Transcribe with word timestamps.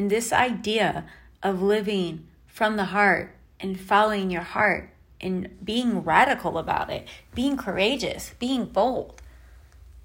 And 0.00 0.08
this 0.08 0.32
idea 0.32 1.04
of 1.42 1.60
living 1.60 2.26
from 2.46 2.78
the 2.78 2.86
heart 2.86 3.36
and 3.60 3.78
following 3.78 4.30
your 4.30 4.40
heart 4.40 4.94
and 5.20 5.50
being 5.62 6.02
radical 6.02 6.56
about 6.56 6.88
it, 6.88 7.06
being 7.34 7.58
courageous, 7.58 8.32
being 8.38 8.64
bold, 8.64 9.20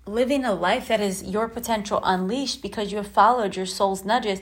living 0.06 0.44
a 0.44 0.54
life 0.54 0.90
that 0.90 1.00
is 1.00 1.24
your 1.24 1.48
potential 1.48 2.02
unleashed 2.04 2.62
because 2.62 2.92
you 2.92 2.98
have 2.98 3.08
followed 3.08 3.56
your 3.56 3.66
soul's 3.66 4.04
nudges, 4.04 4.42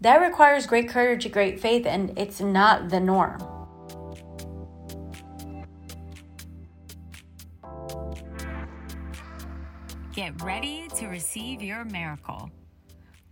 that 0.00 0.20
requires 0.20 0.68
great 0.68 0.88
courage, 0.88 1.24
and 1.24 1.34
great 1.34 1.58
faith, 1.58 1.84
and 1.84 2.16
it's 2.16 2.40
not 2.40 2.90
the 2.90 3.00
norm. 3.00 3.42
Get 10.14 10.40
ready 10.40 10.86
to 10.94 11.08
receive 11.08 11.60
your 11.60 11.84
miracle. 11.84 12.52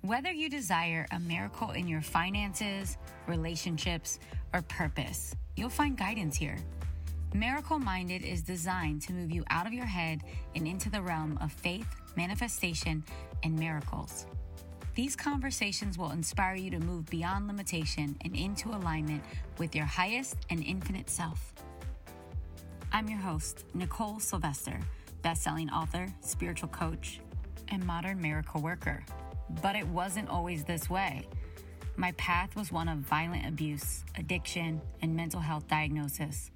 Whether 0.02 0.32
you 0.32 0.48
desire 0.48 1.06
a 1.10 1.20
miracle 1.20 1.72
in 1.72 1.86
your 1.86 2.00
finances, 2.00 2.96
relationships, 3.26 4.18
or 4.54 4.62
purpose, 4.62 5.34
you'll 5.56 5.68
find 5.68 5.95
guidance 5.95 6.36
here. 6.36 6.56
Miracle 7.34 7.78
Minded 7.78 8.24
is 8.24 8.41
designed 8.41 9.02
to 9.02 9.12
move 9.12 9.30
you 9.30 9.44
out 9.50 9.66
of 9.66 9.74
your 9.74 9.84
head 9.84 10.22
and 10.55 10.66
into 10.66 10.88
the 10.88 11.02
realm 11.02 11.38
of 11.42 11.52
faith, 11.52 11.86
manifestation, 12.16 13.05
and 13.42 13.58
miracles. 13.58 14.24
These 14.94 15.16
conversations 15.16 15.98
will 15.98 16.12
inspire 16.12 16.55
you 16.55 16.70
to 16.70 16.80
move 16.80 17.05
beyond 17.10 17.46
limitation 17.46 18.16
and 18.22 18.34
into 18.34 18.70
alignment 18.70 19.22
with 19.58 19.77
your 19.77 19.84
highest 19.84 20.36
and 20.48 20.64
infinite 20.64 21.10
self. 21.10 21.52
I'm 22.91 23.06
your 23.06 23.20
host, 23.20 23.66
Nicole 23.74 24.19
Sylvester, 24.19 24.80
best-selling 25.20 25.69
author, 25.69 26.06
spiritual 26.22 26.70
coach, 26.70 27.20
and 27.69 27.84
modern 27.86 28.19
miracle 28.19 28.62
worker. 28.62 29.05
But 29.62 29.77
it 29.77 29.86
wasn't 29.86 30.28
always 30.28 30.64
this 30.64 30.88
way. 30.88 31.27
My 31.96 32.12
path 32.12 32.56
was 32.56 32.72
one 32.72 32.88
of 32.88 32.98
violent 32.98 33.46
abuse, 33.46 34.04
addiction, 34.16 34.80
and 35.02 35.14
mental 35.14 35.41
health 35.41 35.69
diagnosis. 35.69 36.50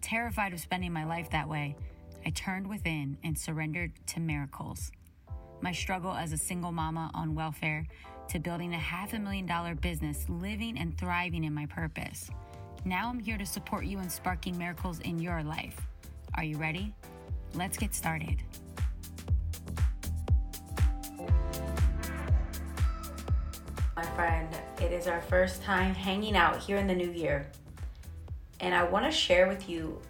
Terrified 0.00 0.52
of 0.52 0.60
spending 0.60 0.92
my 0.92 1.04
life 1.04 1.30
that 1.30 1.48
way, 1.48 1.76
I 2.24 2.30
turned 2.30 2.66
within 2.66 3.18
and 3.22 3.38
surrendered 3.38 3.92
to 4.08 4.20
miracles. 4.20 4.90
My 5.60 5.72
struggle 5.72 6.12
as 6.12 6.32
a 6.32 6.38
single 6.38 6.72
mama 6.72 7.10
on 7.14 7.34
welfare 7.34 7.86
to 8.28 8.38
building 8.38 8.74
a 8.74 8.78
half 8.78 9.12
a 9.12 9.18
million 9.18 9.46
dollar 9.46 9.74
business, 9.74 10.24
living 10.28 10.78
and 10.78 10.96
thriving 10.96 11.44
in 11.44 11.54
my 11.54 11.66
purpose. 11.66 12.30
Now 12.84 13.08
I'm 13.08 13.18
here 13.18 13.38
to 13.38 13.46
support 13.46 13.84
you 13.84 13.98
in 13.98 14.08
sparking 14.08 14.56
miracles 14.56 15.00
in 15.00 15.18
your 15.18 15.42
life. 15.42 15.80
Are 16.34 16.44
you 16.44 16.56
ready? 16.56 16.94
Let's 17.54 17.76
get 17.76 17.94
started. 17.94 18.42
My 23.96 24.04
friend, 24.04 24.54
it 24.78 24.92
is 24.92 25.06
our 25.06 25.22
first 25.22 25.62
time 25.62 25.94
hanging 25.94 26.36
out 26.36 26.58
here 26.58 26.76
in 26.76 26.86
the 26.86 26.94
new 26.94 27.10
year. 27.10 27.46
And 28.60 28.74
I 28.74 28.84
want 28.84 29.06
to 29.06 29.10
share 29.10 29.48
with 29.48 29.70
you 29.70 30.02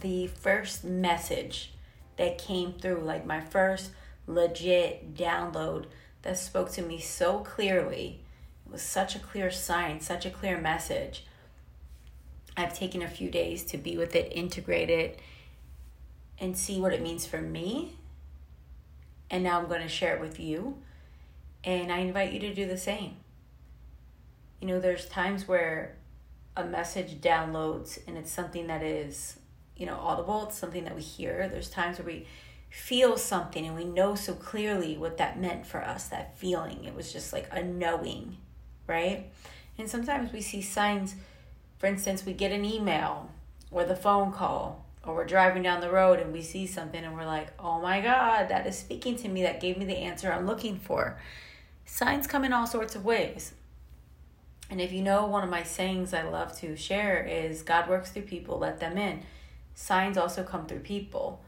the 0.00 0.28
first 0.28 0.84
message 0.84 1.72
that 2.18 2.38
came 2.38 2.72
through, 2.72 3.00
like 3.00 3.26
my 3.26 3.40
first 3.40 3.90
legit 4.28 5.16
download 5.16 5.86
that 6.22 6.38
spoke 6.38 6.70
to 6.72 6.82
me 6.82 7.00
so 7.00 7.40
clearly. 7.40 8.20
It 8.64 8.70
was 8.70 8.80
such 8.80 9.16
a 9.16 9.18
clear 9.18 9.50
sign, 9.50 10.00
such 10.00 10.24
a 10.24 10.30
clear 10.30 10.60
message. 10.60 11.24
I've 12.56 12.78
taken 12.78 13.02
a 13.02 13.08
few 13.08 13.28
days 13.28 13.64
to 13.64 13.76
be 13.76 13.96
with 13.96 14.14
it, 14.14 14.32
integrate 14.32 14.88
it, 14.88 15.18
and 16.38 16.56
see 16.56 16.80
what 16.80 16.92
it 16.92 17.02
means 17.02 17.26
for 17.26 17.42
me. 17.42 17.96
And 19.28 19.42
now 19.42 19.58
I'm 19.58 19.66
going 19.66 19.82
to 19.82 19.88
share 19.88 20.14
it 20.14 20.20
with 20.20 20.38
you. 20.38 20.78
And 21.64 21.90
I 21.90 21.98
invite 21.98 22.32
you 22.32 22.38
to 22.38 22.54
do 22.54 22.68
the 22.68 22.78
same. 22.78 23.16
You 24.62 24.68
know, 24.68 24.78
there's 24.78 25.06
times 25.06 25.48
where 25.48 25.96
a 26.56 26.64
message 26.64 27.20
downloads 27.20 27.98
and 28.06 28.16
it's 28.16 28.30
something 28.30 28.68
that 28.68 28.80
is, 28.80 29.36
you 29.76 29.86
know, 29.86 29.96
audible, 29.96 30.44
it's 30.46 30.56
something 30.56 30.84
that 30.84 30.94
we 30.94 31.02
hear. 31.02 31.48
There's 31.48 31.68
times 31.68 31.98
where 31.98 32.06
we 32.06 32.28
feel 32.70 33.16
something 33.16 33.66
and 33.66 33.74
we 33.74 33.84
know 33.84 34.14
so 34.14 34.34
clearly 34.34 34.96
what 34.96 35.16
that 35.18 35.36
meant 35.36 35.66
for 35.66 35.82
us, 35.82 36.06
that 36.10 36.38
feeling. 36.38 36.84
It 36.84 36.94
was 36.94 37.12
just 37.12 37.32
like 37.32 37.48
a 37.50 37.60
knowing, 37.60 38.36
right? 38.86 39.32
And 39.78 39.90
sometimes 39.90 40.32
we 40.32 40.40
see 40.40 40.62
signs, 40.62 41.16
for 41.80 41.88
instance, 41.88 42.24
we 42.24 42.32
get 42.32 42.52
an 42.52 42.64
email 42.64 43.32
or 43.72 43.84
the 43.84 43.96
phone 43.96 44.30
call 44.30 44.86
or 45.02 45.16
we're 45.16 45.26
driving 45.26 45.64
down 45.64 45.80
the 45.80 45.90
road 45.90 46.20
and 46.20 46.32
we 46.32 46.40
see 46.40 46.68
something 46.68 47.02
and 47.02 47.16
we're 47.16 47.26
like, 47.26 47.48
oh 47.58 47.80
my 47.80 48.00
God, 48.00 48.48
that 48.50 48.64
is 48.68 48.78
speaking 48.78 49.16
to 49.16 49.28
me. 49.28 49.42
That 49.42 49.60
gave 49.60 49.76
me 49.76 49.86
the 49.86 49.96
answer 49.96 50.32
I'm 50.32 50.46
looking 50.46 50.78
for. 50.78 51.18
Signs 51.84 52.28
come 52.28 52.44
in 52.44 52.52
all 52.52 52.68
sorts 52.68 52.94
of 52.94 53.04
ways. 53.04 53.54
And 54.72 54.80
if 54.80 54.90
you 54.90 55.02
know 55.02 55.26
one 55.26 55.44
of 55.44 55.50
my 55.50 55.64
sayings 55.64 56.14
I 56.14 56.22
love 56.22 56.58
to 56.60 56.76
share 56.76 57.22
is 57.22 57.60
God 57.60 57.90
works 57.90 58.10
through 58.10 58.22
people, 58.22 58.58
let 58.58 58.80
them 58.80 58.96
in. 58.96 59.20
Signs 59.74 60.16
also 60.16 60.44
come 60.44 60.64
through 60.64 60.78
people, 60.78 61.44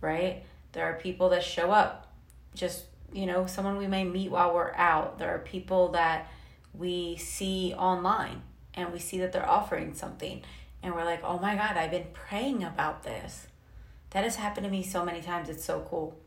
right? 0.00 0.42
There 0.72 0.84
are 0.84 0.94
people 0.94 1.28
that 1.28 1.44
show 1.44 1.70
up, 1.70 2.12
just, 2.52 2.86
you 3.12 3.26
know, 3.26 3.46
someone 3.46 3.76
we 3.76 3.86
may 3.86 4.02
meet 4.02 4.32
while 4.32 4.52
we're 4.52 4.72
out. 4.74 5.20
There 5.20 5.32
are 5.32 5.38
people 5.38 5.92
that 5.92 6.28
we 6.76 7.14
see 7.14 7.74
online 7.78 8.42
and 8.74 8.92
we 8.92 8.98
see 8.98 9.18
that 9.18 9.30
they're 9.30 9.48
offering 9.48 9.94
something 9.94 10.42
and 10.82 10.96
we're 10.96 11.04
like, 11.04 11.22
oh 11.22 11.38
my 11.38 11.54
God, 11.54 11.76
I've 11.76 11.92
been 11.92 12.08
praying 12.12 12.64
about 12.64 13.04
this. 13.04 13.46
That 14.10 14.24
has 14.24 14.34
happened 14.34 14.64
to 14.64 14.70
me 14.70 14.82
so 14.82 15.04
many 15.04 15.22
times. 15.22 15.48
It's 15.48 15.64
so 15.64 15.86
cool 15.88 16.18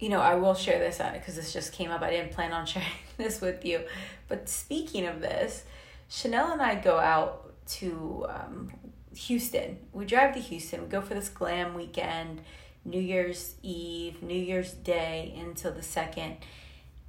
you 0.00 0.08
know, 0.08 0.20
I 0.20 0.34
will 0.34 0.54
share 0.54 0.78
this 0.78 0.98
out 0.98 1.12
because 1.12 1.36
this 1.36 1.52
just 1.52 1.72
came 1.72 1.90
up. 1.90 2.02
I 2.02 2.10
didn't 2.10 2.32
plan 2.32 2.52
on 2.52 2.66
sharing 2.66 2.88
this 3.16 3.40
with 3.40 3.64
you. 3.64 3.82
But 4.28 4.48
speaking 4.48 5.06
of 5.06 5.20
this, 5.20 5.64
Chanel 6.08 6.52
and 6.52 6.62
I 6.62 6.74
go 6.74 6.98
out 6.98 7.52
to 7.74 8.26
um, 8.28 8.72
Houston. 9.14 9.78
We 9.92 10.06
drive 10.06 10.34
to 10.34 10.40
Houston. 10.40 10.82
We 10.82 10.88
go 10.88 11.02
for 11.02 11.14
this 11.14 11.28
glam 11.28 11.74
weekend, 11.74 12.40
New 12.84 13.00
Year's 13.00 13.54
Eve, 13.62 14.22
New 14.22 14.38
Year's 14.38 14.72
Day 14.72 15.38
until 15.38 15.72
the 15.72 15.82
second. 15.82 16.38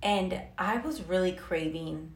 And 0.03 0.41
I 0.57 0.77
was 0.77 1.01
really 1.01 1.31
craving 1.31 2.11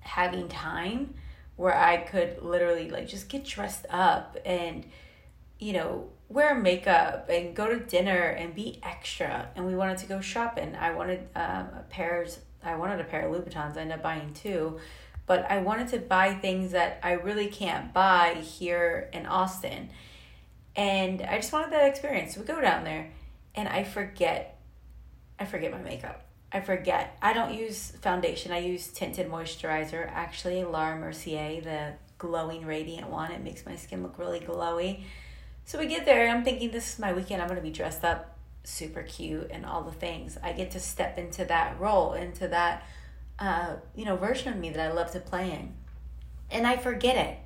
having 0.00 0.48
time 0.48 1.14
where 1.56 1.76
I 1.76 1.98
could 1.98 2.42
literally 2.42 2.90
like 2.90 3.06
just 3.06 3.28
get 3.28 3.44
dressed 3.44 3.86
up 3.88 4.36
and, 4.44 4.84
you 5.60 5.72
know, 5.72 6.08
wear 6.34 6.52
makeup 6.52 7.28
and 7.28 7.54
go 7.54 7.68
to 7.68 7.78
dinner 7.78 8.26
and 8.26 8.56
be 8.56 8.80
extra. 8.82 9.48
And 9.54 9.64
we 9.64 9.76
wanted 9.76 9.98
to 9.98 10.06
go 10.06 10.20
shopping. 10.20 10.74
I 10.74 10.92
wanted 10.92 11.28
um, 11.36 11.68
pairs. 11.88 12.40
I 12.62 12.74
wanted 12.74 13.00
a 13.00 13.04
pair 13.04 13.28
of 13.28 13.32
Louboutins. 13.32 13.76
I 13.76 13.82
ended 13.82 13.98
up 13.98 14.02
buying 14.02 14.34
two, 14.34 14.80
but 15.26 15.48
I 15.48 15.60
wanted 15.60 15.88
to 15.88 15.98
buy 15.98 16.34
things 16.34 16.72
that 16.72 16.98
I 17.04 17.12
really 17.12 17.46
can't 17.46 17.94
buy 17.94 18.34
here 18.42 19.08
in 19.12 19.26
Austin. 19.26 19.90
And 20.74 21.22
I 21.22 21.36
just 21.36 21.52
wanted 21.52 21.72
that 21.72 21.88
experience. 21.88 22.34
So 22.34 22.40
we 22.40 22.46
go 22.46 22.60
down 22.60 22.82
there, 22.82 23.12
and 23.54 23.68
I 23.68 23.84
forget. 23.84 24.60
I 25.38 25.44
forget 25.44 25.70
my 25.70 25.78
makeup. 25.78 26.26
I 26.52 26.60
forget. 26.60 27.16
I 27.22 27.32
don't 27.32 27.54
use 27.54 27.92
foundation. 28.02 28.50
I 28.50 28.58
use 28.58 28.88
tinted 28.88 29.30
moisturizer. 29.30 30.10
Actually, 30.10 30.64
Laura 30.64 30.96
Mercier, 30.96 31.60
the 31.60 31.92
glowing 32.18 32.66
radiant 32.66 33.08
one. 33.08 33.30
It 33.30 33.44
makes 33.44 33.64
my 33.64 33.76
skin 33.76 34.02
look 34.02 34.18
really 34.18 34.40
glowy. 34.40 35.04
So 35.66 35.78
we 35.78 35.86
get 35.86 36.04
there, 36.04 36.26
and 36.26 36.30
I'm 36.30 36.44
thinking, 36.44 36.70
this 36.70 36.92
is 36.92 36.98
my 36.98 37.14
weekend. 37.14 37.40
I'm 37.40 37.48
going 37.48 37.58
to 37.58 37.62
be 37.62 37.72
dressed 37.72 38.04
up 38.04 38.36
super 38.64 39.02
cute 39.02 39.50
and 39.50 39.64
all 39.64 39.82
the 39.82 39.92
things. 39.92 40.36
I 40.42 40.52
get 40.52 40.72
to 40.72 40.80
step 40.80 41.18
into 41.18 41.46
that 41.46 41.80
role, 41.80 42.12
into 42.12 42.48
that, 42.48 42.84
uh, 43.38 43.76
you 43.94 44.04
know, 44.04 44.16
version 44.16 44.52
of 44.52 44.58
me 44.58 44.70
that 44.70 44.80
I 44.80 44.92
love 44.92 45.10
to 45.12 45.20
play 45.20 45.52
in. 45.52 45.72
And 46.50 46.66
I 46.66 46.76
forget 46.76 47.16
it. 47.16 47.38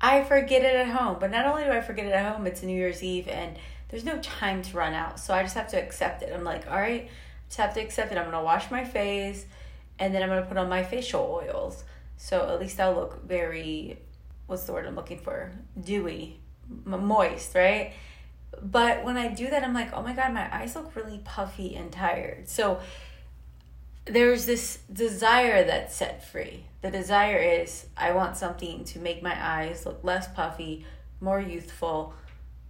I 0.00 0.22
forget 0.22 0.62
it 0.62 0.76
at 0.76 0.88
home. 0.88 1.16
But 1.18 1.32
not 1.32 1.44
only 1.44 1.64
do 1.64 1.70
I 1.70 1.80
forget 1.80 2.06
it 2.06 2.12
at 2.12 2.32
home, 2.32 2.46
it's 2.46 2.62
New 2.62 2.76
Year's 2.76 3.02
Eve, 3.02 3.26
and 3.26 3.56
there's 3.88 4.04
no 4.04 4.18
time 4.18 4.62
to 4.62 4.76
run 4.76 4.94
out. 4.94 5.18
So 5.18 5.34
I 5.34 5.42
just 5.42 5.56
have 5.56 5.68
to 5.68 5.76
accept 5.76 6.22
it. 6.22 6.32
I'm 6.32 6.44
like, 6.44 6.70
all 6.70 6.78
right, 6.78 7.10
just 7.48 7.58
have 7.58 7.74
to 7.74 7.80
accept 7.80 8.12
it. 8.12 8.16
I'm 8.16 8.30
going 8.30 8.36
to 8.36 8.44
wash 8.44 8.70
my 8.70 8.84
face, 8.84 9.44
and 9.98 10.14
then 10.14 10.22
I'm 10.22 10.28
going 10.28 10.40
to 10.40 10.48
put 10.48 10.56
on 10.56 10.68
my 10.68 10.84
facial 10.84 11.22
oils. 11.22 11.82
So 12.16 12.48
at 12.48 12.60
least 12.60 12.78
I'll 12.78 12.94
look 12.94 13.24
very, 13.26 13.98
what's 14.46 14.64
the 14.64 14.72
word 14.72 14.86
I'm 14.86 14.94
looking 14.94 15.18
for? 15.18 15.50
Dewy 15.80 16.38
moist, 16.84 17.54
right? 17.54 17.92
But 18.62 19.04
when 19.04 19.16
I 19.16 19.28
do 19.28 19.48
that, 19.50 19.62
I'm 19.62 19.74
like, 19.74 19.92
oh 19.92 20.02
my 20.02 20.12
God, 20.12 20.32
my 20.34 20.54
eyes 20.54 20.74
look 20.74 20.94
really 20.94 21.20
puffy 21.24 21.74
and 21.76 21.90
tired. 21.90 22.48
So 22.48 22.80
there's 24.04 24.46
this 24.46 24.78
desire 24.92 25.64
that's 25.64 25.94
set 25.94 26.24
free. 26.24 26.64
The 26.82 26.90
desire 26.90 27.38
is 27.38 27.86
I 27.96 28.12
want 28.12 28.36
something 28.36 28.84
to 28.84 28.98
make 28.98 29.22
my 29.22 29.36
eyes 29.36 29.86
look 29.86 30.00
less 30.02 30.28
puffy, 30.28 30.84
more 31.20 31.40
youthful, 31.40 32.14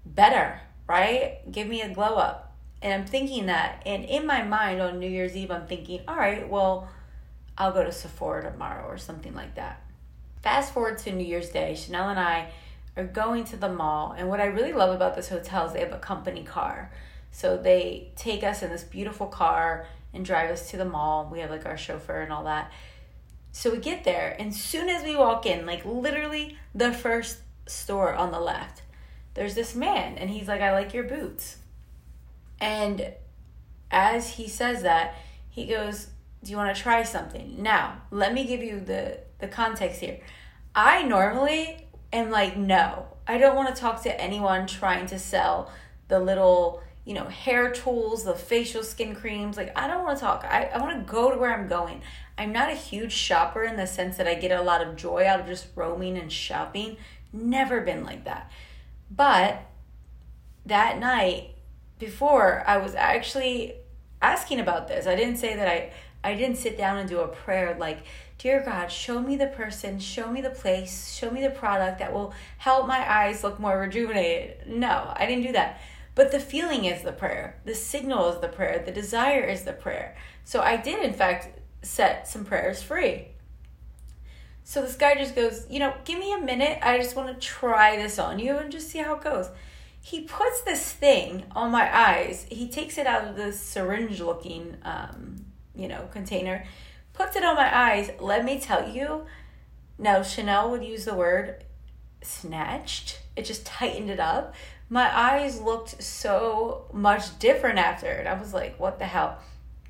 better, 0.05 0.61
right? 0.87 1.41
Give 1.51 1.67
me 1.67 1.83
a 1.83 1.93
glow 1.93 2.17
up. 2.17 2.55
And 2.83 2.93
I'm 2.93 3.07
thinking 3.07 3.47
that. 3.47 3.83
And 3.87 4.05
in 4.05 4.27
my 4.27 4.43
mind 4.43 4.81
on 4.81 4.99
New 4.99 5.09
Year's 5.09 5.37
Eve, 5.37 5.51
I'm 5.51 5.67
thinking, 5.67 6.01
all 6.09 6.17
right, 6.17 6.49
well, 6.49 6.89
I'll 7.57 7.73
go 7.73 7.85
to 7.85 7.93
Sephora 7.93 8.51
tomorrow 8.51 8.87
or 8.87 8.97
something 8.97 9.35
like 9.35 9.57
that. 9.57 9.83
Fast 10.43 10.73
forward 10.73 10.99
to 10.99 11.13
New 11.13 11.27
Year's 11.27 11.51
Day, 11.51 11.75
Chanel 11.75 12.09
and 12.09 12.19
I 12.19 12.51
are 12.97 13.05
going 13.05 13.45
to 13.45 13.57
the 13.57 13.69
mall. 13.69 14.15
And 14.17 14.29
what 14.29 14.41
I 14.41 14.47
really 14.47 14.73
love 14.73 14.95
about 14.95 15.17
this 15.17 15.29
hotel 15.29 15.67
is 15.67 15.73
they 15.73 15.81
have 15.81 15.93
a 15.93 15.99
company 15.99 16.43
car. 16.43 16.91
So 17.31 17.57
they 17.57 18.13
take 18.17 18.43
us 18.43 18.63
in 18.63 18.71
this 18.71 18.83
beautiful 18.83 19.27
car 19.27 19.87
and 20.13 20.25
drive 20.25 20.51
us 20.51 20.71
to 20.71 20.77
the 20.77 20.85
mall. 20.85 21.29
We 21.31 21.41
have 21.41 21.51
like 21.51 21.67
our 21.67 21.77
chauffeur 21.77 22.21
and 22.21 22.33
all 22.33 22.45
that. 22.45 22.73
So 23.53 23.71
we 23.71 23.79
get 23.79 24.05
there, 24.05 24.37
and 24.39 24.55
soon 24.55 24.89
as 24.89 25.03
we 25.03 25.17
walk 25.17 25.45
in, 25.45 25.67
like 25.67 25.85
literally 25.85 26.57
the 26.73 26.93
first 26.93 27.39
store 27.67 28.15
on 28.15 28.31
the 28.31 28.39
left, 28.39 28.83
there's 29.35 29.55
this 29.55 29.75
man, 29.75 30.19
and 30.19 30.31
he's 30.31 30.47
like, 30.47 30.61
I 30.61 30.73
like 30.73 30.95
your 30.95 31.05
boots. 31.05 31.57
And 32.61 33.13
as 33.91 34.31
he 34.35 34.49
says 34.49 34.83
that, 34.83 35.15
he 35.49 35.67
goes, 35.67 36.09
Do 36.45 36.51
you 36.51 36.57
want 36.57 36.75
to 36.75 36.81
try 36.81 37.03
something? 37.03 37.61
Now, 37.61 38.03
let 38.11 38.33
me 38.33 38.45
give 38.45 38.63
you 38.63 38.81
the, 38.81 39.19
the 39.41 39.49
context 39.49 40.01
here. 40.01 40.21
I 40.75 41.03
normally 41.03 41.89
am 42.13 42.31
like, 42.31 42.57
No, 42.57 43.07
I 43.27 43.39
don't 43.39 43.57
want 43.57 43.75
to 43.75 43.81
talk 43.81 44.03
to 44.03 44.21
anyone 44.21 44.67
trying 44.67 45.07
to 45.07 45.19
sell 45.19 45.71
the 46.09 46.21
little 46.21 46.83
you 47.05 47.15
know, 47.15 47.25
hair 47.25 47.73
tools, 47.73 48.25
the 48.25 48.35
facial 48.35 48.83
skin 48.83 49.15
creams. 49.15 49.57
Like, 49.57 49.77
I 49.77 49.89
don't 49.89 50.05
want 50.05 50.19
to 50.19 50.25
talk. 50.25 50.45
I, 50.45 50.67
I 50.67 50.79
want 50.79 50.97
to 50.99 51.11
go 51.11 51.31
to 51.31 51.39
where 51.39 51.53
I'm 51.53 51.67
going. 51.67 52.03
I'm 52.37 52.53
not 52.53 52.71
a 52.71 52.75
huge 52.75 53.13
shopper 53.13 53.65
in 53.65 53.77
the 53.77 53.87
sense 53.87 54.17
that 54.19 54.27
I 54.27 54.35
get 54.35 54.53
a 54.53 54.63
lot 54.63 54.87
of 54.87 54.97
joy 54.97 55.27
out 55.27 55.41
of 55.41 55.47
just 55.47 55.69
roaming 55.75 56.19
and 56.19 56.31
shopping. 56.31 56.99
Never 57.33 57.81
been 57.81 58.05
like 58.05 58.25
that. 58.25 58.51
But 59.11 59.63
that 60.67 60.99
night 60.99 61.55
before, 61.99 62.63
I 62.67 62.77
was 62.77 62.95
actually 62.95 63.75
asking 64.23 64.61
about 64.61 64.87
this. 64.87 65.07
I 65.07 65.17
didn't 65.17 65.37
say 65.37 65.57
that 65.57 65.67
I 65.67 65.93
I 66.23 66.35
didn't 66.35 66.57
sit 66.57 66.77
down 66.77 66.99
and 66.99 67.09
do 67.09 67.21
a 67.21 67.29
prayer 67.29 67.75
like, 67.79 68.01
Dear 68.41 68.63
God, 68.65 68.91
show 68.91 69.21
me 69.21 69.37
the 69.37 69.49
person, 69.49 69.99
show 69.99 70.31
me 70.31 70.41
the 70.41 70.49
place, 70.49 71.13
show 71.13 71.31
me 71.31 71.43
the 71.43 71.51
product 71.51 71.99
that 71.99 72.11
will 72.11 72.33
help 72.57 72.87
my 72.87 73.07
eyes 73.07 73.45
look 73.45 73.61
more 73.61 73.79
rejuvenated. 73.79 74.67
No, 74.67 75.13
I 75.15 75.27
didn't 75.27 75.45
do 75.45 75.53
that. 75.53 75.79
But 76.15 76.33
the 76.33 76.41
feeling 76.41 76.87
is 76.87 77.03
the 77.03 77.13
prayer, 77.13 77.61
the 77.67 77.75
signal 77.75 78.33
is 78.33 78.41
the 78.41 78.49
prayer, 78.49 78.83
the 78.83 78.93
desire 78.93 79.45
is 79.45 79.65
the 79.65 79.75
prayer. 79.75 80.17
So 80.45 80.63
I 80.63 80.79
did, 80.79 81.05
in 81.05 81.13
fact, 81.13 81.61
set 81.83 82.29
some 82.29 82.47
prayers 82.47 82.83
free. 82.83 83.29
So 84.65 84.81
this 84.81 84.97
guy 84.97 85.17
just 85.17 85.37
goes, 85.37 85.67
You 85.69 85.81
know, 85.81 85.93
give 86.07 86.19
me 86.19 86.33
a 86.33 86.39
minute. 86.39 86.79
I 86.81 86.97
just 86.97 87.17
want 87.17 87.39
to 87.39 87.47
try 87.47 87.97
this 87.97 88.19
on 88.19 88.39
you 88.39 88.57
and 88.57 88.73
just 88.73 88.89
see 88.89 89.01
how 89.01 89.17
it 89.17 89.23
goes. 89.23 89.51
He 90.01 90.23
puts 90.23 90.63
this 90.63 90.91
thing 90.91 91.45
on 91.55 91.71
my 91.71 91.95
eyes. 91.95 92.47
He 92.51 92.71
takes 92.71 92.97
it 92.97 93.07
out 93.07 93.29
of 93.29 93.37
the 93.37 93.53
syringe 93.53 94.19
looking, 94.19 94.79
um, 94.83 95.45
you 95.75 95.89
know, 95.89 96.09
container, 96.11 96.65
puts 97.21 97.37
it 97.37 97.45
on 97.45 97.57
my 97.57 97.77
eyes. 97.77 98.11
Let 98.19 98.45
me 98.45 98.59
tell 98.59 98.89
you, 98.89 99.27
now 99.99 100.23
Chanel 100.23 100.71
would 100.71 100.85
use 100.85 101.05
the 101.05 101.15
word 101.15 101.65
snatched. 102.23 103.21
It 103.37 103.45
just 103.45 103.67
tightened 103.67 104.11
it 104.11 104.21
up 104.21 104.55
my 104.91 105.17
eyes 105.17 105.61
looked 105.61 106.03
so 106.03 106.85
much 106.93 107.39
different 107.39 107.79
after 107.79 108.09
it. 108.09 108.27
I 108.27 108.35
was 108.35 108.53
like, 108.53 108.79
what 108.79 108.99
the 108.99 109.07
hell? 109.07 109.39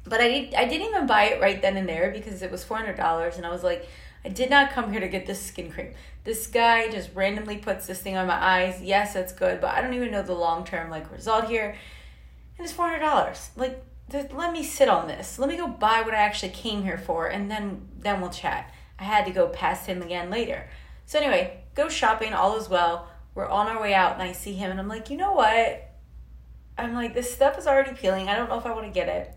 But 0.05 0.21
I 0.21 0.29
did 0.29 0.55
I 0.55 0.67
didn't 0.67 0.89
even 0.89 1.07
buy 1.07 1.25
it 1.25 1.41
right 1.41 1.61
then 1.61 1.77
and 1.77 1.89
there 1.89 2.11
because 2.11 2.43
it 2.43 2.51
was 2.51 2.63
four 2.63 2.77
hundred 2.77 2.97
dollars 2.97 3.37
and 3.37 3.47
I 3.47 3.51
was 3.51 3.65
like, 3.65 3.89
I 4.25 4.29
did 4.29 4.51
not 4.51 4.73
come 4.73 4.93
here 4.93 5.01
to 5.01 5.09
get 5.09 5.27
this 5.27 5.41
skin 5.41 5.73
cream. 5.73 5.95
This 6.25 6.47
guy 6.47 6.91
just 6.91 7.15
randomly 7.15 7.57
puts 7.57 7.87
this 7.87 8.01
thing 8.01 8.17
on 8.19 8.27
my 8.27 8.35
eyes. 8.35 8.83
Yes, 8.83 9.15
that's 9.15 9.33
good, 9.33 9.61
but 9.61 9.75
I 9.75 9.81
don't 9.81 9.95
even 9.95 10.11
know 10.11 10.23
the 10.23 10.35
long 10.35 10.65
term 10.65 10.91
like 10.91 11.11
result 11.11 11.49
here. 11.49 11.75
And 12.59 12.65
it's 12.65 12.73
four 12.73 12.89
hundred 12.89 13.01
dollars. 13.01 13.51
Like 13.57 13.83
let 14.13 14.53
me 14.53 14.63
sit 14.63 14.89
on 14.89 15.09
this. 15.09 15.39
Let 15.39 15.49
me 15.49 15.57
go 15.57 15.67
buy 15.67 16.03
what 16.03 16.15
I 16.15 16.19
actually 16.19 16.51
came 16.51 16.83
here 16.83 16.99
for 16.99 17.27
and 17.29 17.51
then 17.51 17.89
then 17.99 18.21
we'll 18.21 18.31
chat. 18.31 18.73
I 18.99 19.05
had 19.05 19.25
to 19.27 19.33
go 19.33 19.49
past 19.49 19.87
him 19.87 20.03
again 20.03 20.31
later. 20.31 20.69
So 21.07 21.19
anyway, 21.19 21.65
go 21.75 21.89
shopping, 21.89 22.33
all 22.33 22.57
is 22.57 22.69
well 22.69 23.09
we're 23.35 23.49
on 23.49 23.69
our 23.69 23.81
way 23.81 23.95
out 23.95 24.15
and 24.15 24.23
I 24.23 24.33
see 24.33 24.55
him 24.55 24.71
and 24.71 24.81
I'm 24.81 24.89
like, 24.89 25.11
you 25.11 25.17
know 25.17 25.33
what? 25.33 25.89
I'm 26.77 26.95
like, 26.95 27.15
this 27.15 27.33
stuff 27.33 27.59
is 27.59 27.67
already 27.67 27.93
peeling. 27.93 28.29
I 28.29 28.37
don't 28.37 28.49
know 28.49 28.59
if 28.59 28.67
I 28.67 28.73
want 28.73 28.87
to 28.87 28.93
get 28.93 29.09
it. 29.09 29.35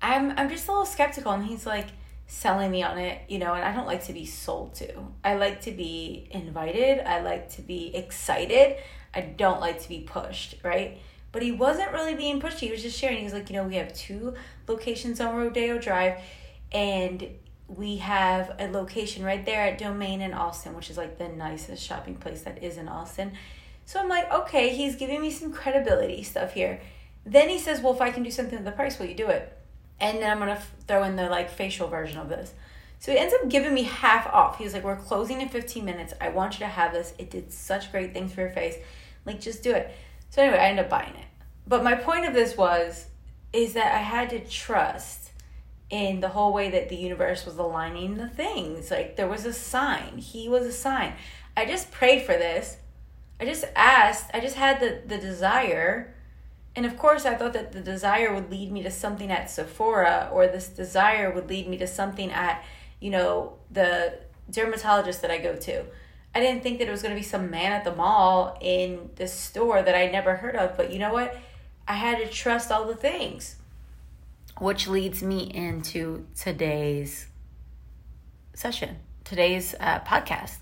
I'm 0.00 0.32
I'm 0.38 0.48
just 0.48 0.66
a 0.68 0.72
little 0.72 0.86
skeptical 0.86 1.32
and 1.32 1.44
he's 1.44 1.66
like 1.66 1.88
selling 2.26 2.70
me 2.70 2.82
on 2.82 2.98
it, 2.98 3.20
you 3.28 3.38
know, 3.38 3.54
and 3.54 3.64
I 3.64 3.74
don't 3.74 3.86
like 3.86 4.04
to 4.04 4.12
be 4.12 4.24
sold 4.24 4.74
to. 4.76 4.92
I 5.22 5.34
like 5.34 5.62
to 5.62 5.72
be 5.72 6.28
invited. 6.30 7.00
I 7.00 7.20
like 7.20 7.50
to 7.50 7.62
be 7.62 7.94
excited. 7.94 8.76
I 9.14 9.20
don't 9.20 9.60
like 9.60 9.82
to 9.82 9.88
be 9.88 10.00
pushed, 10.00 10.56
right? 10.62 10.98
But 11.32 11.42
he 11.42 11.50
wasn't 11.50 11.92
really 11.92 12.14
being 12.14 12.40
pushed. 12.40 12.60
He 12.60 12.70
was 12.70 12.82
just 12.82 12.98
sharing. 12.98 13.18
He 13.18 13.24
was 13.24 13.32
like, 13.32 13.48
you 13.48 13.56
know, 13.56 13.64
we 13.64 13.76
have 13.76 13.92
two 13.94 14.34
locations 14.68 15.20
on 15.20 15.34
Rodeo 15.34 15.78
Drive 15.78 16.18
and 16.70 17.26
we 17.68 17.96
have 17.96 18.54
a 18.58 18.68
location 18.68 19.24
right 19.24 19.44
there 19.44 19.66
at 19.66 19.78
Domain 19.78 20.20
in 20.20 20.34
Austin, 20.34 20.74
which 20.74 20.90
is 20.90 20.98
like 20.98 21.18
the 21.18 21.28
nicest 21.28 21.82
shopping 21.82 22.16
place 22.16 22.42
that 22.42 22.62
is 22.62 22.76
in 22.76 22.88
Austin. 22.88 23.32
So 23.86 23.98
I'm 23.98 24.08
like, 24.08 24.30
okay, 24.32 24.70
he's 24.70 24.96
giving 24.96 25.20
me 25.20 25.30
some 25.30 25.52
credibility 25.52 26.22
stuff 26.22 26.52
here. 26.52 26.80
Then 27.24 27.48
he 27.48 27.58
says, 27.58 27.80
well, 27.80 27.94
if 27.94 28.00
I 28.00 28.10
can 28.10 28.22
do 28.22 28.30
something 28.30 28.56
with 28.56 28.64
the 28.64 28.72
price, 28.72 28.98
will 28.98 29.06
you 29.06 29.14
do 29.14 29.28
it? 29.28 29.56
And 30.00 30.18
then 30.18 30.30
I'm 30.30 30.38
gonna 30.38 30.52
f- 30.52 30.72
throw 30.86 31.04
in 31.04 31.16
the 31.16 31.28
like 31.28 31.50
facial 31.50 31.88
version 31.88 32.18
of 32.18 32.28
this. 32.28 32.52
So 32.98 33.10
he 33.10 33.18
ends 33.18 33.34
up 33.34 33.48
giving 33.48 33.74
me 33.74 33.84
half 33.84 34.26
off. 34.26 34.58
He 34.58 34.64
was 34.64 34.74
like, 34.74 34.84
we're 34.84 34.96
closing 34.96 35.40
in 35.40 35.48
15 35.48 35.84
minutes. 35.84 36.12
I 36.20 36.28
want 36.28 36.54
you 36.54 36.60
to 36.60 36.66
have 36.66 36.92
this. 36.92 37.14
It 37.18 37.30
did 37.30 37.52
such 37.52 37.90
great 37.90 38.12
things 38.12 38.32
for 38.32 38.42
your 38.42 38.50
face. 38.50 38.76
Like, 39.24 39.40
just 39.40 39.62
do 39.62 39.72
it. 39.72 39.92
So 40.32 40.40
anyway, 40.40 40.60
I 40.60 40.68
ended 40.68 40.86
up 40.86 40.90
buying 40.90 41.14
it. 41.14 41.26
But 41.66 41.84
my 41.84 41.94
point 41.94 42.24
of 42.24 42.32
this 42.32 42.56
was, 42.56 43.08
is 43.52 43.74
that 43.74 43.94
I 43.94 43.98
had 43.98 44.30
to 44.30 44.40
trust 44.40 45.30
in 45.90 46.20
the 46.20 46.30
whole 46.30 46.54
way 46.54 46.70
that 46.70 46.88
the 46.88 46.96
universe 46.96 47.44
was 47.44 47.58
aligning 47.58 48.16
the 48.16 48.30
things. 48.30 48.90
Like 48.90 49.16
there 49.16 49.28
was 49.28 49.44
a 49.44 49.52
sign. 49.52 50.16
He 50.16 50.48
was 50.48 50.64
a 50.64 50.72
sign. 50.72 51.16
I 51.54 51.66
just 51.66 51.90
prayed 51.90 52.22
for 52.22 52.32
this. 52.32 52.78
I 53.38 53.44
just 53.44 53.66
asked. 53.76 54.30
I 54.32 54.40
just 54.40 54.56
had 54.56 54.80
the, 54.80 55.02
the 55.06 55.18
desire. 55.18 56.14
And 56.74 56.86
of 56.86 56.96
course, 56.96 57.26
I 57.26 57.34
thought 57.34 57.52
that 57.52 57.72
the 57.72 57.82
desire 57.82 58.32
would 58.32 58.50
lead 58.50 58.72
me 58.72 58.82
to 58.84 58.90
something 58.90 59.30
at 59.30 59.50
Sephora 59.50 60.30
or 60.32 60.46
this 60.46 60.68
desire 60.68 61.30
would 61.30 61.50
lead 61.50 61.68
me 61.68 61.76
to 61.76 61.86
something 61.86 62.30
at, 62.30 62.64
you 63.00 63.10
know, 63.10 63.58
the 63.70 64.18
dermatologist 64.50 65.20
that 65.20 65.30
I 65.30 65.36
go 65.36 65.56
to. 65.56 65.84
I 66.34 66.40
didn't 66.40 66.62
think 66.62 66.78
that 66.78 66.88
it 66.88 66.90
was 66.90 67.02
going 67.02 67.14
to 67.14 67.20
be 67.20 67.26
some 67.26 67.50
man 67.50 67.72
at 67.72 67.84
the 67.84 67.94
mall 67.94 68.56
in 68.60 69.10
this 69.16 69.32
store 69.32 69.82
that 69.82 69.94
I 69.94 70.10
never 70.10 70.36
heard 70.36 70.56
of. 70.56 70.76
But 70.76 70.92
you 70.92 70.98
know 70.98 71.12
what? 71.12 71.38
I 71.86 71.94
had 71.94 72.18
to 72.18 72.28
trust 72.28 72.70
all 72.72 72.86
the 72.86 72.94
things 72.94 73.56
which 74.58 74.86
leads 74.86 75.22
me 75.22 75.50
into 75.52 76.26
today's 76.38 77.26
session, 78.54 78.96
today's 79.24 79.74
uh, 79.80 80.00
podcast. 80.00 80.58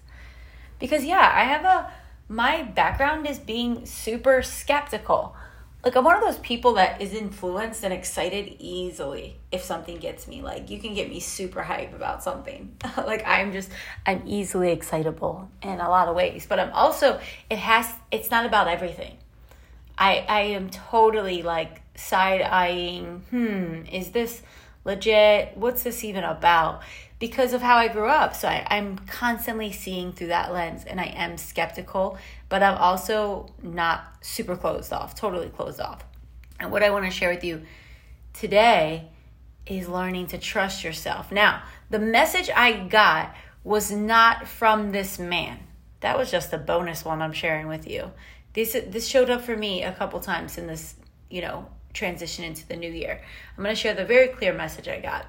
Because, 0.78 1.04
yeah, 1.04 1.32
I 1.34 1.44
have 1.44 1.64
a, 1.64 1.92
my 2.28 2.62
background 2.62 3.26
is 3.26 3.38
being 3.38 3.84
super 3.84 4.42
skeptical. 4.42 5.36
Like, 5.82 5.96
I'm 5.96 6.04
one 6.04 6.16
of 6.16 6.22
those 6.22 6.38
people 6.38 6.74
that 6.74 7.00
is 7.00 7.14
influenced 7.14 7.82
and 7.84 7.92
excited 7.92 8.56
easily 8.58 9.38
if 9.50 9.62
something 9.62 9.96
gets 9.96 10.28
me. 10.28 10.42
Like, 10.42 10.68
you 10.68 10.78
can 10.78 10.94
get 10.94 11.08
me 11.08 11.20
super 11.20 11.62
hype 11.62 11.94
about 11.94 12.22
something. 12.22 12.76
like, 12.98 13.26
I'm 13.26 13.52
just, 13.52 13.70
I'm 14.04 14.22
easily 14.26 14.72
excitable 14.72 15.50
in 15.62 15.80
a 15.80 15.88
lot 15.88 16.08
of 16.08 16.14
ways. 16.14 16.46
But 16.46 16.60
I'm 16.60 16.72
also, 16.72 17.18
it 17.48 17.58
has, 17.58 17.90
it's 18.10 18.30
not 18.30 18.44
about 18.44 18.68
everything. 18.68 19.16
I, 19.96 20.24
I 20.28 20.40
am 20.40 20.70
totally 20.70 21.42
like 21.42 21.82
side 21.94 22.42
eyeing, 22.42 23.22
hmm, 23.30 23.86
is 23.90 24.10
this 24.10 24.42
legit? 24.84 25.56
What's 25.56 25.82
this 25.82 26.04
even 26.04 26.24
about? 26.24 26.82
Because 27.20 27.52
of 27.52 27.62
how 27.62 27.76
I 27.76 27.86
grew 27.86 28.08
up. 28.08 28.34
So 28.34 28.48
I, 28.48 28.66
I'm 28.68 28.98
constantly 28.98 29.70
seeing 29.70 30.12
through 30.12 30.28
that 30.28 30.52
lens 30.52 30.84
and 30.84 31.00
I 31.00 31.04
am 31.04 31.38
skeptical, 31.38 32.18
but 32.48 32.62
I'm 32.64 32.76
also 32.78 33.54
not 33.62 34.16
super 34.20 34.56
closed 34.56 34.92
off, 34.92 35.14
totally 35.14 35.50
closed 35.50 35.80
off. 35.80 36.02
And 36.58 36.72
what 36.72 36.82
I 36.82 36.90
want 36.90 37.04
to 37.04 37.10
share 37.12 37.30
with 37.30 37.44
you 37.44 37.62
today 38.32 39.10
is 39.66 39.88
learning 39.88 40.26
to 40.28 40.38
trust 40.38 40.82
yourself. 40.82 41.30
Now, 41.30 41.62
the 41.90 41.98
message 41.98 42.50
I 42.54 42.72
got 42.72 43.34
was 43.62 43.92
not 43.92 44.48
from 44.48 44.92
this 44.92 45.18
man. 45.18 45.60
That 46.00 46.18
was 46.18 46.30
just 46.30 46.52
a 46.52 46.58
bonus 46.58 47.04
one 47.04 47.22
I'm 47.22 47.32
sharing 47.32 47.68
with 47.68 47.86
you. 47.86 48.12
This 48.52 48.72
this 48.72 49.06
showed 49.06 49.30
up 49.30 49.42
for 49.42 49.56
me 49.56 49.82
a 49.82 49.92
couple 49.92 50.18
times 50.20 50.58
in 50.58 50.66
this, 50.66 50.96
you 51.28 51.42
know, 51.42 51.66
transition 51.92 52.44
into 52.44 52.66
the 52.66 52.76
new 52.76 52.90
year. 52.90 53.20
I'm 53.56 53.62
going 53.62 53.74
to 53.74 53.80
share 53.80 53.94
the 53.94 54.04
very 54.04 54.28
clear 54.28 54.52
message 54.52 54.88
I 54.88 55.00
got. 55.00 55.26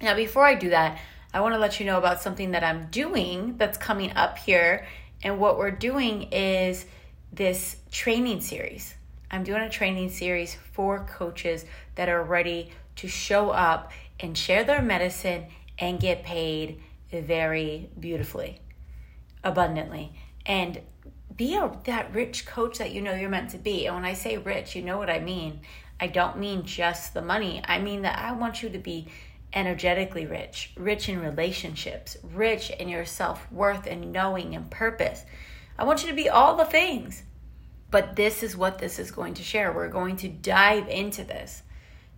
Now, 0.00 0.14
before 0.14 0.44
I 0.44 0.54
do 0.54 0.70
that, 0.70 1.00
I 1.34 1.40
want 1.40 1.54
to 1.54 1.58
let 1.58 1.80
you 1.80 1.86
know 1.86 1.98
about 1.98 2.22
something 2.22 2.52
that 2.52 2.62
I'm 2.62 2.86
doing 2.86 3.56
that's 3.56 3.76
coming 3.76 4.12
up 4.12 4.38
here. 4.38 4.86
And 5.22 5.38
what 5.38 5.58
we're 5.58 5.72
doing 5.72 6.32
is 6.32 6.86
this 7.32 7.76
training 7.90 8.40
series. 8.40 8.94
I'm 9.30 9.44
doing 9.44 9.62
a 9.62 9.68
training 9.68 10.10
series 10.10 10.54
for 10.72 11.04
coaches 11.04 11.66
that 11.96 12.08
are 12.08 12.22
ready 12.22 12.70
to 12.96 13.08
show 13.08 13.50
up 13.50 13.92
and 14.20 14.38
share 14.38 14.64
their 14.64 14.80
medicine 14.80 15.46
and 15.78 16.00
get 16.00 16.22
paid 16.22 16.80
very 17.12 17.90
beautifully, 17.98 18.60
abundantly. 19.44 20.12
And 20.46 20.80
be 21.36 21.54
a, 21.54 21.70
that 21.84 22.14
rich 22.14 22.46
coach 22.46 22.78
that 22.78 22.92
you 22.92 23.02
know 23.02 23.14
you're 23.14 23.28
meant 23.28 23.50
to 23.50 23.58
be. 23.58 23.86
And 23.86 23.96
when 23.96 24.04
I 24.04 24.14
say 24.14 24.38
rich, 24.38 24.74
you 24.74 24.82
know 24.82 24.98
what 24.98 25.10
I 25.10 25.18
mean. 25.18 25.60
I 26.00 26.06
don't 26.06 26.38
mean 26.38 26.64
just 26.64 27.12
the 27.12 27.22
money. 27.22 27.60
I 27.64 27.80
mean 27.80 28.02
that 28.02 28.18
I 28.18 28.32
want 28.32 28.62
you 28.62 28.70
to 28.70 28.78
be 28.78 29.08
energetically 29.52 30.26
rich, 30.26 30.72
rich 30.76 31.08
in 31.08 31.20
relationships, 31.20 32.16
rich 32.22 32.70
in 32.70 32.88
your 32.88 33.04
self 33.04 33.50
worth 33.50 33.86
and 33.86 34.12
knowing 34.12 34.54
and 34.54 34.70
purpose. 34.70 35.24
I 35.78 35.84
want 35.84 36.02
you 36.02 36.08
to 36.10 36.16
be 36.16 36.28
all 36.28 36.56
the 36.56 36.64
things. 36.64 37.22
But 37.90 38.16
this 38.16 38.42
is 38.42 38.56
what 38.56 38.78
this 38.78 38.98
is 38.98 39.10
going 39.10 39.34
to 39.34 39.42
share. 39.42 39.72
We're 39.72 39.88
going 39.88 40.16
to 40.16 40.28
dive 40.28 40.88
into 40.88 41.24
this. 41.24 41.62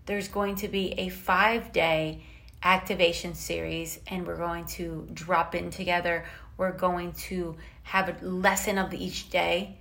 There's 0.07 0.29
going 0.29 0.57
to 0.57 0.69
be 0.69 0.93
a 0.99 1.09
five 1.09 1.73
day 1.73 2.25
activation 2.63 3.35
series 3.35 4.01
and 4.09 4.27
we're 4.27 4.37
going 4.37 4.67
to 4.67 5.09
drop 5.13 5.55
in 5.55 5.71
together. 5.71 6.25
We're 6.57 6.73
going 6.73 7.13
to 7.13 7.57
have 7.85 8.09
a 8.09 8.27
lesson 8.27 8.79
of 8.79 8.93
each 8.93 9.31
day. 9.31 9.79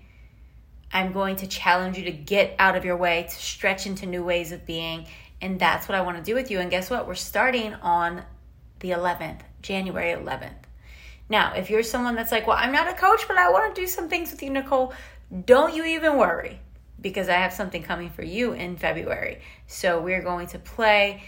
I'm 0.91 1.11
going 1.11 1.35
to 1.37 1.47
challenge 1.47 1.97
you 1.97 2.05
to 2.05 2.11
get 2.11 2.55
out 2.57 2.75
of 2.75 2.85
your 2.85 2.97
way, 2.97 3.23
to 3.23 3.35
stretch 3.35 3.85
into 3.85 4.05
new 4.05 4.23
ways 4.23 4.51
of 4.51 4.65
being. 4.65 5.07
And 5.41 5.59
that's 5.59 5.87
what 5.87 5.97
I 5.97 6.01
want 6.01 6.17
to 6.17 6.23
do 6.23 6.35
with 6.35 6.51
you. 6.51 6.59
And 6.59 6.69
guess 6.69 6.89
what? 6.89 7.07
We're 7.07 7.15
starting 7.15 7.73
on 7.75 8.23
the 8.79 8.91
11th, 8.91 9.41
January 9.61 10.13
11th. 10.13 10.51
Now, 11.29 11.53
if 11.53 11.69
you're 11.69 11.83
someone 11.83 12.15
that's 12.15 12.31
like, 12.31 12.47
well, 12.47 12.57
I'm 12.59 12.71
not 12.71 12.87
a 12.87 12.93
coach, 12.93 13.27
but 13.27 13.37
I 13.37 13.49
want 13.51 13.73
to 13.73 13.81
do 13.81 13.87
some 13.87 14.09
things 14.09 14.31
with 14.31 14.41
you, 14.41 14.49
Nicole, 14.49 14.93
don't 15.45 15.75
you 15.75 15.85
even 15.85 16.17
worry 16.17 16.59
because 17.01 17.29
I 17.29 17.33
have 17.33 17.53
something 17.53 17.83
coming 17.83 18.09
for 18.09 18.23
you 18.23 18.53
in 18.53 18.75
February. 18.75 19.39
So 19.67 20.01
we're 20.01 20.21
going 20.23 20.47
to 20.47 20.59
play 20.59 21.23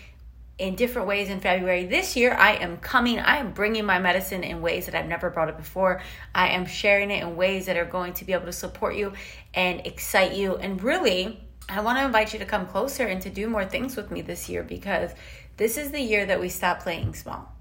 in 0.57 0.75
different 0.75 1.07
ways 1.07 1.29
in 1.29 1.39
February. 1.39 1.85
This 1.85 2.15
year, 2.15 2.33
I 2.33 2.53
am 2.53 2.77
coming, 2.77 3.19
I 3.19 3.37
am 3.37 3.51
bringing 3.51 3.85
my 3.85 3.99
medicine 3.99 4.43
in 4.43 4.61
ways 4.61 4.85
that 4.85 4.95
I've 4.95 5.07
never 5.07 5.29
brought 5.29 5.49
it 5.49 5.57
before. 5.57 6.01
I 6.35 6.49
am 6.49 6.65
sharing 6.65 7.09
it 7.09 7.23
in 7.23 7.35
ways 7.35 7.65
that 7.67 7.77
are 7.77 7.85
going 7.85 8.13
to 8.13 8.25
be 8.25 8.33
able 8.33 8.45
to 8.45 8.53
support 8.53 8.95
you 8.95 9.13
and 9.53 9.85
excite 9.85 10.33
you. 10.33 10.57
And 10.57 10.81
really, 10.83 11.39
I 11.69 11.81
want 11.81 11.99
to 11.99 12.05
invite 12.05 12.33
you 12.33 12.39
to 12.39 12.45
come 12.45 12.67
closer 12.67 13.05
and 13.05 13.21
to 13.21 13.29
do 13.29 13.47
more 13.47 13.65
things 13.65 13.95
with 13.95 14.11
me 14.11 14.21
this 14.21 14.49
year 14.49 14.63
because 14.63 15.11
this 15.57 15.77
is 15.77 15.91
the 15.91 16.01
year 16.01 16.25
that 16.25 16.39
we 16.39 16.49
stop 16.49 16.81
playing 16.81 17.13
small. 17.13 17.53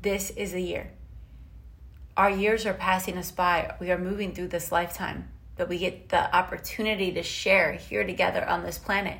This 0.00 0.30
is 0.30 0.52
the 0.52 0.62
year. 0.62 0.90
Our 2.16 2.30
years 2.30 2.66
are 2.66 2.74
passing 2.74 3.16
us 3.16 3.30
by. 3.30 3.74
We 3.80 3.90
are 3.90 3.98
moving 3.98 4.34
through 4.34 4.48
this 4.48 4.70
lifetime, 4.70 5.28
but 5.56 5.68
we 5.68 5.78
get 5.78 6.10
the 6.10 6.34
opportunity 6.34 7.12
to 7.12 7.22
share 7.22 7.72
here 7.72 8.04
together 8.04 8.46
on 8.46 8.62
this 8.62 8.78
planet. 8.78 9.18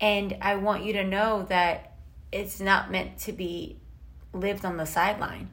And 0.00 0.38
I 0.40 0.56
want 0.56 0.84
you 0.84 0.94
to 0.94 1.04
know 1.04 1.44
that 1.48 1.96
it's 2.32 2.60
not 2.60 2.90
meant 2.90 3.18
to 3.18 3.32
be 3.32 3.76
lived 4.32 4.64
on 4.64 4.76
the 4.76 4.86
sideline 4.86 5.50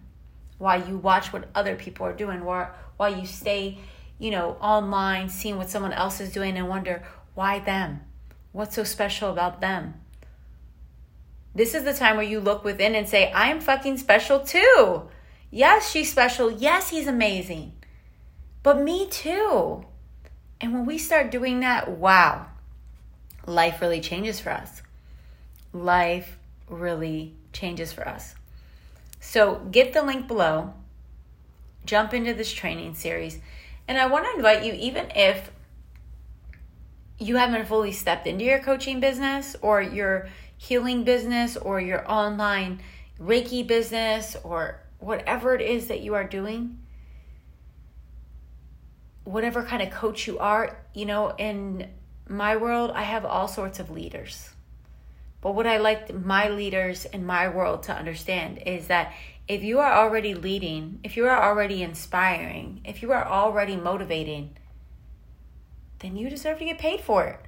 while 0.58 0.88
you 0.88 0.98
watch 0.98 1.34
what 1.34 1.50
other 1.54 1.75
people 1.75 2.06
are 2.06 2.13
doing, 2.13 2.44
while 2.44 3.20
you 3.20 3.25
stay, 3.25 3.80
you 4.19 4.31
know, 4.31 4.57
online 4.59 5.29
seeing 5.29 5.57
what 5.57 5.69
someone 5.69 5.93
else 5.93 6.19
is 6.19 6.31
doing 6.31 6.57
and 6.57 6.67
wonder, 6.67 7.03
why 7.36 7.59
them? 7.59 8.01
What's 8.51 8.75
so 8.75 8.83
special 8.83 9.31
about 9.31 9.62
them? 9.62 9.95
This 11.53 11.74
is 11.74 11.83
the 11.83 11.93
time 11.93 12.17
where 12.17 12.25
you 12.25 12.39
look 12.39 12.63
within 12.63 12.95
and 12.95 13.07
say, 13.07 13.31
I 13.31 13.50
am 13.50 13.59
fucking 13.59 13.97
special 13.97 14.39
too. 14.39 15.09
Yes, 15.50 15.89
she's 15.89 16.12
special. 16.12 16.51
Yes, 16.51 16.89
he's 16.89 17.07
amazing. 17.07 17.74
But 18.63 18.81
me 18.81 19.07
too. 19.07 19.86
And 20.59 20.74
when 20.74 20.86
we 20.86 20.97
start 20.97 21.31
doing 21.31 21.59
that, 21.62 21.89
wow, 21.89 22.47
life 23.45 23.81
really 23.81 24.01
changes 24.01 24.39
for 24.39 24.51
us. 24.51 24.81
Life 25.74 26.38
really 26.69 27.33
changes 27.53 27.93
for 27.93 28.07
us. 28.07 28.36
So 29.19 29.55
get 29.71 29.93
the 29.93 30.01
link 30.01 30.27
below, 30.27 30.74
jump 31.86 32.13
into 32.13 32.33
this 32.33 32.51
training 32.51 32.95
series. 32.95 33.39
And 33.88 33.98
I 33.98 34.08
want 34.08 34.25
to 34.25 34.36
invite 34.36 34.63
you, 34.63 34.74
even 34.74 35.12
if 35.15 35.51
you 37.20 37.38
haven't 37.38 37.67
fully 37.67 37.91
stepped 37.91 38.27
into 38.27 38.44
your 38.46 38.60
coaching 38.60 39.00
business 39.00 39.56
or 39.62 39.82
you're 39.82 40.27
healing 40.58 41.03
business 41.03 41.58
or 41.58 41.79
your 41.79 42.10
online 42.12 42.82
Reiki 43.20 43.65
business 43.65 44.36
or 44.44 44.82
whatever 45.00 45.56
it 45.56 45.62
is 45.62 45.88
that 45.88 46.01
you 46.01 46.13
are 46.15 46.24
doing, 46.24 46.79
whatever 49.24 49.63
kind 49.63 49.82
of 49.82 49.89
coach 49.89 50.27
you 50.27 50.38
are, 50.39 50.77
you 50.94 51.06
know, 51.06 51.29
in 51.38 51.89
my 52.27 52.56
world, 52.56 52.91
I 52.94 53.03
have 53.03 53.25
all 53.25 53.48
sorts 53.48 53.79
of 53.79 53.89
leaders. 53.89 54.50
But 55.41 55.53
what 55.53 55.67
I 55.67 55.77
like 55.77 56.13
my 56.13 56.50
leaders 56.50 57.06
in 57.06 57.25
my 57.25 57.48
world 57.48 57.84
to 57.84 57.94
understand 57.94 58.60
is 58.65 58.88
that 58.88 59.13
if 59.48 59.63
you 59.63 59.80
are 59.80 59.94
already 59.94 60.34
leading, 60.34 61.00
if 61.04 61.16
you 61.16 61.25
are 61.27 61.42
already 61.42 61.82
inspiring, 61.82 62.82
if 62.84 63.01
you 63.01 63.12
are 63.12 63.25
already 63.25 63.75
motivating, 63.75 64.58
then 66.00 66.18
you 66.18 66.30
deserve 66.30 66.60
to 66.60 66.66
get 66.66 66.77
paid 66.77 67.01
for 67.01 67.25
it. 67.25 67.39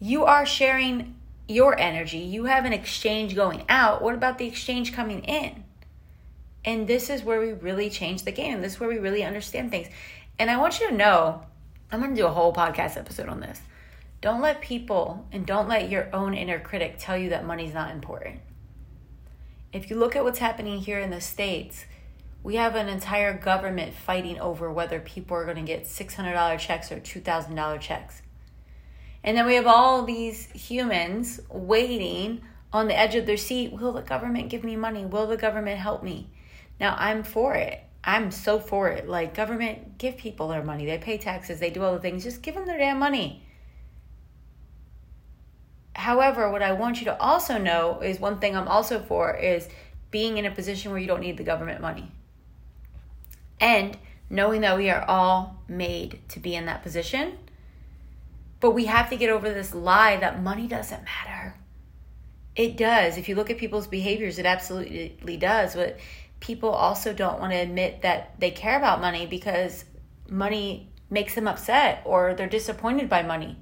You 0.00 0.24
are 0.24 0.46
sharing 0.46 1.16
your 1.46 1.78
energy. 1.78 2.18
You 2.18 2.46
have 2.46 2.64
an 2.64 2.72
exchange 2.72 3.34
going 3.34 3.64
out. 3.68 4.02
What 4.02 4.14
about 4.14 4.38
the 4.38 4.46
exchange 4.46 4.92
coming 4.92 5.22
in? 5.24 5.64
And 6.64 6.88
this 6.88 7.10
is 7.10 7.22
where 7.22 7.40
we 7.40 7.52
really 7.52 7.90
change 7.90 8.22
the 8.22 8.32
game. 8.32 8.62
This 8.62 8.74
is 8.74 8.80
where 8.80 8.88
we 8.88 8.98
really 8.98 9.24
understand 9.24 9.70
things. 9.70 9.88
And 10.38 10.50
I 10.50 10.56
want 10.56 10.80
you 10.80 10.88
to 10.88 10.94
know 10.94 11.42
I'm 11.90 12.00
going 12.00 12.14
to 12.14 12.20
do 12.20 12.26
a 12.26 12.30
whole 12.30 12.54
podcast 12.54 12.96
episode 12.96 13.28
on 13.28 13.40
this. 13.40 13.60
Don't 14.20 14.40
let 14.40 14.60
people 14.60 15.26
and 15.32 15.44
don't 15.44 15.68
let 15.68 15.90
your 15.90 16.08
own 16.14 16.34
inner 16.34 16.58
critic 16.58 16.96
tell 16.98 17.16
you 17.16 17.30
that 17.30 17.44
money's 17.44 17.74
not 17.74 17.90
important. 17.90 18.40
If 19.72 19.88
you 19.88 19.96
look 19.96 20.14
at 20.14 20.22
what's 20.22 20.38
happening 20.38 20.80
here 20.80 20.98
in 20.98 21.10
the 21.10 21.20
States, 21.20 21.86
we 22.42 22.56
have 22.56 22.74
an 22.74 22.88
entire 22.88 23.32
government 23.32 23.94
fighting 23.94 24.38
over 24.38 24.70
whether 24.70 25.00
people 25.00 25.36
are 25.36 25.44
going 25.44 25.56
to 25.56 25.62
get 25.62 25.84
$600 25.84 26.58
checks 26.58 26.92
or 26.92 27.00
$2,000 27.00 27.80
checks. 27.80 28.20
And 29.24 29.36
then 29.36 29.46
we 29.46 29.54
have 29.54 29.66
all 29.66 30.04
these 30.04 30.46
humans 30.50 31.40
waiting 31.48 32.42
on 32.72 32.88
the 32.88 32.98
edge 32.98 33.14
of 33.14 33.24
their 33.24 33.36
seat. 33.36 33.72
Will 33.72 33.92
the 33.92 34.02
government 34.02 34.50
give 34.50 34.62
me 34.62 34.76
money? 34.76 35.06
Will 35.06 35.26
the 35.26 35.36
government 35.36 35.78
help 35.78 36.02
me? 36.02 36.28
Now, 36.78 36.94
I'm 36.98 37.22
for 37.22 37.54
it. 37.54 37.80
I'm 38.04 38.30
so 38.30 38.58
for 38.58 38.88
it. 38.88 39.08
Like, 39.08 39.34
government, 39.34 39.96
give 39.96 40.16
people 40.16 40.48
their 40.48 40.64
money. 40.64 40.84
They 40.84 40.98
pay 40.98 41.16
taxes, 41.16 41.60
they 41.60 41.70
do 41.70 41.82
all 41.82 41.94
the 41.94 42.00
things. 42.00 42.24
Just 42.24 42.42
give 42.42 42.56
them 42.56 42.66
their 42.66 42.78
damn 42.78 42.98
money. 42.98 43.42
However, 45.94 46.50
what 46.50 46.62
I 46.62 46.72
want 46.72 47.00
you 47.00 47.04
to 47.06 47.20
also 47.20 47.58
know 47.58 48.00
is 48.00 48.18
one 48.18 48.38
thing 48.38 48.56
I'm 48.56 48.68
also 48.68 49.00
for 49.00 49.34
is 49.34 49.68
being 50.10 50.38
in 50.38 50.46
a 50.46 50.50
position 50.50 50.90
where 50.90 51.00
you 51.00 51.06
don't 51.06 51.20
need 51.20 51.36
the 51.36 51.44
government 51.44 51.80
money. 51.80 52.10
And 53.60 53.96
knowing 54.30 54.62
that 54.62 54.76
we 54.76 54.90
are 54.90 55.04
all 55.06 55.62
made 55.68 56.20
to 56.30 56.40
be 56.40 56.54
in 56.54 56.66
that 56.66 56.82
position 56.82 57.38
but 58.62 58.70
we 58.70 58.84
have 58.84 59.10
to 59.10 59.16
get 59.16 59.28
over 59.28 59.52
this 59.52 59.74
lie 59.74 60.16
that 60.18 60.40
money 60.40 60.68
doesn't 60.68 61.02
matter. 61.02 61.56
It 62.54 62.76
does. 62.76 63.18
If 63.18 63.28
you 63.28 63.34
look 63.34 63.50
at 63.50 63.58
people's 63.58 63.88
behaviors, 63.88 64.38
it 64.38 64.46
absolutely 64.46 65.36
does. 65.36 65.74
But 65.74 65.98
people 66.38 66.70
also 66.70 67.12
don't 67.12 67.40
want 67.40 67.52
to 67.52 67.58
admit 67.58 68.02
that 68.02 68.38
they 68.38 68.52
care 68.52 68.76
about 68.76 69.00
money 69.00 69.26
because 69.26 69.84
money 70.28 70.92
makes 71.10 71.34
them 71.34 71.48
upset 71.48 72.02
or 72.04 72.34
they're 72.34 72.46
disappointed 72.46 73.08
by 73.08 73.24
money 73.24 73.56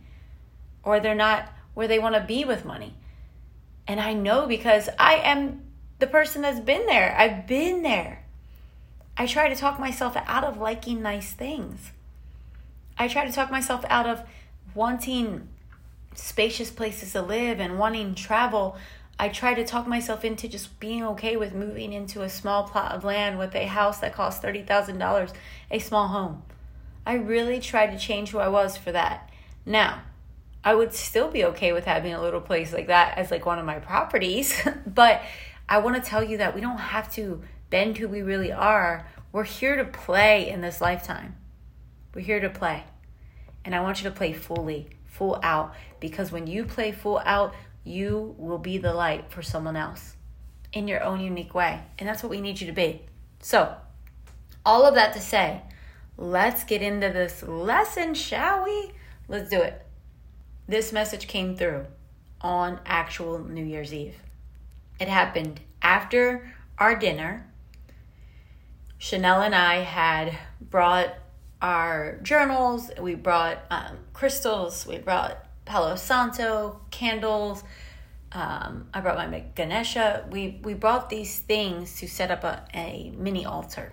or 0.83 1.01
they're 1.01 1.15
not 1.15 1.51
where 1.75 1.89
they 1.89 1.99
want 1.99 2.15
to 2.15 2.21
be 2.21 2.45
with 2.45 2.65
money. 2.65 2.95
And 3.87 4.01
I 4.01 4.13
know 4.13 4.47
because 4.47 4.89
I 4.99 5.15
am 5.15 5.63
the 5.99 6.07
person 6.07 6.43
that's 6.43 6.61
been 6.61 6.87
there. 6.87 7.15
I've 7.19 7.47
been 7.47 7.83
there. 7.83 8.25
I 9.17 9.27
try 9.27 9.49
to 9.49 9.57
talk 9.57 9.79
myself 9.79 10.17
out 10.27 10.45
of 10.45 10.59
liking 10.59 11.03
nice 11.03 11.33
things. 11.33 11.93
I 12.99 13.09
try 13.09 13.27
to 13.27 13.33
talk 13.33 13.51
myself 13.51 13.85
out 13.89 14.07
of 14.07 14.23
wanting 14.75 15.49
spacious 16.15 16.71
places 16.71 17.13
to 17.13 17.23
live 17.23 17.61
and 17.61 17.79
wanting 17.79 18.15
travel, 18.15 18.77
I 19.19 19.29
try 19.29 19.55
to 19.55 19.65
talk 19.65 19.87
myself 19.87 20.25
into 20.25 20.49
just 20.49 20.81
being 20.81 21.05
okay 21.05 21.37
with 21.37 21.55
moving 21.55 21.93
into 21.93 22.23
a 22.23 22.29
small 22.29 22.65
plot 22.65 22.93
of 22.93 23.05
land 23.05 23.39
with 23.39 23.55
a 23.55 23.67
house 23.67 23.99
that 24.01 24.15
costs 24.15 24.43
$30,000, 24.43 25.33
a 25.71 25.79
small 25.79 26.09
home. 26.09 26.43
I 27.05 27.15
really 27.15 27.61
tried 27.61 27.91
to 27.91 27.99
change 27.99 28.31
who 28.31 28.39
I 28.39 28.49
was 28.49 28.77
for 28.77 28.93
that. 28.93 29.29
Now, 29.67 30.03
I 30.63 30.75
would 30.75 30.93
still 30.93 31.31
be 31.31 31.45
okay 31.47 31.73
with 31.73 31.87
having 31.87 32.13
a 32.13 32.21
little 32.21 32.41
place 32.41 32.73
like 32.73 32.89
that 32.89 33.17
as 33.17 33.31
like 33.31 33.47
one 33.47 33.59
of 33.59 33.65
my 33.65 33.79
properties, 33.79 34.61
but 34.87 35.23
I 35.69 35.79
want 35.79 35.97
to 35.97 36.03
tell 36.03 36.23
you 36.23 36.39
that 36.39 36.55
we 36.55 36.61
don't 36.61 36.79
have 36.79 37.13
to 37.15 37.43
bend 37.71 37.97
who 37.97 38.09
we 38.09 38.23
really 38.23 38.53
are. 38.53 39.09
We're 39.33 39.45
here 39.45 39.77
to 39.77 39.85
play 39.85 40.51
in 40.51 40.61
this 40.61 40.81
lifetime. 40.81 41.37
We're 42.15 42.23
here 42.23 42.41
to 42.41 42.51
play. 42.51 42.85
And 43.65 43.75
I 43.75 43.81
want 43.81 44.03
you 44.03 44.11
to 44.11 44.15
play 44.15 44.33
fully, 44.33 44.91
full 45.07 45.39
out, 45.43 45.75
because 46.01 46.33
when 46.33 46.47
you 46.47 46.65
play 46.65 46.93
full 46.93 47.23
out, 47.25 47.55
you 47.85 48.35
will 48.39 48.59
be 48.59 48.79
the 48.79 48.93
light 48.93 49.31
for 49.31 49.43
someone 49.43 49.77
else 49.77 50.17
in 50.73 50.89
your 50.89 51.03
own 51.03 51.21
unique 51.21 51.55
way. 51.55 51.81
And 51.99 52.09
that's 52.09 52.23
what 52.23 52.31
we 52.31 52.41
need 52.41 52.61
you 52.61 52.67
to 52.67 52.73
be. 52.73 53.03
So, 53.41 53.75
all 54.65 54.85
of 54.85 54.95
that 54.95 55.15
to 55.15 55.21
say, 55.21 55.63
let's 56.17 56.65
get 56.65 56.83
into 56.83 57.09
this 57.09 57.43
lesson, 57.43 58.15
shall 58.15 58.65
we? 58.65 58.93
Let's 59.29 59.49
do 59.49 59.61
it. 59.61 59.87
This 60.71 60.93
message 60.93 61.27
came 61.27 61.57
through 61.57 61.87
on 62.41 62.79
actual 62.87 63.41
New 63.41 63.65
Year's 63.65 63.93
Eve. 63.93 64.15
It 65.01 65.09
happened 65.09 65.59
after 65.83 66.55
our 66.79 66.95
dinner. 66.95 67.51
Chanel 68.97 69.43
and 69.43 69.53
I 69.53 69.79
had 69.79 70.39
brought 70.61 71.13
our 71.61 72.21
journals, 72.23 72.89
we 73.01 73.17
brought 73.17 73.65
um, 73.69 73.99
crystals, 74.13 74.87
we 74.87 74.99
brought 74.99 75.45
Palo 75.65 75.97
Santo, 75.97 76.81
candles. 76.93 77.65
Um, 78.31 78.91
I 78.95 79.01
brought 79.01 79.17
my 79.29 79.41
Ganesha. 79.57 80.25
We, 80.31 80.61
we 80.63 80.75
brought 80.75 81.11
these 81.11 81.41
things 81.41 81.99
to 81.99 82.07
set 82.07 82.31
up 82.31 82.45
a, 82.45 82.65
a 82.75 83.13
mini 83.17 83.45
altar 83.45 83.91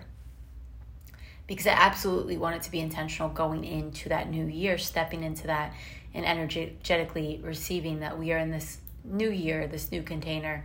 because 1.48 1.66
I 1.66 1.72
absolutely 1.72 2.36
wanted 2.36 2.62
to 2.62 2.70
be 2.70 2.78
intentional 2.78 3.30
going 3.30 3.64
into 3.64 4.10
that 4.10 4.30
new 4.30 4.46
year, 4.46 4.78
stepping 4.78 5.24
into 5.24 5.48
that 5.48 5.72
and 6.14 6.24
energetically 6.26 7.40
receiving 7.42 8.00
that 8.00 8.18
we 8.18 8.32
are 8.32 8.38
in 8.38 8.50
this 8.50 8.78
new 9.04 9.30
year, 9.30 9.66
this 9.66 9.90
new 9.90 10.02
container. 10.02 10.64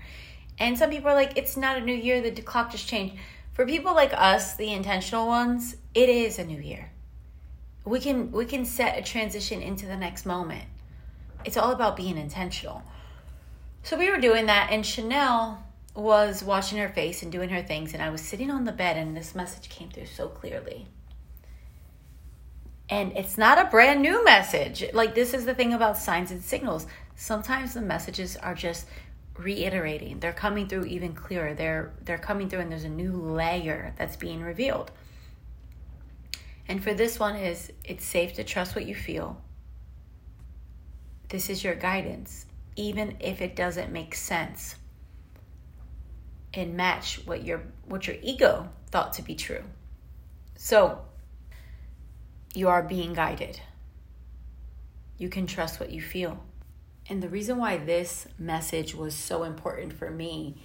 And 0.59 0.77
some 0.77 0.89
people 0.89 1.09
are 1.09 1.15
like, 1.15 1.37
it's 1.37 1.57
not 1.57 1.77
a 1.77 1.81
new 1.81 1.93
year, 1.93 2.21
the 2.21 2.41
clock 2.41 2.71
just 2.71 2.87
changed. 2.87 3.15
For 3.53 3.65
people 3.65 3.93
like 3.93 4.13
us, 4.13 4.55
the 4.55 4.71
intentional 4.71 5.27
ones, 5.27 5.75
it 5.93 6.09
is 6.09 6.39
a 6.39 6.45
new 6.45 6.59
year. 6.59 6.91
We 7.85 7.99
can 7.99 8.31
we 8.31 8.45
can 8.45 8.65
set 8.65 8.97
a 8.97 9.03
transition 9.03 9.61
into 9.61 9.85
the 9.85 9.97
next 9.97 10.25
moment. 10.25 10.63
It's 11.45 11.57
all 11.57 11.71
about 11.71 11.97
being 11.97 12.17
intentional. 12.17 12.81
So 13.83 13.97
we 13.97 14.09
were 14.09 14.19
doing 14.19 14.45
that 14.45 14.69
and 14.71 14.85
Chanel 14.85 15.61
was 15.93 16.41
washing 16.43 16.79
her 16.79 16.89
face 16.89 17.21
and 17.21 17.31
doing 17.31 17.49
her 17.49 17.61
things 17.61 17.93
and 17.93 18.01
I 18.01 18.09
was 18.09 18.21
sitting 18.21 18.49
on 18.49 18.63
the 18.63 18.71
bed 18.71 18.97
and 18.97 19.15
this 19.15 19.35
message 19.35 19.69
came 19.69 19.89
through 19.89 20.05
so 20.05 20.29
clearly. 20.29 20.87
And 22.89 23.13
it's 23.17 23.37
not 23.37 23.57
a 23.57 23.69
brand 23.69 24.01
new 24.01 24.23
message. 24.23 24.83
Like 24.93 25.15
this 25.15 25.33
is 25.33 25.45
the 25.45 25.55
thing 25.55 25.73
about 25.73 25.97
signs 25.97 26.31
and 26.31 26.43
signals. 26.43 26.85
Sometimes 27.15 27.73
the 27.73 27.81
messages 27.81 28.35
are 28.37 28.55
just 28.55 28.87
reiterating. 29.37 30.19
They're 30.19 30.33
coming 30.33 30.67
through 30.67 30.85
even 30.85 31.13
clearer. 31.13 31.53
They're 31.53 31.93
they're 32.03 32.17
coming 32.17 32.49
through 32.49 32.59
and 32.59 32.71
there's 32.71 32.83
a 32.83 32.89
new 32.89 33.13
layer 33.13 33.93
that's 33.97 34.15
being 34.15 34.41
revealed. 34.41 34.91
And 36.67 36.83
for 36.83 36.93
this 36.93 37.19
one 37.19 37.35
is 37.35 37.71
it's 37.83 38.05
safe 38.05 38.33
to 38.33 38.43
trust 38.43 38.75
what 38.75 38.85
you 38.85 38.95
feel. 38.95 39.41
This 41.29 41.49
is 41.49 41.63
your 41.63 41.75
guidance 41.75 42.45
even 42.75 43.17
if 43.19 43.41
it 43.41 43.55
doesn't 43.55 43.91
make 43.91 44.15
sense 44.15 44.75
and 46.53 46.75
match 46.75 47.21
what 47.25 47.43
your 47.43 47.63
what 47.85 48.07
your 48.07 48.17
ego 48.21 48.69
thought 48.91 49.13
to 49.13 49.21
be 49.21 49.35
true. 49.35 49.63
So 50.55 50.99
you 52.53 52.69
are 52.69 52.83
being 52.83 53.13
guided. 53.13 53.59
You 55.17 55.29
can 55.29 55.47
trust 55.47 55.79
what 55.79 55.91
you 55.91 56.01
feel. 56.01 56.43
And 57.09 57.21
the 57.21 57.29
reason 57.29 57.57
why 57.57 57.77
this 57.77 58.27
message 58.37 58.95
was 58.95 59.15
so 59.15 59.43
important 59.43 59.93
for 59.93 60.09
me 60.09 60.57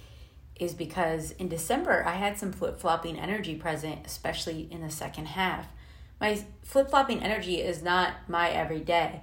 is 0.55 0.73
because 0.73 1.31
in 1.31 1.47
December 1.47 2.05
I 2.05 2.15
had 2.15 2.37
some 2.37 2.51
flip 2.51 2.79
flopping 2.79 3.19
energy 3.19 3.55
present, 3.55 4.05
especially 4.05 4.67
in 4.71 4.81
the 4.81 4.91
second 4.91 5.27
half. 5.27 5.67
My 6.19 6.43
flip 6.63 6.89
flopping 6.89 7.23
energy 7.23 7.61
is 7.61 7.81
not 7.81 8.13
my 8.27 8.49
everyday. 8.49 9.21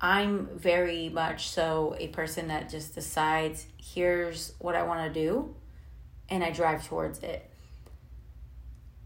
I'm 0.00 0.48
very 0.58 1.08
much 1.08 1.48
so 1.48 1.94
a 1.98 2.08
person 2.08 2.48
that 2.48 2.68
just 2.68 2.94
decides, 2.94 3.66
here's 3.76 4.54
what 4.58 4.74
I 4.74 4.82
want 4.82 5.12
to 5.12 5.20
do, 5.20 5.54
and 6.28 6.42
I 6.42 6.50
drive 6.50 6.86
towards 6.86 7.20
it. 7.20 7.48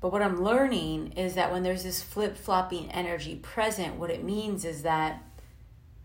But 0.01 0.13
what 0.13 0.23
I'm 0.23 0.43
learning 0.43 1.13
is 1.13 1.35
that 1.35 1.53
when 1.53 1.63
there's 1.63 1.83
this 1.83 2.03
flip 2.03 2.37
flopping 2.37 2.91
energy 2.91 3.37
present, 3.37 3.97
what 3.97 4.11
it 4.11 4.23
means 4.23 4.65
is 4.65 4.83
that 4.83 5.23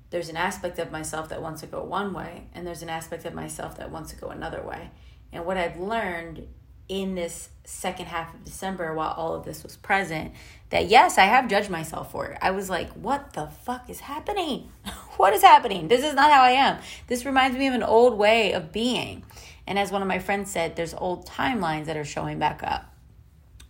there's 0.10 0.30
an 0.30 0.38
aspect 0.38 0.80
of 0.80 0.92
myself 0.92 1.30
that 1.30 1.42
wants 1.42 1.62
to 1.62 1.68
go 1.68 1.84
one 1.84 2.14
way, 2.14 2.48
and 2.54 2.66
there's 2.66 2.82
an 2.82 2.90
aspect 2.90 3.26
of 3.26 3.34
myself 3.34 3.78
that 3.78 3.92
wants 3.92 4.12
to 4.12 4.18
go 4.18 4.28
another 4.28 4.62
way. 4.62 4.92
And 5.32 5.46
what 5.46 5.58
I've 5.58 5.80
learned 5.80 6.48
in 6.92 7.16
this 7.16 7.48
second 7.64 8.08
half 8.08 8.34
of 8.34 8.44
December, 8.44 8.94
while 8.94 9.14
all 9.16 9.34
of 9.34 9.46
this 9.46 9.64
was 9.64 9.78
present, 9.78 10.34
that 10.72 10.88
yes, 10.88 11.18
I 11.18 11.24
have 11.24 11.48
judged 11.50 11.70
myself 11.70 12.12
for 12.12 12.26
it. 12.28 12.38
I 12.42 12.52
was 12.52 12.70
like, 12.70 12.92
what 12.92 13.32
the 13.32 13.48
fuck 13.48 13.90
is 13.90 14.02
happening? 14.02 14.70
what 15.18 15.34
is 15.34 15.42
happening? 15.42 15.88
This 15.88 16.04
is 16.04 16.14
not 16.14 16.32
how 16.32 16.42
I 16.42 16.52
am. 16.52 16.80
This 17.08 17.26
reminds 17.26 17.58
me 17.58 17.68
of 17.68 17.74
an 17.74 17.84
old 17.84 18.18
way 18.18 18.52
of 18.52 18.74
being. 18.74 19.24
And 19.66 19.80
as 19.80 19.90
one 19.90 20.02
of 20.02 20.08
my 20.10 20.20
friends 20.20 20.52
said, 20.52 20.76
there's 20.76 20.94
old 20.94 21.26
timelines 21.26 21.86
that 21.86 21.96
are 21.96 22.04
showing 22.04 22.40
back 22.40 22.62
up, 22.62 22.91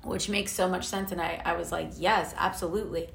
which 0.03 0.29
makes 0.29 0.51
so 0.51 0.67
much 0.67 0.85
sense. 0.85 1.11
And 1.11 1.21
I, 1.21 1.41
I 1.45 1.53
was 1.53 1.71
like, 1.71 1.91
yes, 1.97 2.33
absolutely. 2.37 3.09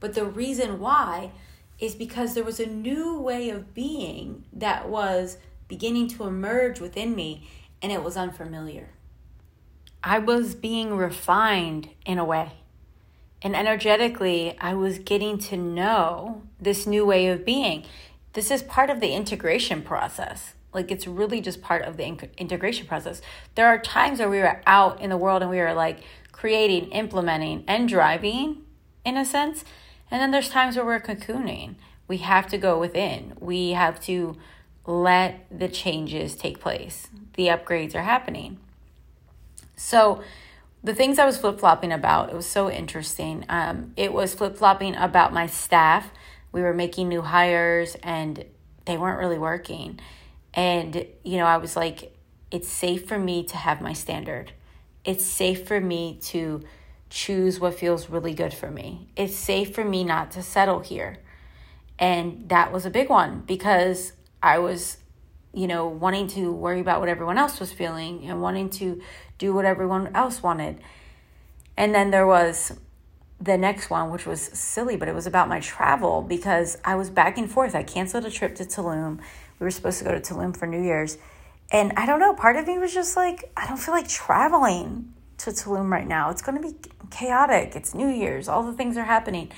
But 0.00 0.14
the 0.14 0.24
reason 0.24 0.78
why 0.78 1.32
is 1.78 1.94
because 1.94 2.34
there 2.34 2.44
was 2.44 2.60
a 2.60 2.66
new 2.66 3.18
way 3.20 3.50
of 3.50 3.74
being 3.74 4.44
that 4.52 4.88
was 4.88 5.38
beginning 5.68 6.08
to 6.08 6.24
emerge 6.24 6.80
within 6.80 7.14
me 7.14 7.48
and 7.80 7.92
it 7.92 8.02
was 8.02 8.16
unfamiliar. 8.16 8.88
I 10.02 10.18
was 10.18 10.54
being 10.54 10.96
refined 10.96 11.90
in 12.06 12.18
a 12.18 12.24
way. 12.24 12.52
And 13.42 13.54
energetically, 13.54 14.56
I 14.60 14.74
was 14.74 14.98
getting 14.98 15.38
to 15.38 15.56
know 15.56 16.42
this 16.60 16.86
new 16.86 17.06
way 17.06 17.28
of 17.28 17.44
being. 17.44 17.84
This 18.32 18.50
is 18.50 18.62
part 18.62 18.90
of 18.90 19.00
the 19.00 19.12
integration 19.12 19.82
process. 19.82 20.54
Like, 20.72 20.90
it's 20.90 21.06
really 21.06 21.40
just 21.40 21.62
part 21.62 21.82
of 21.82 21.96
the 21.96 22.04
integration 22.36 22.86
process. 22.86 23.22
There 23.54 23.66
are 23.66 23.78
times 23.78 24.18
where 24.18 24.28
we 24.28 24.38
were 24.38 24.60
out 24.66 25.00
in 25.00 25.10
the 25.10 25.16
world 25.16 25.42
and 25.42 25.50
we 25.50 25.58
were 25.58 25.72
like 25.72 26.00
creating, 26.38 26.88
implementing, 26.92 27.64
and 27.66 27.88
driving 27.88 28.62
in 29.04 29.16
a 29.16 29.24
sense. 29.24 29.64
And 30.08 30.22
then 30.22 30.30
there's 30.30 30.48
times 30.48 30.76
where 30.76 30.84
we're 30.84 31.00
cocooning. 31.00 31.74
We 32.06 32.18
have 32.18 32.46
to 32.50 32.58
go 32.58 32.78
within. 32.78 33.34
We 33.40 33.70
have 33.70 34.00
to 34.02 34.36
let 34.86 35.46
the 35.50 35.66
changes 35.66 36.36
take 36.36 36.60
place. 36.60 37.08
The 37.34 37.48
upgrades 37.48 37.96
are 37.96 38.02
happening. 38.02 38.58
So, 39.74 40.22
the 40.84 40.94
things 40.94 41.18
I 41.18 41.26
was 41.26 41.36
flip 41.36 41.58
flopping 41.58 41.90
about, 41.90 42.30
it 42.30 42.36
was 42.36 42.46
so 42.46 42.70
interesting. 42.70 43.44
Um, 43.48 43.92
it 43.96 44.12
was 44.12 44.32
flip 44.32 44.56
flopping 44.56 44.94
about 44.94 45.32
my 45.32 45.48
staff. 45.48 46.12
We 46.52 46.62
were 46.62 46.72
making 46.72 47.08
new 47.08 47.22
hires 47.22 47.96
and 48.00 48.44
they 48.84 48.96
weren't 48.96 49.18
really 49.18 49.38
working. 49.38 49.98
And, 50.54 51.04
you 51.24 51.36
know, 51.36 51.46
I 51.46 51.56
was 51.56 51.74
like, 51.74 52.16
it's 52.52 52.68
safe 52.68 53.08
for 53.08 53.18
me 53.18 53.42
to 53.42 53.56
have 53.56 53.80
my 53.80 53.92
standard. 53.92 54.52
It's 55.08 55.24
safe 55.24 55.66
for 55.66 55.80
me 55.80 56.18
to 56.24 56.62
choose 57.08 57.58
what 57.58 57.78
feels 57.78 58.10
really 58.10 58.34
good 58.34 58.52
for 58.52 58.70
me. 58.70 59.08
It's 59.16 59.34
safe 59.34 59.74
for 59.74 59.82
me 59.82 60.04
not 60.04 60.32
to 60.32 60.42
settle 60.42 60.80
here. 60.80 61.16
And 61.98 62.46
that 62.50 62.72
was 62.72 62.84
a 62.84 62.90
big 62.90 63.08
one 63.08 63.42
because 63.46 64.12
I 64.42 64.58
was, 64.58 64.98
you 65.54 65.66
know, 65.66 65.86
wanting 65.86 66.26
to 66.26 66.52
worry 66.52 66.80
about 66.80 67.00
what 67.00 67.08
everyone 67.08 67.38
else 67.38 67.58
was 67.58 67.72
feeling 67.72 68.28
and 68.28 68.42
wanting 68.42 68.68
to 68.68 69.00
do 69.38 69.54
what 69.54 69.64
everyone 69.64 70.14
else 70.14 70.42
wanted. 70.42 70.78
And 71.74 71.94
then 71.94 72.10
there 72.10 72.26
was 72.26 72.78
the 73.40 73.56
next 73.56 73.88
one, 73.88 74.10
which 74.10 74.26
was 74.26 74.42
silly, 74.42 74.98
but 74.98 75.08
it 75.08 75.14
was 75.14 75.26
about 75.26 75.48
my 75.48 75.60
travel 75.60 76.20
because 76.20 76.76
I 76.84 76.96
was 76.96 77.08
back 77.08 77.38
and 77.38 77.50
forth. 77.50 77.74
I 77.74 77.82
canceled 77.82 78.26
a 78.26 78.30
trip 78.30 78.56
to 78.56 78.64
Tulum. 78.66 79.20
We 79.58 79.64
were 79.64 79.70
supposed 79.70 80.00
to 80.00 80.04
go 80.04 80.12
to 80.12 80.20
Tulum 80.20 80.54
for 80.54 80.66
New 80.66 80.82
Year's. 80.82 81.16
And 81.70 81.92
I 81.96 82.06
don't 82.06 82.20
know, 82.20 82.34
part 82.34 82.56
of 82.56 82.66
me 82.66 82.78
was 82.78 82.94
just 82.94 83.16
like, 83.16 83.50
I 83.56 83.66
don't 83.66 83.76
feel 83.76 83.94
like 83.94 84.08
traveling 84.08 85.12
to 85.38 85.50
Tulum 85.50 85.90
right 85.90 86.06
now. 86.06 86.30
It's 86.30 86.42
going 86.42 86.60
to 86.60 86.66
be 86.66 86.76
chaotic. 87.10 87.76
It's 87.76 87.94
New 87.94 88.08
Year's. 88.08 88.48
All 88.48 88.62
the 88.62 88.72
things 88.72 88.96
are 88.96 89.04
happening. 89.04 89.50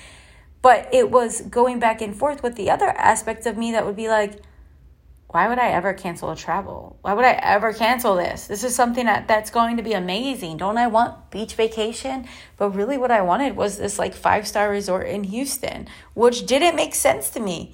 But 0.63 0.89
it 0.93 1.11
was 1.11 1.41
going 1.43 1.79
back 1.79 2.03
and 2.03 2.15
forth 2.15 2.43
with 2.43 2.57
the 2.57 2.71
other 2.71 2.89
aspects 2.89 3.47
of 3.47 3.57
me 3.57 3.73
that 3.73 3.87
would 3.87 3.97
be 3.97 4.09
like, 4.09 4.43
why 5.29 5.49
would 5.49 5.61
I 5.61 5.69
ever 5.69 5.95
cancel 5.95 6.33
a 6.33 6.37
travel? 6.37 6.99
Why 7.03 7.15
would 7.15 7.25
I 7.25 7.39
ever 7.41 7.73
cancel 7.73 8.17
this? 8.17 8.49
This 8.49 8.65
is 8.65 8.75
something 8.75 9.07
that, 9.07 9.29
that's 9.29 9.51
going 9.51 9.77
to 9.77 9.83
be 9.83 9.93
amazing. 9.93 10.57
Don't 10.57 10.77
I 10.77 10.89
want 10.89 11.31
beach 11.31 11.55
vacation? 11.55 12.27
But 12.57 12.71
really, 12.71 12.99
what 12.99 13.13
I 13.13 13.23
wanted 13.23 13.57
was 13.57 13.79
this 13.79 13.97
like 13.97 14.13
five 14.13 14.49
star 14.49 14.69
resort 14.69 15.07
in 15.07 15.23
Houston, 15.25 15.87
which 16.15 16.47
didn't 16.47 16.75
make 16.75 16.97
sense 16.97 17.31
to 17.31 17.41
me. 17.41 17.73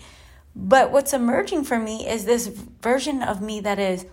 But 0.55 0.92
what's 0.92 1.14
emerging 1.14 1.64
for 1.64 1.79
me 1.79 2.07
is 2.07 2.27
this 2.27 2.46
version 2.46 3.22
of 3.22 3.40
me 3.40 3.61
that 3.61 3.79
is 3.79 4.05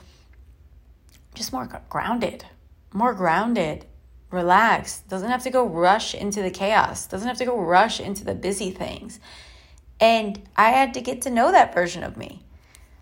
just 1.34 1.54
more 1.54 1.67
grounded, 1.89 2.46
more 2.93 3.13
grounded, 3.13 3.86
relaxed, 4.32 5.08
doesn't 5.08 5.30
have 5.30 5.43
to 5.43 5.50
go 5.50 5.65
rush 5.65 6.15
into 6.15 6.41
the 6.41 6.50
chaos, 6.50 7.06
doesn't 7.08 7.28
have 7.28 7.38
to 7.38 7.46
go 7.46 7.60
rush 7.60 8.00
into 8.00 8.24
the 8.26 8.36
busy 8.36 8.72
things. 8.72 9.19
And 10.00 10.41
I 10.58 10.72
had 10.72 10.93
to 10.96 11.02
get 11.02 11.22
to 11.22 11.30
know 11.30 11.52
that 11.52 11.74
version 11.74 12.04
of 12.04 12.17
me. 12.17 12.43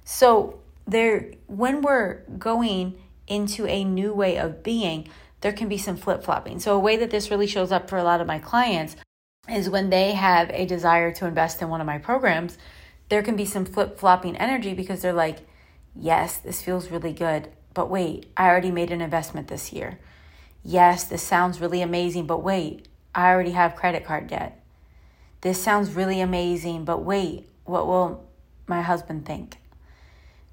So 0.04 0.60
there 0.86 1.32
when 1.48 1.82
we're 1.82 2.22
going 2.38 3.00
into 3.28 3.66
a 3.68 3.84
new 3.84 4.14
way 4.14 4.38
of 4.38 4.62
being, 4.62 5.08
there 5.40 5.54
can 5.54 5.70
be 5.70 5.78
some 5.78 5.96
flip-flopping. 5.96 6.60
So 6.60 6.76
a 6.76 6.80
way 6.80 6.98
that 6.98 7.12
this 7.12 7.32
really 7.32 7.48
shows 7.48 7.72
up 7.72 7.90
for 7.90 7.98
a 7.98 8.04
lot 8.04 8.22
of 8.22 8.28
my 8.28 8.40
clients 8.40 8.96
is 9.50 9.70
when 9.70 9.90
they 9.90 10.12
have 10.12 10.50
a 10.52 10.66
desire 10.66 11.12
to 11.14 11.26
invest 11.26 11.62
in 11.62 11.70
one 11.70 11.82
of 11.82 11.88
my 11.88 11.98
programs, 11.98 12.58
there 13.10 13.24
can 13.24 13.36
be 13.36 13.46
some 13.46 13.66
flip-flopping 13.66 14.36
energy 14.38 14.74
because 14.74 15.02
they're 15.02 15.14
like, 15.14 15.40
"Yes, 15.96 16.38
this 16.38 16.62
feels 16.62 16.92
really 16.92 17.14
good, 17.14 17.50
but 17.74 17.90
wait, 17.90 18.28
I 18.38 18.48
already 18.48 18.72
made 18.72 18.92
an 18.92 19.02
investment 19.02 19.48
this 19.48 19.74
year." 19.74 20.00
Yes, 20.64 21.04
this 21.06 21.24
sounds 21.24 21.60
really 21.62 21.82
amazing, 21.82 22.28
but 22.28 22.44
wait, 22.44 22.88
I 23.16 23.30
already 23.30 23.52
have 23.52 23.76
credit 23.76 24.06
card 24.06 24.28
debt. 24.28 24.64
This 25.42 25.62
sounds 25.62 25.94
really 25.94 26.22
amazing, 26.22 26.86
but 26.86 27.04
wait, 27.04 27.48
what 27.66 27.88
will 27.88 28.26
my 28.68 28.82
husband 28.82 29.26
think? 29.26 29.58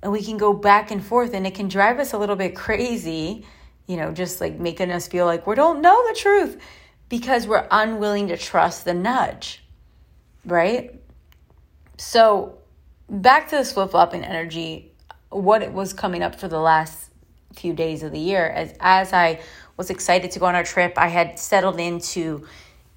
and 0.03 0.13
we 0.13 0.23
can 0.23 0.37
go 0.37 0.53
back 0.53 0.91
and 0.91 1.05
forth 1.05 1.35
and 1.35 1.47
it 1.47 1.55
can 1.55 1.69
drive 1.69 1.99
us 1.99 2.13
a 2.13 2.19
little 2.19 2.37
bit 2.37 2.55
crazy 2.55 3.45
you 3.87 3.97
know 3.97 4.13
just 4.13 4.41
like 4.41 4.59
making 4.59 4.91
us 4.91 5.09
feel 5.09 5.27
like 5.27 5.47
we 5.47 5.55
don't 5.55 5.81
know 5.81 6.09
the 6.09 6.15
truth 6.15 6.61
because 7.09 7.47
we're 7.47 7.67
unwilling 7.71 8.29
to 8.29 8.37
trust 8.37 8.85
the 8.85 8.95
nudge 8.95 9.63
right 10.45 10.95
so 11.97 12.59
back 13.09 13.49
to 13.49 13.57
the 13.57 13.65
flip 13.65 13.91
flopping 13.91 14.25
energy 14.25 14.93
what 15.31 15.63
it 15.63 15.73
was 15.73 15.93
coming 15.93 16.23
up 16.23 16.35
for 16.35 16.49
the 16.49 16.61
last 16.61 17.08
few 17.55 17.73
days 17.73 18.03
of 18.03 18.13
the 18.13 18.19
year 18.19 18.47
as 18.47 18.75
as 18.81 19.13
i 19.13 19.41
was 19.77 19.91
excited 19.91 20.31
to 20.31 20.39
go 20.39 20.47
on 20.47 20.55
our 20.55 20.65
trip 20.65 20.95
i 20.97 21.09
had 21.09 21.39
settled 21.39 21.81
into 21.81 22.47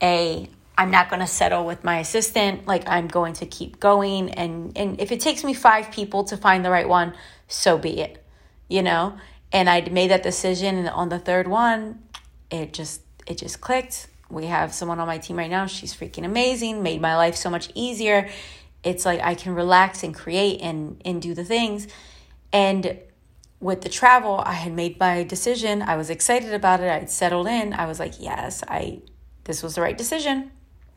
a 0.01 0.47
I'm 0.77 0.89
not 0.89 1.09
going 1.09 1.19
to 1.19 1.27
settle 1.27 1.65
with 1.65 1.83
my 1.83 1.99
assistant. 1.99 2.65
Like 2.65 2.87
I'm 2.87 3.07
going 3.07 3.33
to 3.33 3.45
keep 3.45 3.79
going 3.79 4.31
and 4.31 4.75
and 4.75 4.99
if 4.99 5.11
it 5.11 5.19
takes 5.19 5.43
me 5.43 5.53
5 5.53 5.91
people 5.91 6.23
to 6.23 6.37
find 6.37 6.65
the 6.65 6.71
right 6.71 6.89
one, 6.89 7.13
so 7.47 7.77
be 7.77 8.01
it, 8.01 8.23
you 8.67 8.81
know? 8.81 9.17
And 9.51 9.69
I 9.69 9.81
made 9.89 10.09
that 10.09 10.23
decision 10.23 10.77
and 10.77 10.89
on 10.89 11.09
the 11.09 11.19
third 11.19 11.47
one, 11.47 12.01
it 12.49 12.73
just 12.73 13.01
it 13.27 13.37
just 13.37 13.61
clicked. 13.61 14.07
We 14.29 14.45
have 14.45 14.73
someone 14.73 14.99
on 14.99 15.07
my 15.07 15.17
team 15.17 15.37
right 15.37 15.51
now. 15.51 15.67
She's 15.67 15.93
freaking 15.93 16.25
amazing, 16.25 16.81
made 16.81 17.01
my 17.01 17.15
life 17.15 17.35
so 17.35 17.49
much 17.49 17.69
easier. 17.75 18.29
It's 18.83 19.05
like 19.05 19.19
I 19.19 19.35
can 19.35 19.53
relax 19.53 20.03
and 20.03 20.15
create 20.15 20.61
and 20.61 20.99
and 21.05 21.21
do 21.21 21.35
the 21.35 21.43
things. 21.43 21.87
And 22.51 22.97
with 23.61 23.81
the 23.81 23.89
travel, 23.89 24.41
I 24.45 24.53
had 24.53 24.73
made 24.73 24.99
my 24.99 25.23
decision. 25.23 25.81
I 25.83 25.95
was 25.95 26.09
excited 26.09 26.53
about 26.53 26.81
it. 26.81 26.91
I'd 26.91 27.11
settled 27.11 27.47
in. 27.47 27.73
I 27.73 27.85
was 27.85 27.99
like, 27.99 28.15
yes, 28.19 28.63
I 28.67 29.01
this 29.43 29.63
was 29.63 29.75
the 29.75 29.81
right 29.81 29.97
decision. 29.97 30.51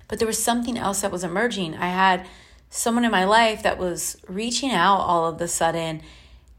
But 0.08 0.18
there 0.18 0.26
was 0.26 0.42
something 0.42 0.76
else 0.76 1.02
that 1.02 1.12
was 1.12 1.24
emerging. 1.24 1.76
I 1.76 1.88
had 1.88 2.26
someone 2.70 3.04
in 3.04 3.10
my 3.10 3.24
life 3.24 3.62
that 3.62 3.78
was 3.78 4.16
reaching 4.28 4.70
out 4.70 4.98
all 4.98 5.26
of 5.26 5.38
the 5.38 5.48
sudden. 5.48 6.02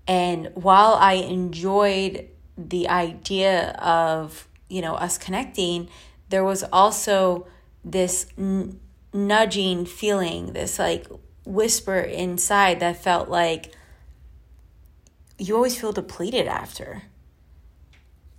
And 0.08 0.52
while 0.54 0.94
I 0.94 1.13
enjoyed 1.13 2.30
the 2.58 2.88
idea 2.88 3.72
of, 3.72 4.48
you 4.70 4.82
know, 4.82 4.96
us 4.96 5.18
connecting, 5.18 5.89
there 6.30 6.44
was 6.44 6.63
also 6.72 7.48
this 7.84 8.28
n- 8.38 8.80
nudging 9.13 9.86
feeling, 9.86 10.54
this 10.54 10.80
like 10.80 11.08
whisper 11.46 12.00
inside 12.00 12.80
that 12.80 13.02
felt 13.02 13.30
like 13.30 13.74
you 15.38 15.56
always 15.56 15.80
feel 15.80 15.91
depleted 15.91 16.48
after. 16.48 17.04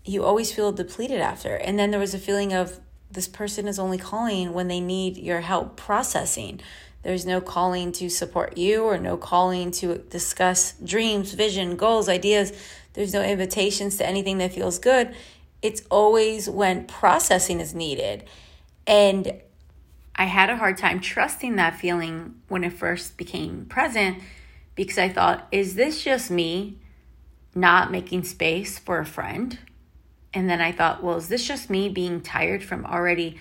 You 0.05 0.25
always 0.25 0.53
feel 0.53 0.73
depleted 0.73 1.21
after. 1.21 1.55
And 1.57 1.79
then 1.79 1.91
there 1.91 2.01
was 2.01 2.15
a 2.15 2.19
feeling 2.19 2.53
of 2.53 2.81
this 3.11 3.29
person 3.29 3.69
is 3.69 3.79
only 3.79 3.99
calling 3.99 4.53
when 4.53 4.69
they 4.69 4.81
need 4.81 5.17
your 5.17 5.41
help 5.41 5.77
processing. 5.77 6.61
There's 7.03 7.27
no 7.27 7.41
calling 7.41 7.93
to 7.93 8.09
support 8.09 8.59
you 8.59 8.83
or 8.83 8.99
no 8.99 9.17
calling 9.17 9.71
to 9.73 9.99
discuss 9.99 10.73
dreams, 10.83 11.35
vision, 11.35 11.77
goals, 11.77 12.09
ideas. 12.09 12.53
There's 12.95 13.13
no 13.13 13.23
invitations 13.23 13.97
to 13.99 14.07
anything 14.07 14.39
that 14.39 14.53
feels 14.53 14.79
good. 14.79 15.15
It's 15.63 15.83
always 15.91 16.49
when 16.49 16.87
processing 16.87 17.61
is 17.61 17.75
needed. 17.75 18.25
And 18.87 19.41
I 20.17 20.25
had 20.25 20.51
a 20.51 20.57
hard 20.57 20.79
time 20.79 21.01
trusting 21.01 21.57
that 21.57 21.79
feeling 21.79 22.41
when 22.49 22.65
it 22.65 22.73
first 22.73 23.17
became 23.17 23.67
present 23.67 24.19
because 24.75 24.99
I 24.99 25.09
thought, 25.09 25.47
is 25.53 25.75
this 25.75 26.03
just 26.03 26.31
me 26.31 26.79
not 27.57 27.91
making 27.91 28.25
space 28.25 28.79
for 28.79 28.99
a 28.99 29.07
friend? 29.07 29.59
And 30.33 30.49
then 30.49 30.61
I 30.61 30.71
thought, 30.71 31.03
well, 31.03 31.17
is 31.17 31.29
this 31.29 31.47
just 31.47 31.71
me 31.71 31.89
being 31.89 32.21
tired 32.21 32.63
from 32.63 32.85
already 32.85 33.39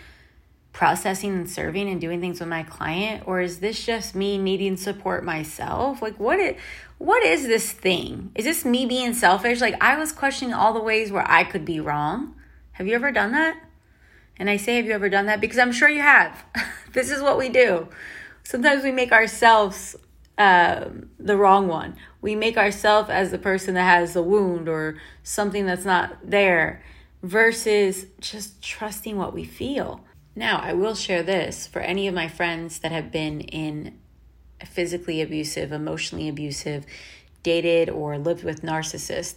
processing 0.76 1.34
and 1.34 1.50
serving 1.50 1.90
and 1.90 2.02
doing 2.02 2.20
things 2.20 2.42
with 2.42 2.50
my 2.50 2.62
client 2.62 3.24
or 3.26 3.40
is 3.40 3.60
this 3.60 3.86
just 3.86 4.14
me 4.14 4.38
needing 4.38 4.76
support 4.76 5.24
myself? 5.24 6.02
Like 6.02 6.20
what 6.20 6.38
it 6.38 6.58
what 6.98 7.24
is 7.24 7.48
this 7.48 7.72
thing? 7.72 8.32
Is 8.36 8.44
this 8.44 8.66
me 8.66 8.86
being 8.86 9.14
selfish? 9.14 9.62
Like 9.62 9.82
I 9.82 9.98
was 9.98 10.12
questioning 10.12 10.54
all 10.54 10.74
the 10.74 10.82
ways 10.82 11.14
where 11.14 11.30
I 11.30 11.46
could 11.46 11.64
be 11.64 11.80
wrong. 11.80 12.36
Have 12.74 12.88
you 12.88 12.96
ever 12.96 13.12
done 13.12 13.32
that? 13.32 13.58
And 14.38 14.50
I 14.50 14.58
say 14.58 14.76
have 14.76 14.86
you 14.86 14.92
ever 14.92 15.08
done 15.08 15.28
that 15.28 15.40
because 15.40 15.58
I'm 15.58 15.72
sure 15.72 15.88
you 15.88 16.02
have. 16.02 16.44
this 16.94 17.10
is 17.10 17.22
what 17.22 17.38
we 17.38 17.48
do. 17.48 17.88
Sometimes 18.44 18.84
we 18.84 18.92
make 18.92 19.14
ourselves 19.14 19.96
um, 20.38 21.10
the 21.18 21.38
wrong 21.38 21.68
one. 21.68 21.96
We 22.22 22.36
make 22.36 22.58
ourselves 22.58 23.10
as 23.10 23.32
the 23.32 23.38
person 23.38 23.74
that 23.76 23.84
has 23.84 24.14
the 24.14 24.24
wound 24.24 24.68
or 24.68 25.00
something 25.24 25.66
that's 25.66 25.86
not 25.86 26.18
there 26.24 26.84
versus 27.24 28.06
just 28.20 28.62
trusting 28.62 29.18
what 29.18 29.34
we 29.34 29.44
feel. 29.44 30.02
Now, 30.36 30.60
I 30.60 30.74
will 30.74 30.96
share 30.96 31.24
this 31.24 31.66
for 31.66 31.80
any 31.80 32.08
of 32.08 32.14
my 32.14 32.28
friends 32.28 32.80
that 32.80 32.92
have 32.92 33.12
been 33.12 33.42
in 33.42 33.98
physically 34.66 35.22
abusive, 35.22 35.72
emotionally 35.72 36.28
abusive, 36.28 36.86
dated, 37.42 37.90
or 37.90 38.18
lived 38.18 38.44
with 38.44 38.62
narcissists. 38.62 39.36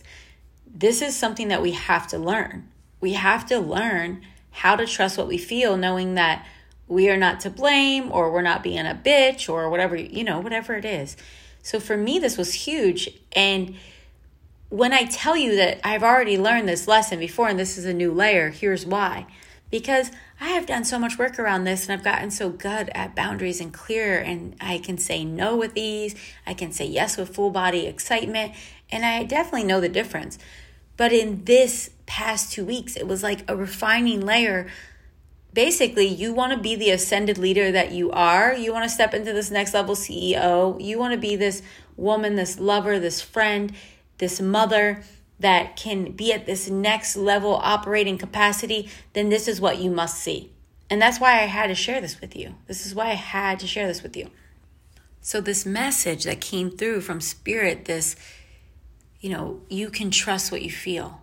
This 0.66 1.00
is 1.00 1.16
something 1.16 1.48
that 1.48 1.62
we 1.62 1.72
have 1.72 2.08
to 2.08 2.18
learn. 2.18 2.68
We 3.00 3.12
have 3.12 3.46
to 3.46 3.58
learn 3.58 4.22
how 4.50 4.74
to 4.74 4.86
trust 4.86 5.16
what 5.16 5.28
we 5.28 5.38
feel, 5.38 5.76
knowing 5.76 6.14
that 6.14 6.44
we 6.88 7.08
are 7.10 7.16
not 7.16 7.40
to 7.40 7.50
blame 7.50 8.10
or 8.10 8.32
we're 8.32 8.42
not 8.42 8.62
being 8.62 8.86
a 8.86 9.00
bitch 9.04 9.48
or 9.48 9.68
whatever, 9.68 9.94
you 9.94 10.24
know, 10.24 10.40
whatever 10.40 10.74
it 10.74 10.84
is. 10.84 11.16
So 11.62 11.78
for 11.78 11.96
me, 11.96 12.18
this 12.18 12.38
was 12.38 12.54
huge. 12.54 13.10
And 13.32 13.76
when 14.70 14.92
I 14.92 15.04
tell 15.04 15.36
you 15.36 15.54
that 15.56 15.80
I've 15.86 16.02
already 16.02 16.38
learned 16.38 16.68
this 16.68 16.88
lesson 16.88 17.18
before 17.18 17.48
and 17.48 17.58
this 17.58 17.76
is 17.76 17.84
a 17.84 17.92
new 17.92 18.12
layer, 18.12 18.50
here's 18.50 18.86
why. 18.86 19.26
Because 19.70 20.10
I 20.40 20.48
have 20.50 20.64
done 20.64 20.84
so 20.84 20.98
much 20.98 21.18
work 21.18 21.38
around 21.38 21.64
this 21.64 21.86
and 21.86 21.92
I've 21.92 22.04
gotten 22.04 22.30
so 22.30 22.48
good 22.48 22.88
at 22.94 23.14
boundaries 23.14 23.60
and 23.60 23.72
clear 23.72 24.18
and 24.18 24.56
I 24.60 24.78
can 24.78 24.96
say 24.96 25.24
no 25.24 25.56
with 25.56 25.76
ease. 25.76 26.14
I 26.46 26.54
can 26.54 26.72
say 26.72 26.86
yes 26.86 27.18
with 27.18 27.34
full 27.34 27.50
body 27.50 27.86
excitement 27.86 28.52
and 28.90 29.04
I 29.04 29.24
definitely 29.24 29.64
know 29.64 29.80
the 29.80 29.90
difference. 29.90 30.38
But 30.96 31.12
in 31.12 31.44
this 31.44 31.90
past 32.06 32.52
2 32.52 32.64
weeks 32.64 32.96
it 32.96 33.06
was 33.06 33.22
like 33.22 33.44
a 33.50 33.56
refining 33.56 34.24
layer. 34.24 34.68
Basically, 35.52 36.06
you 36.06 36.32
want 36.32 36.52
to 36.52 36.58
be 36.58 36.76
the 36.76 36.90
ascended 36.90 37.38
leader 37.38 37.72
that 37.72 37.92
you 37.92 38.10
are. 38.10 38.52
You 38.54 38.72
want 38.72 38.84
to 38.84 38.90
step 38.90 39.14
into 39.14 39.32
this 39.32 39.50
next 39.50 39.74
level 39.74 39.94
CEO. 39.94 40.80
You 40.82 40.98
want 40.98 41.14
to 41.14 41.18
be 41.18 41.36
this 41.36 41.62
woman, 41.96 42.36
this 42.36 42.60
lover, 42.60 42.98
this 42.98 43.20
friend, 43.20 43.72
this 44.18 44.40
mother 44.40 45.02
that 45.40 45.76
can 45.76 46.12
be 46.12 46.32
at 46.32 46.46
this 46.46 46.68
next 46.68 47.16
level 47.16 47.54
operating 47.62 48.18
capacity, 48.18 48.88
then 49.12 49.28
this 49.28 49.46
is 49.46 49.60
what 49.60 49.78
you 49.78 49.90
must 49.90 50.18
see. 50.18 50.52
And 50.90 51.00
that's 51.00 51.20
why 51.20 51.32
I 51.32 51.46
had 51.46 51.68
to 51.68 51.74
share 51.74 52.00
this 52.00 52.20
with 52.20 52.34
you. 52.34 52.54
This 52.66 52.86
is 52.86 52.94
why 52.94 53.10
I 53.10 53.14
had 53.14 53.60
to 53.60 53.66
share 53.66 53.86
this 53.86 54.02
with 54.02 54.16
you. 54.16 54.30
So, 55.20 55.40
this 55.40 55.66
message 55.66 56.24
that 56.24 56.40
came 56.40 56.70
through 56.70 57.02
from 57.02 57.20
Spirit, 57.20 57.84
this, 57.84 58.16
you 59.20 59.30
know, 59.30 59.60
you 59.68 59.90
can 59.90 60.10
trust 60.10 60.50
what 60.50 60.62
you 60.62 60.70
feel. 60.70 61.20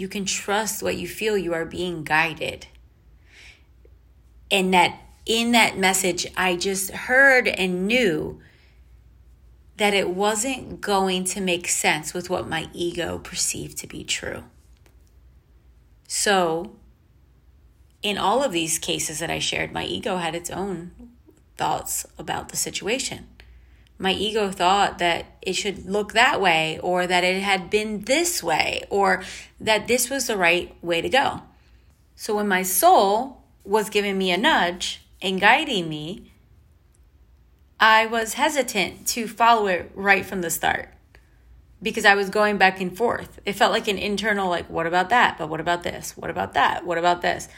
You 0.00 0.08
can 0.08 0.24
trust 0.24 0.82
what 0.82 0.96
you 0.96 1.06
feel. 1.06 1.36
You 1.36 1.52
are 1.52 1.66
being 1.66 2.04
guided. 2.04 2.66
And 4.50 4.72
that 4.72 4.98
in 5.26 5.52
that 5.52 5.76
message, 5.76 6.26
I 6.38 6.56
just 6.56 6.90
heard 6.90 7.46
and 7.46 7.86
knew 7.86 8.40
that 9.76 9.92
it 9.92 10.08
wasn't 10.08 10.80
going 10.80 11.24
to 11.24 11.42
make 11.42 11.68
sense 11.68 12.14
with 12.14 12.30
what 12.30 12.48
my 12.48 12.70
ego 12.72 13.18
perceived 13.18 13.76
to 13.76 13.86
be 13.86 14.02
true. 14.02 14.44
So, 16.08 16.76
in 18.02 18.16
all 18.16 18.42
of 18.42 18.52
these 18.52 18.78
cases 18.78 19.18
that 19.18 19.30
I 19.30 19.38
shared, 19.38 19.70
my 19.70 19.84
ego 19.84 20.16
had 20.16 20.34
its 20.34 20.48
own 20.48 20.92
thoughts 21.58 22.06
about 22.18 22.48
the 22.48 22.56
situation. 22.56 23.26
My 24.02 24.12
ego 24.12 24.50
thought 24.50 24.96
that 24.98 25.26
it 25.42 25.52
should 25.52 25.84
look 25.84 26.14
that 26.14 26.40
way, 26.40 26.78
or 26.82 27.06
that 27.06 27.22
it 27.22 27.42
had 27.42 27.68
been 27.68 28.04
this 28.04 28.42
way, 28.42 28.82
or 28.88 29.22
that 29.60 29.88
this 29.88 30.08
was 30.08 30.26
the 30.26 30.38
right 30.38 30.74
way 30.82 31.02
to 31.02 31.10
go. 31.10 31.42
So, 32.16 32.34
when 32.34 32.48
my 32.48 32.62
soul 32.62 33.42
was 33.62 33.90
giving 33.90 34.16
me 34.16 34.30
a 34.30 34.38
nudge 34.38 35.02
and 35.20 35.38
guiding 35.38 35.90
me, 35.90 36.32
I 37.78 38.06
was 38.06 38.34
hesitant 38.34 39.06
to 39.08 39.28
follow 39.28 39.66
it 39.66 39.92
right 39.94 40.24
from 40.24 40.40
the 40.40 40.48
start 40.48 40.88
because 41.82 42.06
I 42.06 42.14
was 42.14 42.30
going 42.30 42.56
back 42.56 42.80
and 42.80 42.96
forth. 42.96 43.38
It 43.44 43.52
felt 43.52 43.70
like 43.70 43.86
an 43.86 43.98
internal, 43.98 44.48
like, 44.48 44.70
what 44.70 44.86
about 44.86 45.10
that? 45.10 45.36
But 45.36 45.50
what 45.50 45.60
about 45.60 45.82
this? 45.82 46.16
What 46.16 46.30
about 46.30 46.54
that? 46.54 46.86
What 46.86 46.96
about 46.96 47.20
this? 47.20 47.48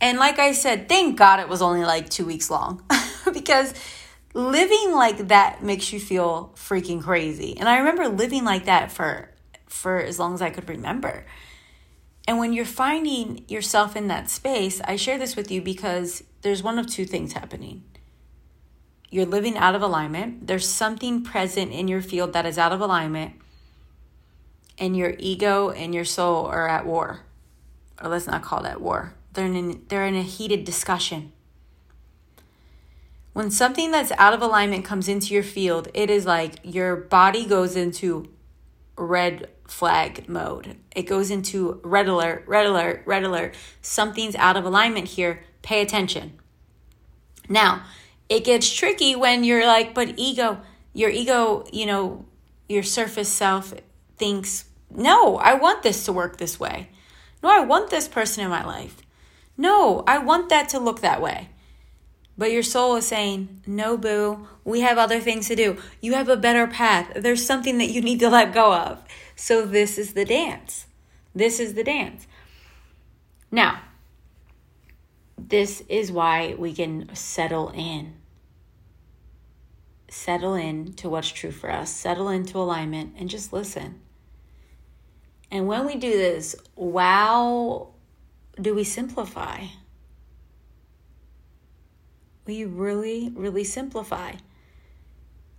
And 0.00 0.18
like 0.18 0.40
I 0.40 0.50
said, 0.52 0.88
thank 0.88 1.16
God 1.16 1.38
it 1.38 1.48
was 1.48 1.62
only 1.62 1.84
like 1.84 2.08
two 2.08 2.26
weeks 2.26 2.50
long 2.50 2.82
because 3.32 3.74
living 4.38 4.92
like 4.92 5.28
that 5.28 5.62
makes 5.62 5.92
you 5.92 5.98
feel 5.98 6.52
freaking 6.54 7.02
crazy. 7.02 7.56
And 7.58 7.68
I 7.68 7.78
remember 7.78 8.08
living 8.08 8.44
like 8.44 8.66
that 8.66 8.92
for 8.92 9.30
for 9.66 9.98
as 9.98 10.18
long 10.18 10.32
as 10.32 10.40
I 10.40 10.50
could 10.50 10.68
remember. 10.68 11.26
And 12.26 12.38
when 12.38 12.52
you're 12.52 12.64
finding 12.64 13.44
yourself 13.48 13.96
in 13.96 14.08
that 14.08 14.30
space, 14.30 14.80
I 14.84 14.96
share 14.96 15.18
this 15.18 15.36
with 15.36 15.50
you 15.50 15.60
because 15.60 16.22
there's 16.42 16.62
one 16.62 16.78
of 16.78 16.86
two 16.86 17.04
things 17.04 17.32
happening 17.32 17.84
you're 19.10 19.26
living 19.26 19.56
out 19.56 19.74
of 19.74 19.82
alignment. 19.82 20.46
There's 20.46 20.68
something 20.68 21.24
present 21.24 21.72
in 21.72 21.88
your 21.88 22.02
field 22.02 22.34
that 22.34 22.44
is 22.44 22.58
out 22.58 22.72
of 22.72 22.80
alignment, 22.80 23.34
and 24.78 24.96
your 24.96 25.14
ego 25.18 25.70
and 25.70 25.94
your 25.94 26.04
soul 26.04 26.44
are 26.44 26.68
at 26.68 26.84
war. 26.84 27.20
Or 28.02 28.10
let's 28.10 28.26
not 28.26 28.42
call 28.42 28.62
that 28.62 28.80
war. 28.80 29.14
They're 29.32 29.46
in, 29.46 29.84
they're 29.88 30.06
in 30.06 30.14
a 30.14 30.22
heated 30.22 30.64
discussion. 30.64 31.32
When 33.38 33.52
something 33.52 33.92
that's 33.92 34.10
out 34.18 34.34
of 34.34 34.42
alignment 34.42 34.84
comes 34.84 35.06
into 35.06 35.32
your 35.32 35.44
field, 35.44 35.86
it 35.94 36.10
is 36.10 36.26
like 36.26 36.56
your 36.64 36.96
body 36.96 37.46
goes 37.46 37.76
into 37.76 38.34
red 38.96 39.48
flag 39.68 40.28
mode. 40.28 40.74
It 40.96 41.02
goes 41.02 41.30
into 41.30 41.80
red 41.84 42.08
alert, 42.08 42.42
red 42.48 42.66
alert, 42.66 43.04
red 43.06 43.22
alert. 43.22 43.54
Something's 43.80 44.34
out 44.34 44.56
of 44.56 44.64
alignment 44.64 45.06
here. 45.06 45.44
Pay 45.62 45.82
attention. 45.82 46.32
Now, 47.48 47.84
it 48.28 48.42
gets 48.42 48.74
tricky 48.74 49.14
when 49.14 49.44
you're 49.44 49.68
like, 49.68 49.94
but 49.94 50.14
ego, 50.16 50.60
your 50.92 51.10
ego, 51.10 51.64
you 51.72 51.86
know, 51.86 52.24
your 52.68 52.82
surface 52.82 53.28
self 53.28 53.72
thinks, 54.16 54.64
no, 54.90 55.36
I 55.36 55.54
want 55.54 55.84
this 55.84 56.04
to 56.06 56.12
work 56.12 56.38
this 56.38 56.58
way. 56.58 56.88
No, 57.40 57.50
I 57.50 57.60
want 57.60 57.90
this 57.90 58.08
person 58.08 58.42
in 58.42 58.50
my 58.50 58.64
life. 58.64 58.96
No, 59.56 60.02
I 60.08 60.18
want 60.18 60.48
that 60.48 60.68
to 60.70 60.80
look 60.80 61.02
that 61.02 61.22
way. 61.22 61.50
But 62.38 62.52
your 62.52 62.62
soul 62.62 62.94
is 62.94 63.06
saying, 63.06 63.62
No, 63.66 63.98
boo, 63.98 64.46
we 64.64 64.80
have 64.80 64.96
other 64.96 65.18
things 65.18 65.48
to 65.48 65.56
do. 65.56 65.76
You 66.00 66.14
have 66.14 66.28
a 66.28 66.36
better 66.36 66.68
path. 66.68 67.10
There's 67.16 67.44
something 67.44 67.78
that 67.78 67.90
you 67.90 68.00
need 68.00 68.20
to 68.20 68.30
let 68.30 68.54
go 68.54 68.72
of. 68.72 69.02
So, 69.34 69.66
this 69.66 69.98
is 69.98 70.14
the 70.14 70.24
dance. 70.24 70.86
This 71.34 71.58
is 71.58 71.74
the 71.74 71.82
dance. 71.82 72.28
Now, 73.50 73.82
this 75.36 75.82
is 75.88 76.12
why 76.12 76.54
we 76.56 76.72
can 76.72 77.14
settle 77.14 77.70
in. 77.70 78.14
Settle 80.08 80.54
in 80.54 80.92
to 80.94 81.08
what's 81.08 81.28
true 81.28 81.50
for 81.50 81.70
us, 81.70 81.90
settle 81.90 82.28
into 82.28 82.58
alignment, 82.58 83.14
and 83.18 83.28
just 83.28 83.52
listen. 83.52 84.00
And 85.50 85.66
when 85.66 85.86
we 85.86 85.96
do 85.96 86.10
this, 86.10 86.54
wow, 86.76 87.88
do 88.60 88.74
we 88.74 88.84
simplify? 88.84 89.64
We 92.48 92.64
really, 92.64 93.30
really 93.36 93.62
simplify 93.62 94.32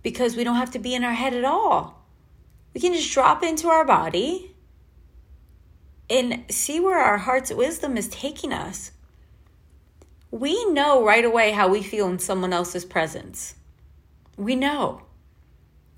because 0.02 0.34
we 0.34 0.42
don't 0.42 0.56
have 0.56 0.72
to 0.72 0.80
be 0.80 0.92
in 0.92 1.04
our 1.04 1.12
head 1.12 1.34
at 1.34 1.44
all. 1.44 2.04
We 2.74 2.80
can 2.80 2.92
just 2.92 3.12
drop 3.12 3.44
into 3.44 3.68
our 3.68 3.84
body 3.84 4.56
and 6.10 6.44
see 6.50 6.80
where 6.80 6.98
our 6.98 7.18
heart's 7.18 7.52
wisdom 7.52 7.96
is 7.96 8.08
taking 8.08 8.52
us. 8.52 8.90
We 10.32 10.64
know 10.72 11.06
right 11.06 11.24
away 11.24 11.52
how 11.52 11.68
we 11.68 11.80
feel 11.80 12.08
in 12.08 12.18
someone 12.18 12.52
else's 12.52 12.84
presence. 12.84 13.54
We 14.36 14.56
know. 14.56 15.02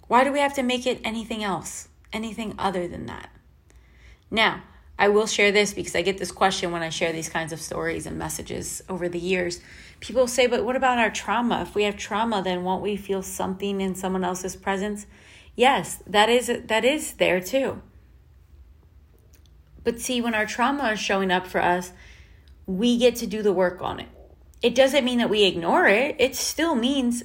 Why 0.09 0.25
do 0.25 0.33
we 0.33 0.41
have 0.41 0.55
to 0.55 0.63
make 0.63 0.87
it 0.87 1.01
anything 1.05 1.43
else, 1.43 1.89
anything 2.13 2.55
other 2.59 2.87
than 2.87 3.07
that? 3.07 3.31
Now, 4.31 4.63
I 4.99 5.09
will 5.09 5.27
share 5.27 5.53
this 5.53 5.73
because 5.73 5.97
I 5.97 6.03
get 6.03 6.19
this 6.19 6.31
question 6.31 6.71
when 6.71 6.83
I 6.83 6.91
share 6.91 7.13
these 7.13 7.31
kinds 7.31 7.53
of 7.53 7.63
stories 7.63 8.05
and 8.05 8.19
messages 8.19 8.83
over 8.91 9.09
the 9.09 9.19
years. 9.19 9.61
People 10.03 10.27
say, 10.27 10.49
but 10.49 10.65
what 10.65 10.75
about 10.75 10.99
our 10.99 11.11
trauma? 11.11 11.63
If 11.63 11.77
we 11.77 11.85
have 11.85 11.97
trauma, 11.97 12.43
then 12.43 12.65
won't 12.65 12.83
we 12.83 12.97
feel 12.97 13.23
something 13.23 13.81
in 13.81 13.95
someone 13.95 14.25
else's 14.25 14.57
presence? 14.57 15.07
Yes, 15.55 16.03
that 16.09 16.29
is 16.29 16.49
that 16.49 16.85
is 16.85 17.13
there 17.15 17.41
too. 17.41 17.81
But 19.85 20.01
see, 20.01 20.21
when 20.21 20.35
our 20.35 20.45
trauma 20.45 20.91
is 20.91 20.99
showing 20.99 21.31
up 21.31 21.47
for 21.47 21.61
us, 21.61 21.93
we 22.67 22.99
get 22.99 23.15
to 23.17 23.29
do 23.29 23.43
the 23.43 23.53
work 23.53 23.81
on 23.81 24.01
it. 24.01 24.09
It 24.61 24.75
doesn't 24.75 25.05
mean 25.05 25.19
that 25.19 25.31
we 25.31 25.45
ignore 25.45 25.87
it. 25.87 26.17
It 26.19 26.35
still 26.35 26.75
means 26.75 27.23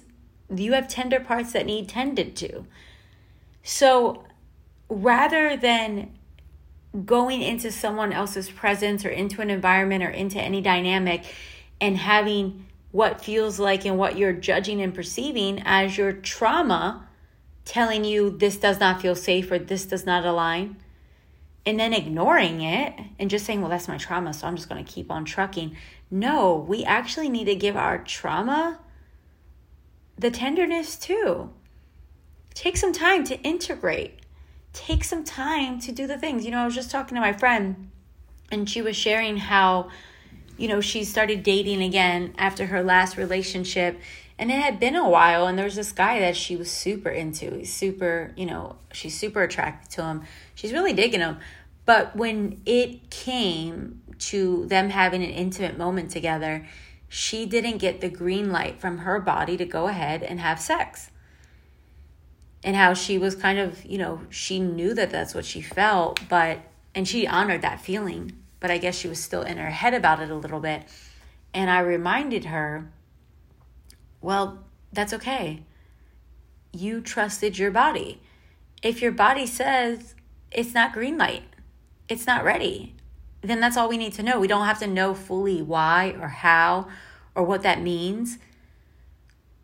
you 0.56 0.74
have 0.74 0.88
tender 0.88 1.20
parts 1.20 1.54
that 1.54 1.66
need 1.66 1.90
tended 1.90 2.36
to. 2.36 2.68
So 3.64 4.24
rather 4.88 5.58
than 5.58 6.16
going 7.06 7.42
into 7.42 7.72
someone 7.72 8.14
else's 8.14 8.52
presence 8.52 9.04
or 9.04 9.10
into 9.10 9.42
an 9.42 9.50
environment 9.50 10.04
or 10.04 10.10
into 10.10 10.40
any 10.40 10.62
dynamic 10.62 11.26
and 11.80 11.98
having 11.98 12.66
what 12.92 13.24
feels 13.24 13.60
like 13.60 13.86
and 13.86 13.98
what 13.98 14.18
you're 14.18 14.34
judging 14.34 14.82
and 14.82 14.94
perceiving 14.94 15.62
as 15.66 15.98
your 15.98 16.12
trauma 16.12 17.08
telling 17.66 18.04
you 18.06 18.30
this 18.30 18.58
does 18.58 18.80
not 18.80 19.02
feel 19.02 19.16
safe 19.16 19.52
or 19.52 19.60
this 19.60 19.86
does 19.86 20.06
not 20.06 20.26
align. 20.26 20.78
And 21.66 21.80
then 21.80 21.94
ignoring 21.94 22.62
it 22.62 22.94
and 23.20 23.30
just 23.30 23.46
saying 23.46 23.60
well 23.62 23.70
that's 23.70 23.90
my 23.90 23.98
trauma 23.98 24.34
so 24.34 24.48
i'm 24.48 24.56
just 24.56 24.70
going 24.70 24.84
to 24.84 24.90
keep 24.90 25.12
on 25.12 25.26
trucking. 25.26 25.76
No 26.10 26.56
we 26.56 26.86
actually 26.86 27.28
need 27.28 27.46
to 27.46 27.56
give 27.56 27.76
our 27.76 27.98
trauma 27.98 28.80
the 30.18 30.32
tenderness 30.32 30.96
too. 30.96 31.52
Take 32.54 32.78
some 32.78 32.94
time 32.94 33.24
to 33.26 33.40
integrate. 33.42 34.22
Take 34.74 35.04
some 35.04 35.24
time 35.24 35.80
to 35.82 35.92
do 35.92 36.08
the 36.08 36.18
things. 36.18 36.44
You 36.46 36.52
know, 36.52 36.60
I 36.60 36.66
was 36.66 36.76
just 36.76 36.90
talking 36.90 37.16
to 37.16 37.22
my 37.22 37.34
friend 37.34 37.92
and 38.52 38.70
she 38.70 38.82
was 38.82 38.96
sharing 38.96 39.38
how, 39.38 39.90
you 40.58 40.68
know, 40.68 40.82
she 40.82 41.04
started 41.04 41.44
dating 41.44 41.82
again 41.82 42.34
after 42.38 42.68
her 42.68 42.84
last 42.84 43.18
relationship. 43.18 44.00
And 44.40 44.52
it 44.52 44.62
had 44.62 44.80
been 44.80 44.96
a 44.96 45.10
while, 45.10 45.48
and 45.48 45.58
there 45.58 45.66
was 45.66 45.76
this 45.76 45.92
guy 45.92 46.20
that 46.20 46.38
she 46.38 46.56
was 46.56 46.70
super 46.70 47.10
into. 47.10 47.58
He's 47.58 47.74
super, 47.74 48.34
you 48.36 48.46
know, 48.46 48.76
she's 48.92 49.18
super 49.18 49.42
attracted 49.42 49.90
to 49.94 50.04
him. 50.04 50.24
She's 50.54 50.74
really 50.74 50.94
digging 50.94 51.22
him. 51.22 51.40
But 51.86 52.16
when 52.16 52.62
it 52.66 53.10
came 53.10 54.02
to 54.20 54.66
them 54.68 54.90
having 54.90 55.24
an 55.24 55.30
intimate 55.30 55.78
moment 55.78 56.12
together, 56.12 56.68
she 57.08 57.46
didn't 57.46 57.78
get 57.78 58.02
the 58.02 58.10
green 58.10 58.52
light 58.52 58.80
from 58.80 59.00
her 59.00 59.20
body 59.20 59.58
to 59.58 59.66
go 59.66 59.88
ahead 59.88 60.22
and 60.22 60.40
have 60.40 60.60
sex 60.60 61.10
and 62.64 62.76
how 62.76 62.94
she 62.94 63.18
was 63.18 63.36
kind 63.36 63.60
of, 63.60 63.86
you 63.86 63.98
know, 63.98 64.22
she 64.30 64.60
knew 64.60 64.94
that 64.94 65.10
that's 65.10 65.34
what 65.34 65.46
she 65.46 65.62
felt, 65.62 66.20
but, 66.28 66.60
and 66.94 67.08
she 67.08 67.26
honored 67.26 67.62
that 67.62 67.80
feeling, 67.80 68.34
but 68.60 68.72
I 68.72 68.78
guess 68.78 68.98
she 68.98 69.08
was 69.08 69.24
still 69.24 69.42
in 69.42 69.58
her 69.58 69.70
head 69.70 69.94
about 69.94 70.22
it 70.22 70.30
a 70.30 70.36
little 70.36 70.60
bit. 70.60 70.84
And 71.54 71.70
I 71.70 71.80
reminded 71.80 72.46
her, 72.46 72.92
well, 74.22 74.64
that's 74.92 75.14
okay. 75.14 75.64
You 76.74 77.02
trusted 77.02 77.58
your 77.58 77.72
body. 77.72 78.22
If 78.82 79.02
your 79.02 79.12
body 79.12 79.46
says 79.46 80.16
it's 80.52 80.74
not 80.74 80.94
green 80.94 81.18
light, 81.18 81.44
it's 82.10 82.28
not 82.28 82.44
ready, 82.44 82.96
then 83.42 83.60
that's 83.60 83.78
all 83.78 83.90
we 83.90 83.98
need 83.98 84.14
to 84.14 84.24
know. 84.24 84.40
We 84.40 84.48
don't 84.48 84.66
have 84.66 84.80
to 84.80 84.88
know 84.88 85.14
fully 85.14 85.62
why 85.62 86.16
or 86.20 86.28
how 86.28 86.88
or 87.36 87.44
what 87.44 87.64
that 87.64 87.82
means 87.82 88.38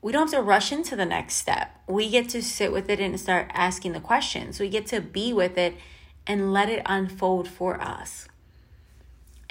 we 0.04 0.12
don't 0.12 0.30
have 0.30 0.38
to 0.38 0.42
rush 0.42 0.72
into 0.74 0.98
the 0.98 1.06
next 1.06 1.36
step. 1.36 1.72
We 1.88 2.10
get 2.10 2.28
to 2.30 2.44
sit 2.44 2.74
with 2.74 2.90
it 2.90 3.00
and 3.00 3.18
start 3.18 3.50
asking 3.54 3.94
the 3.94 4.02
questions. 4.02 4.60
We 4.60 4.68
get 4.68 4.86
to 4.88 5.00
be 5.00 5.32
with 5.32 5.58
it 5.58 5.76
and 6.28 6.52
let 6.52 6.68
it 6.68 6.84
unfold 6.86 7.48
for 7.48 7.82
us. 7.82 8.28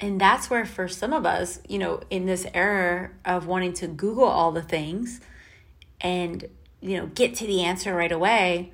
And 0.03 0.19
that's 0.19 0.49
where, 0.49 0.65
for 0.65 0.89
some 0.89 1.13
of 1.13 1.25
us, 1.25 1.61
you 1.65 1.79
know, 1.79 2.01
in 2.09 2.25
this 2.25 2.45
era 2.53 3.11
of 3.23 3.47
wanting 3.47 3.71
to 3.75 3.87
Google 3.87 4.25
all 4.25 4.51
the 4.51 4.61
things 4.61 5.21
and, 6.01 6.43
you 6.81 6.97
know, 6.97 7.05
get 7.05 7.35
to 7.35 7.47
the 7.47 7.63
answer 7.63 7.95
right 7.95 8.11
away 8.11 8.73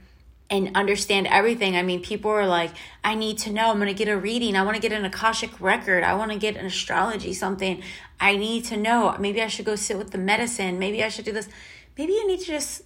and 0.50 0.76
understand 0.76 1.28
everything. 1.28 1.78
I 1.78 1.84
mean, 1.84 2.02
people 2.02 2.32
are 2.32 2.48
like, 2.48 2.72
I 3.04 3.13
need 3.13 3.38
to 3.39 3.52
know. 3.52 3.70
I'm 3.70 3.78
going 3.78 3.89
to 3.89 3.94
get 3.94 4.08
a 4.08 4.18
reading. 4.18 4.56
I 4.56 4.63
want 4.63 4.76
to 4.78 4.82
get 4.82 4.92
an 4.92 5.06
Akashic 5.06 5.62
record. 5.62 6.04
I 6.04 6.15
want 6.15 6.32
to 6.32 6.39
get 6.39 6.58
an 6.58 6.65
astrology, 6.65 7.32
something. 7.34 7.84
I 8.20 8.36
need 8.36 8.65
to 8.65 8.76
know. 8.76 9.15
Maybe 9.20 9.39
I 9.44 9.50
should 9.50 9.65
go 9.65 9.76
sit 9.76 10.00
with 10.00 10.10
the 10.10 10.18
medicine. 10.18 10.80
Maybe 10.80 11.04
I 11.04 11.10
should 11.10 11.26
do 11.26 11.32
this. 11.32 11.48
Maybe 11.96 12.13
you 12.13 12.26
need 12.26 12.39
to 12.39 12.46
just 12.48 12.82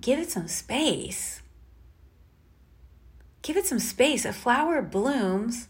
give 0.00 0.18
it 0.18 0.32
some 0.32 0.48
space. 0.48 1.42
Give 3.42 3.56
it 3.56 3.66
some 3.66 3.78
space. 3.78 4.24
A 4.24 4.32
flower 4.32 4.82
blooms 4.82 5.68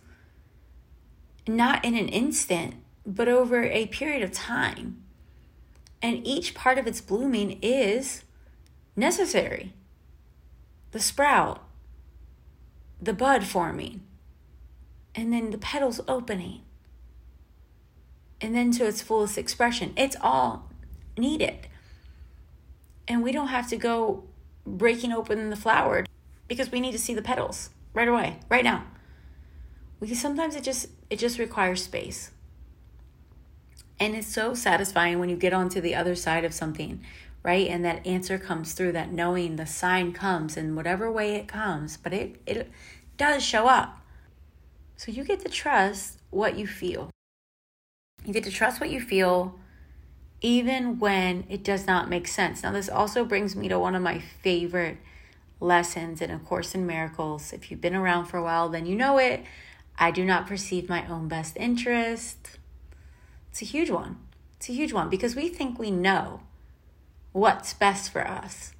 not 1.48 1.84
in 1.84 1.96
an 1.96 2.08
instant, 2.08 2.74
but 3.06 3.28
over 3.28 3.64
a 3.64 3.86
period 3.86 4.22
of 4.22 4.32
time. 4.32 5.02
And 6.00 6.26
each 6.26 6.54
part 6.54 6.78
of 6.78 6.86
its 6.86 7.00
blooming 7.00 7.58
is 7.62 8.22
necessary 8.94 9.72
the 10.90 11.00
sprout, 11.00 11.62
the 13.00 13.12
bud 13.12 13.44
forming, 13.44 14.00
and 15.14 15.32
then 15.32 15.50
the 15.50 15.58
petals 15.58 16.00
opening, 16.08 16.62
and 18.40 18.54
then 18.54 18.70
to 18.72 18.86
its 18.86 19.02
fullest 19.02 19.36
expression. 19.36 19.92
It's 19.96 20.16
all 20.20 20.70
needed. 21.16 21.66
And 23.06 23.22
we 23.22 23.32
don't 23.32 23.48
have 23.48 23.68
to 23.68 23.76
go 23.76 24.24
breaking 24.66 25.12
open 25.12 25.50
the 25.50 25.56
flower 25.56 26.04
because 26.46 26.70
we 26.70 26.80
need 26.80 26.92
to 26.92 26.98
see 26.98 27.14
the 27.14 27.22
petals 27.22 27.70
right 27.92 28.08
away, 28.08 28.38
right 28.48 28.64
now. 28.64 28.84
We 30.00 30.14
sometimes 30.14 30.54
it 30.54 30.62
just 30.62 30.88
it 31.10 31.18
just 31.18 31.38
requires 31.38 31.82
space. 31.82 32.30
And 34.00 34.14
it's 34.14 34.32
so 34.32 34.54
satisfying 34.54 35.18
when 35.18 35.28
you 35.28 35.36
get 35.36 35.52
onto 35.52 35.80
the 35.80 35.94
other 35.94 36.14
side 36.14 36.44
of 36.44 36.54
something 36.54 37.04
right? 37.42 37.68
And 37.68 37.84
that 37.84 38.06
answer 38.06 38.38
comes 38.38 38.72
through, 38.72 38.92
that 38.92 39.12
knowing 39.12 39.56
the 39.56 39.66
sign 39.66 40.12
comes 40.12 40.56
in 40.56 40.74
whatever 40.74 41.10
way 41.10 41.36
it 41.36 41.48
comes, 41.48 41.96
but 41.96 42.12
it, 42.12 42.40
it 42.46 42.70
does 43.16 43.42
show 43.42 43.68
up. 43.68 44.00
So 44.96 45.12
you 45.12 45.24
get 45.24 45.40
to 45.40 45.48
trust 45.48 46.18
what 46.30 46.58
you 46.58 46.66
feel. 46.66 47.10
You 48.24 48.32
get 48.32 48.44
to 48.44 48.50
trust 48.50 48.80
what 48.80 48.90
you 48.90 49.00
feel 49.00 49.58
even 50.40 50.98
when 50.98 51.44
it 51.48 51.64
does 51.64 51.86
not 51.86 52.08
make 52.08 52.28
sense. 52.28 52.62
Now, 52.62 52.72
this 52.72 52.88
also 52.88 53.24
brings 53.24 53.56
me 53.56 53.68
to 53.68 53.78
one 53.78 53.94
of 53.94 54.02
my 54.02 54.18
favorite 54.18 54.98
lessons 55.60 56.20
in 56.20 56.30
A 56.30 56.38
Course 56.38 56.74
in 56.74 56.86
Miracles. 56.86 57.52
If 57.52 57.70
you've 57.70 57.80
been 57.80 57.96
around 57.96 58.26
for 58.26 58.36
a 58.36 58.42
while, 58.42 58.68
then 58.68 58.86
you 58.86 58.94
know 58.94 59.18
it. 59.18 59.42
I 59.98 60.10
do 60.10 60.24
not 60.24 60.46
perceive 60.46 60.88
my 60.88 61.06
own 61.08 61.28
best 61.28 61.56
interest. 61.56 62.58
It's 63.50 63.62
a 63.62 63.64
huge 63.64 63.90
one. 63.90 64.18
It's 64.56 64.68
a 64.68 64.72
huge 64.72 64.92
one 64.92 65.08
because 65.08 65.34
we 65.34 65.48
think 65.48 65.78
we 65.78 65.90
know 65.90 66.42
what's 67.32 67.74
best 67.74 68.10
for 68.10 68.26
us. 68.26 68.72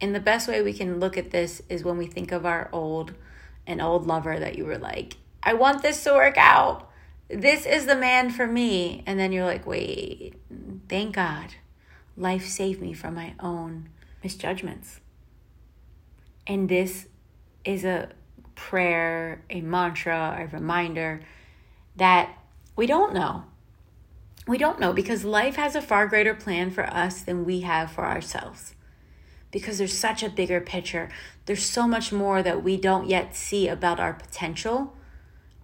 And 0.00 0.14
the 0.14 0.20
best 0.20 0.48
way 0.48 0.60
we 0.62 0.72
can 0.72 0.98
look 0.98 1.16
at 1.16 1.30
this 1.30 1.62
is 1.68 1.84
when 1.84 1.96
we 1.96 2.06
think 2.06 2.32
of 2.32 2.44
our 2.44 2.68
old 2.72 3.14
an 3.66 3.80
old 3.80 4.06
lover 4.06 4.38
that 4.38 4.58
you 4.58 4.64
were 4.66 4.76
like, 4.76 5.16
I 5.42 5.54
want 5.54 5.82
this 5.82 6.02
to 6.04 6.12
work 6.12 6.36
out. 6.36 6.90
This 7.28 7.64
is 7.64 7.86
the 7.86 7.96
man 7.96 8.30
for 8.30 8.46
me. 8.46 9.02
And 9.06 9.18
then 9.18 9.32
you're 9.32 9.46
like, 9.46 9.66
wait, 9.66 10.34
thank 10.88 11.14
God. 11.14 11.54
Life 12.16 12.46
saved 12.46 12.82
me 12.82 12.92
from 12.92 13.14
my 13.14 13.34
own 13.40 13.88
misjudgments. 14.22 15.00
And 16.46 16.68
this 16.68 17.06
is 17.64 17.84
a 17.84 18.10
prayer, 18.54 19.42
a 19.50 19.60
mantra, 19.60 20.36
a 20.40 20.54
reminder 20.54 21.20
that 21.96 22.36
we 22.76 22.86
don't 22.86 23.14
know. 23.14 23.44
We 24.46 24.58
don't 24.58 24.80
know 24.80 24.92
because 24.92 25.24
life 25.24 25.56
has 25.56 25.74
a 25.74 25.82
far 25.82 26.06
greater 26.06 26.34
plan 26.34 26.70
for 26.70 26.84
us 26.84 27.22
than 27.22 27.44
we 27.44 27.60
have 27.60 27.90
for 27.90 28.04
ourselves. 28.04 28.74
Because 29.50 29.78
there's 29.78 29.96
such 29.96 30.22
a 30.22 30.28
bigger 30.28 30.60
picture. 30.60 31.08
There's 31.46 31.64
so 31.64 31.86
much 31.86 32.12
more 32.12 32.42
that 32.42 32.62
we 32.62 32.76
don't 32.76 33.08
yet 33.08 33.36
see 33.36 33.68
about 33.68 34.00
our 34.00 34.12
potential, 34.12 34.94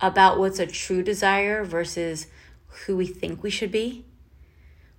about 0.01 0.39
what's 0.39 0.59
a 0.59 0.67
true 0.67 1.03
desire 1.03 1.65
versus 1.65 2.29
who 2.87 2.97
we 2.97 3.07
think 3.07 3.43
we 3.43 3.51
should 3.51 3.73
be, 3.73 4.05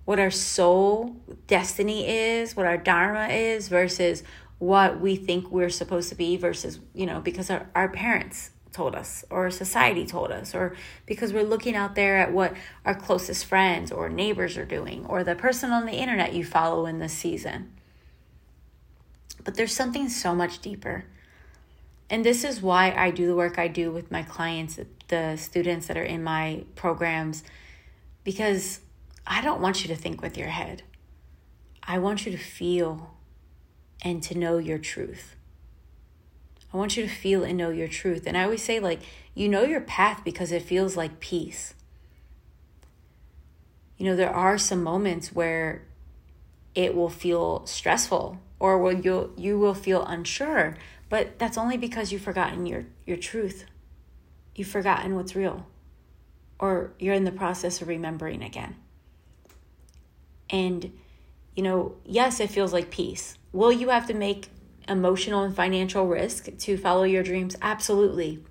what 0.04 0.18
our 0.18 0.30
soul 0.30 1.16
destiny 1.46 2.06
is, 2.06 2.54
what 2.56 2.66
our 2.66 2.76
dharma 2.76 3.28
is 3.28 3.68
versus 3.68 4.22
what 4.62 5.00
we 5.00 5.16
think 5.16 5.50
we're 5.50 5.68
supposed 5.68 6.08
to 6.08 6.14
be 6.14 6.36
versus, 6.36 6.78
you 6.94 7.04
know, 7.04 7.20
because 7.20 7.50
our, 7.50 7.66
our 7.74 7.88
parents 7.88 8.50
told 8.70 8.94
us 8.94 9.24
or 9.28 9.50
society 9.50 10.06
told 10.06 10.30
us 10.30 10.54
or 10.54 10.76
because 11.04 11.32
we're 11.32 11.42
looking 11.42 11.74
out 11.74 11.96
there 11.96 12.16
at 12.16 12.32
what 12.32 12.54
our 12.84 12.94
closest 12.94 13.44
friends 13.44 13.90
or 13.90 14.08
neighbors 14.08 14.56
are 14.56 14.64
doing 14.64 15.04
or 15.06 15.24
the 15.24 15.34
person 15.34 15.72
on 15.72 15.84
the 15.84 15.94
internet 15.94 16.32
you 16.32 16.44
follow 16.44 16.86
in 16.86 17.00
this 17.00 17.12
season. 17.12 17.72
But 19.42 19.56
there's 19.56 19.74
something 19.74 20.08
so 20.08 20.32
much 20.32 20.60
deeper. 20.60 21.06
And 22.08 22.24
this 22.24 22.44
is 22.44 22.62
why 22.62 22.92
I 22.96 23.10
do 23.10 23.26
the 23.26 23.34
work 23.34 23.58
I 23.58 23.66
do 23.66 23.90
with 23.90 24.12
my 24.12 24.22
clients, 24.22 24.78
the 25.08 25.34
students 25.34 25.88
that 25.88 25.96
are 25.96 26.04
in 26.04 26.22
my 26.22 26.62
programs, 26.76 27.42
because 28.22 28.78
I 29.26 29.42
don't 29.42 29.60
want 29.60 29.82
you 29.82 29.88
to 29.88 30.00
think 30.00 30.22
with 30.22 30.38
your 30.38 30.50
head. 30.50 30.84
I 31.82 31.98
want 31.98 32.24
you 32.24 32.30
to 32.30 32.38
feel 32.38 33.12
and 34.02 34.22
to 34.24 34.36
know 34.36 34.58
your 34.58 34.78
truth. 34.78 35.36
I 36.72 36.76
want 36.76 36.96
you 36.96 37.04
to 37.04 37.08
feel 37.08 37.44
and 37.44 37.56
know 37.56 37.70
your 37.70 37.88
truth. 37.88 38.24
And 38.26 38.36
I 38.36 38.44
always 38.44 38.62
say, 38.62 38.80
like, 38.80 39.00
you 39.34 39.48
know 39.48 39.62
your 39.62 39.80
path 39.80 40.22
because 40.24 40.52
it 40.52 40.62
feels 40.62 40.96
like 40.96 41.20
peace. 41.20 41.74
You 43.96 44.06
know, 44.06 44.16
there 44.16 44.34
are 44.34 44.58
some 44.58 44.82
moments 44.82 45.32
where 45.32 45.84
it 46.74 46.94
will 46.94 47.10
feel 47.10 47.64
stressful 47.66 48.38
or 48.58 48.78
where 48.78 48.94
you'll, 48.94 49.30
you 49.36 49.58
will 49.58 49.74
feel 49.74 50.04
unsure, 50.04 50.76
but 51.08 51.38
that's 51.38 51.58
only 51.58 51.76
because 51.76 52.10
you've 52.10 52.22
forgotten 52.22 52.66
your, 52.66 52.86
your 53.06 53.16
truth. 53.16 53.66
You've 54.54 54.68
forgotten 54.68 55.14
what's 55.14 55.34
real, 55.34 55.66
or 56.58 56.92
you're 56.98 57.14
in 57.14 57.24
the 57.24 57.32
process 57.32 57.80
of 57.80 57.88
remembering 57.88 58.42
again. 58.42 58.76
And, 60.50 60.92
you 61.54 61.62
know, 61.62 61.96
yes, 62.04 62.40
it 62.40 62.50
feels 62.50 62.72
like 62.72 62.90
peace. 62.90 63.36
Will 63.52 63.72
you 63.72 63.90
have 63.90 64.06
to 64.06 64.14
make 64.14 64.48
emotional 64.88 65.42
and 65.42 65.54
financial 65.54 66.06
risk 66.06 66.48
to 66.58 66.76
follow 66.76 67.04
your 67.04 67.22
dreams? 67.22 67.56
Absolutely. 67.60 68.42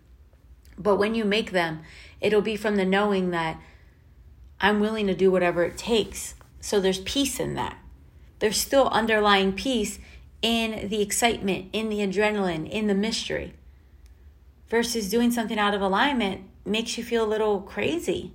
But 0.77 0.97
when 0.97 1.15
you 1.15 1.25
make 1.25 1.51
them, 1.51 1.81
it'll 2.19 2.41
be 2.41 2.55
from 2.55 2.75
the 2.75 2.85
knowing 2.85 3.31
that 3.31 3.59
I'm 4.59 4.79
willing 4.79 5.07
to 5.07 5.15
do 5.15 5.31
whatever 5.31 5.63
it 5.63 5.77
takes. 5.77 6.35
So 6.59 6.79
there's 6.79 6.99
peace 6.99 7.39
in 7.39 7.55
that. 7.55 7.77
There's 8.39 8.57
still 8.57 8.87
underlying 8.89 9.53
peace 9.53 9.99
in 10.41 10.87
the 10.89 11.01
excitement, 11.01 11.69
in 11.73 11.89
the 11.89 11.99
adrenaline, 11.99 12.69
in 12.69 12.87
the 12.87 12.95
mystery. 12.95 13.53
Versus 14.69 15.09
doing 15.09 15.31
something 15.31 15.59
out 15.59 15.73
of 15.73 15.81
alignment 15.81 16.41
makes 16.65 16.97
you 16.97 17.03
feel 17.03 17.25
a 17.25 17.27
little 17.27 17.61
crazy. 17.61 18.33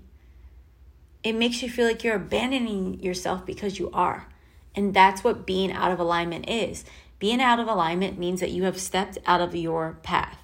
It 1.23 1.33
makes 1.33 1.63
you 1.63 1.71
feel 1.71 1.87
like 1.87 2.05
you're 2.05 2.17
abandoning 2.17 3.03
yourself 3.03 3.47
because 3.47 3.79
you 3.79 3.91
are. 3.93 4.29
And 4.77 4.93
that's 4.93 5.25
what 5.25 5.47
being 5.47 5.73
out 5.73 5.91
of 5.91 5.99
alignment 5.99 6.49
is. 6.49 6.85
Being 7.19 7.41
out 7.41 7.59
of 7.59 7.67
alignment 7.67 8.19
means 8.19 8.41
that 8.41 8.51
you 8.51 8.65
have 8.65 8.79
stepped 8.79 9.17
out 9.27 9.41
of 9.41 9.57
your 9.57 9.99
path. 10.03 10.39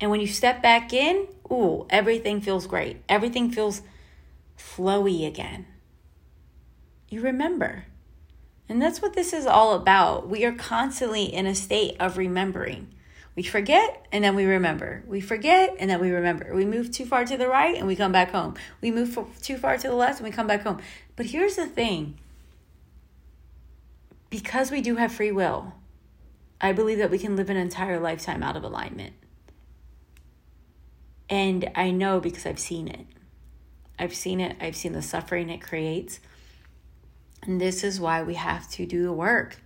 And 0.00 0.10
when 0.10 0.20
you 0.20 0.26
step 0.26 0.62
back 0.62 0.92
in, 0.92 1.28
ooh, 1.50 1.86
everything 1.90 2.40
feels 2.40 2.66
great. 2.66 3.02
Everything 3.08 3.52
feels 3.52 3.82
flowy 4.58 5.26
again. 5.26 5.66
You 7.08 7.20
remember. 7.20 7.84
And 8.68 8.80
that's 8.80 9.02
what 9.02 9.12
this 9.12 9.34
is 9.34 9.46
all 9.46 9.74
about. 9.74 10.28
We 10.28 10.44
are 10.46 10.52
constantly 10.52 11.24
in 11.24 11.46
a 11.46 11.54
state 11.54 11.96
of 12.00 12.16
remembering. 12.16 12.88
We 13.34 13.42
forget 13.42 14.06
and 14.10 14.24
then 14.24 14.34
we 14.34 14.44
remember. 14.44 15.04
We 15.06 15.20
forget 15.20 15.76
and 15.78 15.90
then 15.90 16.00
we 16.00 16.10
remember. 16.10 16.54
We 16.54 16.64
move 16.64 16.90
too 16.90 17.04
far 17.04 17.24
to 17.24 17.36
the 17.36 17.48
right 17.48 17.76
and 17.76 17.86
we 17.86 17.96
come 17.96 18.12
back 18.12 18.30
home. 18.30 18.54
We 18.80 18.90
move 18.90 19.14
too 19.42 19.58
far 19.58 19.76
to 19.76 19.88
the 19.88 19.94
left 19.94 20.20
and 20.20 20.28
we 20.28 20.34
come 20.34 20.46
back 20.46 20.62
home. 20.62 20.80
But 21.16 21.26
here's 21.26 21.56
the 21.56 21.66
thing 21.66 22.18
because 24.32 24.70
we 24.70 24.80
do 24.80 24.96
have 24.96 25.12
free 25.12 25.30
will, 25.30 25.74
I 26.58 26.72
believe 26.72 26.96
that 26.96 27.10
we 27.10 27.18
can 27.18 27.36
live 27.36 27.50
an 27.50 27.58
entire 27.58 28.00
lifetime 28.00 28.42
out 28.42 28.56
of 28.56 28.64
alignment. 28.64 29.12
And 31.28 31.70
I 31.74 31.90
know 31.90 32.18
because 32.18 32.46
I've 32.46 32.58
seen 32.58 32.88
it. 32.88 33.06
I've 33.98 34.14
seen 34.14 34.40
it, 34.40 34.56
I've 34.58 34.74
seen 34.74 34.94
the 34.94 35.02
suffering 35.02 35.50
it 35.50 35.60
creates. 35.60 36.18
And 37.42 37.60
this 37.60 37.84
is 37.84 38.00
why 38.00 38.22
we 38.22 38.32
have 38.34 38.70
to 38.70 38.86
do 38.86 39.02
the 39.02 39.12
work 39.12 39.58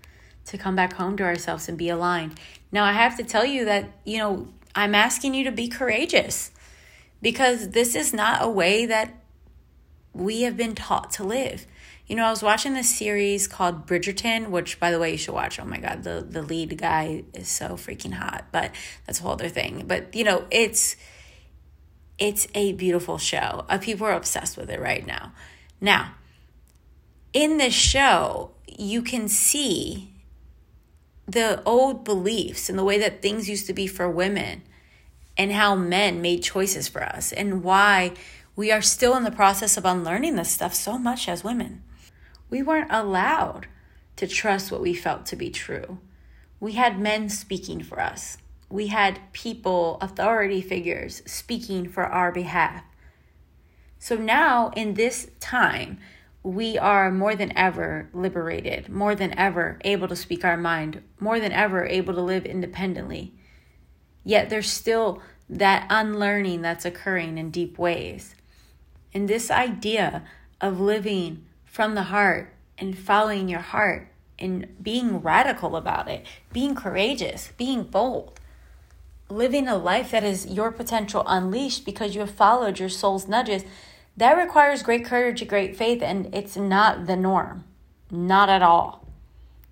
to 0.47 0.59
come 0.59 0.75
back 0.75 0.95
home 0.95 1.17
to 1.19 1.23
ourselves 1.23 1.69
and 1.69 1.79
be 1.79 1.89
aligned. 1.89 2.41
Now, 2.73 2.85
I 2.85 2.93
have 2.93 3.17
to 3.19 3.23
tell 3.23 3.45
you 3.45 3.67
that, 3.67 3.89
you 4.05 4.19
know, 4.19 4.49
I'm 4.75 4.97
asking 4.97 5.35
you 5.35 5.45
to 5.45 5.53
be 5.53 5.69
courageous 5.69 6.51
because 7.23 7.69
this 7.71 7.95
is 7.95 8.13
not 8.13 8.43
a 8.43 8.49
way 8.49 8.85
that 8.85 9.15
we 10.13 10.43
have 10.43 10.57
been 10.57 10.75
taught 10.75 11.13
to 11.13 11.25
live. 11.25 11.67
You 12.07 12.15
know, 12.15 12.25
I 12.25 12.31
was 12.31 12.43
watching 12.43 12.75
this 12.75 12.95
series 12.95 13.49
called 13.49 13.87
Bridgerton, 13.87 14.51
which, 14.51 14.79
by 14.79 14.93
the 14.93 15.01
way, 15.01 15.11
you 15.11 15.17
should 15.19 15.35
watch. 15.35 15.59
Oh 15.59 15.65
my 15.65 15.79
God, 15.79 16.05
the, 16.05 16.25
the 16.29 16.41
lead 16.43 16.79
guy 16.79 17.25
is 17.35 17.49
so 17.49 17.71
freaking 17.71 18.13
hot, 18.13 18.47
but 18.53 18.71
that's 19.07 19.19
a 19.19 19.23
whole 19.23 19.33
other 19.33 19.49
thing. 19.49 19.85
But, 19.87 20.15
you 20.15 20.23
know, 20.23 20.47
it's 20.51 20.97
it's 22.19 22.47
a 22.55 22.73
beautiful 22.73 23.19
show. 23.19 23.67
Uh, 23.69 23.79
people 23.79 24.07
are 24.07 24.13
obsessed 24.13 24.57
with 24.57 24.71
it 24.71 24.81
right 24.81 25.07
now. 25.07 25.33
Now, 25.81 26.15
in 27.33 27.59
this 27.59 27.75
show, 27.75 28.53
you 28.67 29.03
can 29.03 29.29
see 29.29 30.15
the 31.27 31.63
old 31.65 32.05
beliefs 32.05 32.71
and 32.71 32.79
the 32.79 32.85
way 32.85 32.99
that 32.99 33.21
things 33.21 33.51
used 33.51 33.67
to 33.67 33.75
be 33.75 33.87
for 33.87 34.09
women 34.09 34.63
and 35.37 35.53
how 35.53 35.75
men 35.75 36.23
made 36.23 36.43
choices 36.43 36.89
for 36.89 37.03
us 37.03 37.33
and 37.33 37.63
why 37.63 38.13
we 38.55 38.71
are 38.73 38.81
still 38.81 39.15
in 39.17 39.25
the 39.25 39.31
process 39.31 39.77
of 39.77 39.85
unlearning 39.85 40.37
this 40.37 40.51
stuff 40.51 40.73
so 40.73 40.97
much 40.97 41.29
as 41.29 41.45
women. 41.45 41.83
We 42.49 42.63
weren't 42.63 42.93
allowed 42.93 43.67
to 44.17 44.27
trust 44.27 44.71
what 44.71 44.81
we 44.81 44.95
felt 44.95 45.27
to 45.27 45.37
be 45.37 45.51
true. 45.51 45.99
We 46.61 46.73
had 46.73 46.99
men 46.99 47.29
speaking 47.29 47.83
for 47.83 48.01
us. 48.01 48.39
We 48.69 48.89
had 48.89 49.21
people, 49.33 49.99
authority 50.01 50.61
figures, 50.61 51.23
speaking 51.27 51.89
for 51.89 52.05
our 52.05 52.33
behalf. 52.33 52.83
So 53.99 54.17
now, 54.17 54.71
in 54.77 54.95
this 54.95 55.31
time, 55.41 55.99
we 56.43 56.79
are 56.79 57.11
more 57.11 57.35
than 57.35 57.57
ever 57.57 58.09
liberated, 58.13 58.89
more 58.89 59.15
than 59.15 59.37
ever 59.37 59.79
able 59.85 60.07
to 60.09 60.17
speak 60.17 60.45
our 60.45 60.57
mind, 60.57 61.03
more 61.19 61.41
than 61.41 61.53
ever 61.53 61.85
able 61.87 62.15
to 62.15 62.23
live 62.23 62.47
independently. 62.47 63.35
Yet 64.23 64.49
there's 64.49 64.71
still 64.71 65.23
that 65.49 65.87
unlearning 65.91 66.63
that's 66.63 66.85
occurring 66.85 67.39
in 67.39 67.51
deep 67.51 67.79
ways. 67.79 68.35
And 69.13 69.29
this 69.29 69.51
idea 69.51 70.25
of 70.61 70.81
living 70.81 71.46
from 71.77 71.95
the 71.95 72.05
heart 72.05 72.55
and 72.79 72.97
following 72.97 73.51
your 73.51 73.61
heart 73.61 74.09
and 74.39 74.67
being 74.83 75.21
radical 75.21 75.77
about 75.77 76.09
it, 76.09 76.25
being 76.51 76.75
courageous, 76.75 77.53
being 77.59 77.83
bold, 77.83 78.41
living 79.29 79.69
a 79.69 79.77
life 79.77 80.11
that 80.11 80.25
is 80.25 80.47
your 80.47 80.73
potential 80.73 81.23
unleashed 81.27 81.85
because 81.85 82.15
you 82.15 82.23
have 82.23 82.31
followed 82.31 82.79
your 82.79 82.89
soul's 82.89 83.29
nudges, 83.29 83.63
that 84.17 84.39
requires 84.39 84.83
great 84.83 85.05
courage 85.05 85.43
and 85.43 85.51
great 85.51 85.77
faith, 85.77 86.03
and 86.03 86.35
it's 86.35 86.57
not 86.57 87.07
the 87.07 87.15
norm. 87.15 87.65
Not 88.11 88.49
at 88.49 88.63
all. 88.63 89.07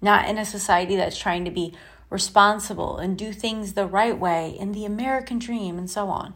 Not 0.02 0.28
in 0.28 0.36
a 0.36 0.44
society 0.44 0.96
that's 0.96 1.16
trying 1.16 1.46
to 1.46 1.50
be 1.50 1.72
responsible 2.10 2.98
and 2.98 3.16
do 3.16 3.32
things 3.32 3.72
the 3.72 3.86
right 3.86 4.18
way 4.18 4.54
in 4.60 4.72
the 4.72 4.84
American 4.84 5.38
dream 5.38 5.78
and 5.78 5.88
so 5.88 6.08
on. 6.08 6.34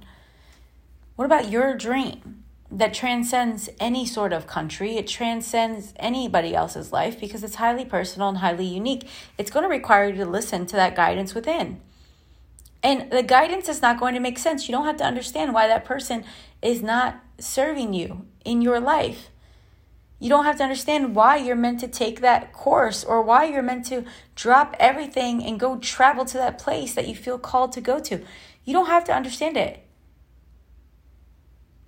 What 1.16 1.26
about 1.26 1.50
your 1.50 1.76
dream? 1.76 2.44
That 2.70 2.92
transcends 2.92 3.70
any 3.80 4.04
sort 4.04 4.32
of 4.32 4.46
country. 4.46 4.96
It 4.96 5.06
transcends 5.06 5.94
anybody 5.96 6.54
else's 6.54 6.92
life 6.92 7.18
because 7.18 7.42
it's 7.42 7.54
highly 7.54 7.84
personal 7.84 8.28
and 8.28 8.38
highly 8.38 8.66
unique. 8.66 9.08
It's 9.38 9.50
going 9.50 9.62
to 9.62 9.68
require 9.68 10.08
you 10.08 10.16
to 10.16 10.26
listen 10.26 10.66
to 10.66 10.76
that 10.76 10.94
guidance 10.94 11.34
within. 11.34 11.80
And 12.82 13.10
the 13.10 13.22
guidance 13.22 13.68
is 13.68 13.82
not 13.82 13.98
going 13.98 14.14
to 14.14 14.20
make 14.20 14.38
sense. 14.38 14.68
You 14.68 14.72
don't 14.72 14.84
have 14.84 14.98
to 14.98 15.04
understand 15.04 15.54
why 15.54 15.66
that 15.66 15.84
person 15.84 16.24
is 16.62 16.82
not 16.82 17.20
serving 17.38 17.94
you 17.94 18.26
in 18.44 18.62
your 18.62 18.80
life. 18.80 19.30
You 20.20 20.28
don't 20.28 20.44
have 20.44 20.58
to 20.58 20.64
understand 20.64 21.14
why 21.14 21.36
you're 21.36 21.56
meant 21.56 21.80
to 21.80 21.88
take 21.88 22.20
that 22.20 22.52
course 22.52 23.04
or 23.04 23.22
why 23.22 23.44
you're 23.44 23.62
meant 23.62 23.86
to 23.86 24.04
drop 24.34 24.74
everything 24.78 25.44
and 25.44 25.60
go 25.60 25.78
travel 25.78 26.24
to 26.26 26.38
that 26.38 26.58
place 26.58 26.94
that 26.94 27.06
you 27.06 27.14
feel 27.14 27.38
called 27.38 27.72
to 27.72 27.80
go 27.80 28.00
to. 28.00 28.24
You 28.64 28.72
don't 28.72 28.86
have 28.86 29.04
to 29.04 29.14
understand 29.14 29.56
it. 29.56 29.87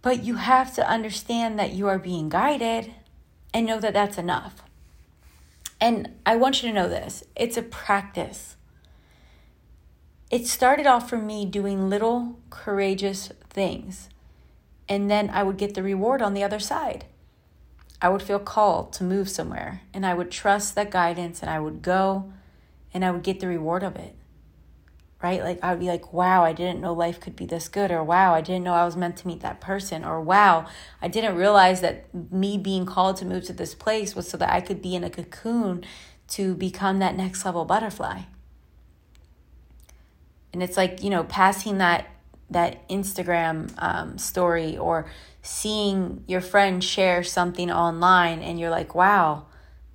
But 0.03 0.25
you 0.25 0.37
have 0.37 0.75
to 0.75 0.89
understand 0.89 1.59
that 1.59 1.73
you 1.73 1.87
are 1.89 1.99
being 1.99 2.29
guided 2.29 2.95
and 3.53 3.67
know 3.67 3.81
that 3.81 3.93
that's 3.93 4.19
enough. 4.19 4.63
And 5.81 6.11
I 6.25 6.37
want 6.37 6.63
you 6.63 6.69
to 6.69 6.75
know 6.75 6.89
this 6.89 7.25
it's 7.37 7.57
a 7.57 7.63
practice. 7.63 8.57
It 10.31 10.47
started 10.47 10.87
off 10.87 11.09
for 11.09 11.19
me 11.19 11.45
doing 11.45 11.91
little 11.91 12.39
courageous 12.51 13.33
things, 13.49 14.09
and 14.89 15.11
then 15.11 15.29
I 15.31 15.43
would 15.43 15.57
get 15.57 15.75
the 15.75 15.83
reward 15.83 16.23
on 16.23 16.35
the 16.35 16.45
other 16.45 16.61
side. 16.61 17.05
I 18.03 18.09
would 18.09 18.23
feel 18.23 18.39
called 18.39 18.93
to 18.95 19.05
move 19.05 19.29
somewhere 19.29 19.83
and 19.93 20.07
I 20.07 20.15
would 20.15 20.31
trust 20.31 20.75
that 20.75 20.91
guidance 20.91 21.43
and 21.43 21.51
I 21.51 21.61
would 21.61 21.83
go 21.83 22.33
and 22.95 23.05
I 23.05 23.11
would 23.11 23.23
get 23.23 23.41
the 23.41 23.47
reward 23.47 23.83
of 23.83 23.95
it. 23.97 24.15
Right? 25.23 25.43
Like 25.43 25.59
I 25.63 25.73
would 25.73 25.81
be 25.81 25.87
like, 25.87 26.15
wow, 26.15 26.45
I 26.45 26.55
didn't 26.55 26.81
know 26.81 26.95
life 26.95 27.21
could 27.21 27.37
be 27.37 27.45
this 27.45 27.69
good, 27.69 27.91
or 27.91 28.03
wow, 28.03 28.33
I 28.33 28.41
didn't 28.41 28.65
know 28.65 28.73
I 28.73 28.87
was 28.87 28.97
meant 28.97 29.19
to 29.19 29.27
meet 29.27 29.41
that 29.41 29.61
person, 29.61 30.03
or 30.03 30.21
wow, 30.21 30.67
I 31.03 31.09
didn't 31.09 31.37
realize 31.37 31.83
that 31.83 32.07
me 32.33 32.57
being 32.57 32.87
called 32.87 33.19
to 33.19 33.27
move 33.27 33.45
to 33.45 33.53
this 33.53 33.75
place 33.75 34.17
was 34.17 34.29
so 34.29 34.39
that 34.39 34.51
I 34.51 34.63
could 34.63 34.81
be 34.81 34.95
in 34.95 35.05
a 35.05 35.11
cocoon 35.11 35.85
to 36.29 36.55
become 36.55 37.01
that 37.01 37.17
next 37.17 37.45
level 37.45 37.67
butterfly. 37.67 38.23
And 40.53 40.63
it's 40.63 40.77
like, 40.77 41.03
you 41.03 41.11
know, 41.11 41.25
passing 41.25 41.79
that 41.79 42.09
that 42.51 42.89
Instagram 42.89 43.73
um, 43.79 44.19
story 44.19 44.77
or 44.77 45.07
seeing 45.43 46.25
your 46.27 46.41
friend 46.41 46.83
share 46.83 47.23
something 47.23 47.71
online 47.71 48.41
and 48.41 48.59
you're 48.59 48.71
like, 48.71 48.95
wow, 48.95 49.47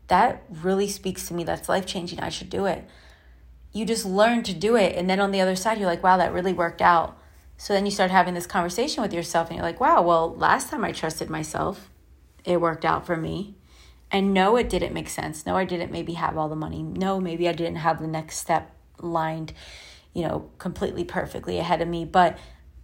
that 0.08 0.44
really 0.50 0.88
speaks 0.88 1.28
to 1.28 1.34
me. 1.34 1.44
That's 1.44 1.68
life 1.68 1.86
changing. 1.86 2.20
I 2.22 2.30
should 2.30 2.50
do 2.50 2.66
it. 2.66 2.88
You 3.76 3.86
just 3.86 4.06
learn 4.06 4.42
to 4.44 4.54
do 4.54 4.78
it. 4.78 4.96
And 4.96 5.10
then 5.10 5.20
on 5.20 5.32
the 5.32 5.42
other 5.42 5.58
side, 5.58 5.78
you're 5.78 5.86
like, 5.86 6.02
wow, 6.02 6.16
that 6.16 6.32
really 6.32 6.54
worked 6.54 6.82
out. 6.82 7.18
So 7.58 7.74
then 7.74 7.86
you 7.86 7.92
start 7.92 8.10
having 8.10 8.34
this 8.34 8.48
conversation 8.48 9.04
with 9.04 9.12
yourself 9.14 9.50
and 9.50 9.58
you're 9.58 9.66
like, 9.66 9.82
wow, 9.82 10.02
well, 10.02 10.34
last 10.34 10.70
time 10.70 10.86
I 10.86 10.94
trusted 10.94 11.30
myself, 11.30 11.90
it 12.46 12.62
worked 12.62 12.86
out 12.86 13.06
for 13.06 13.18
me. 13.18 13.56
And 14.10 14.34
no, 14.34 14.56
it 14.56 14.70
didn't 14.70 14.94
make 14.94 15.10
sense. 15.10 15.46
No, 15.46 15.58
I 15.58 15.66
didn't 15.66 15.92
maybe 15.92 16.14
have 16.14 16.38
all 16.38 16.48
the 16.48 16.56
money. 16.56 16.84
No, 16.84 17.20
maybe 17.20 17.50
I 17.50 17.52
didn't 17.52 17.78
have 17.78 18.00
the 18.00 18.08
next 18.08 18.38
step 18.38 18.74
lined, 19.02 19.52
you 20.14 20.24
know, 20.24 20.50
completely 20.58 21.04
perfectly 21.04 21.60
ahead 21.60 21.82
of 21.82 21.90
me. 21.90 22.06
But 22.06 22.38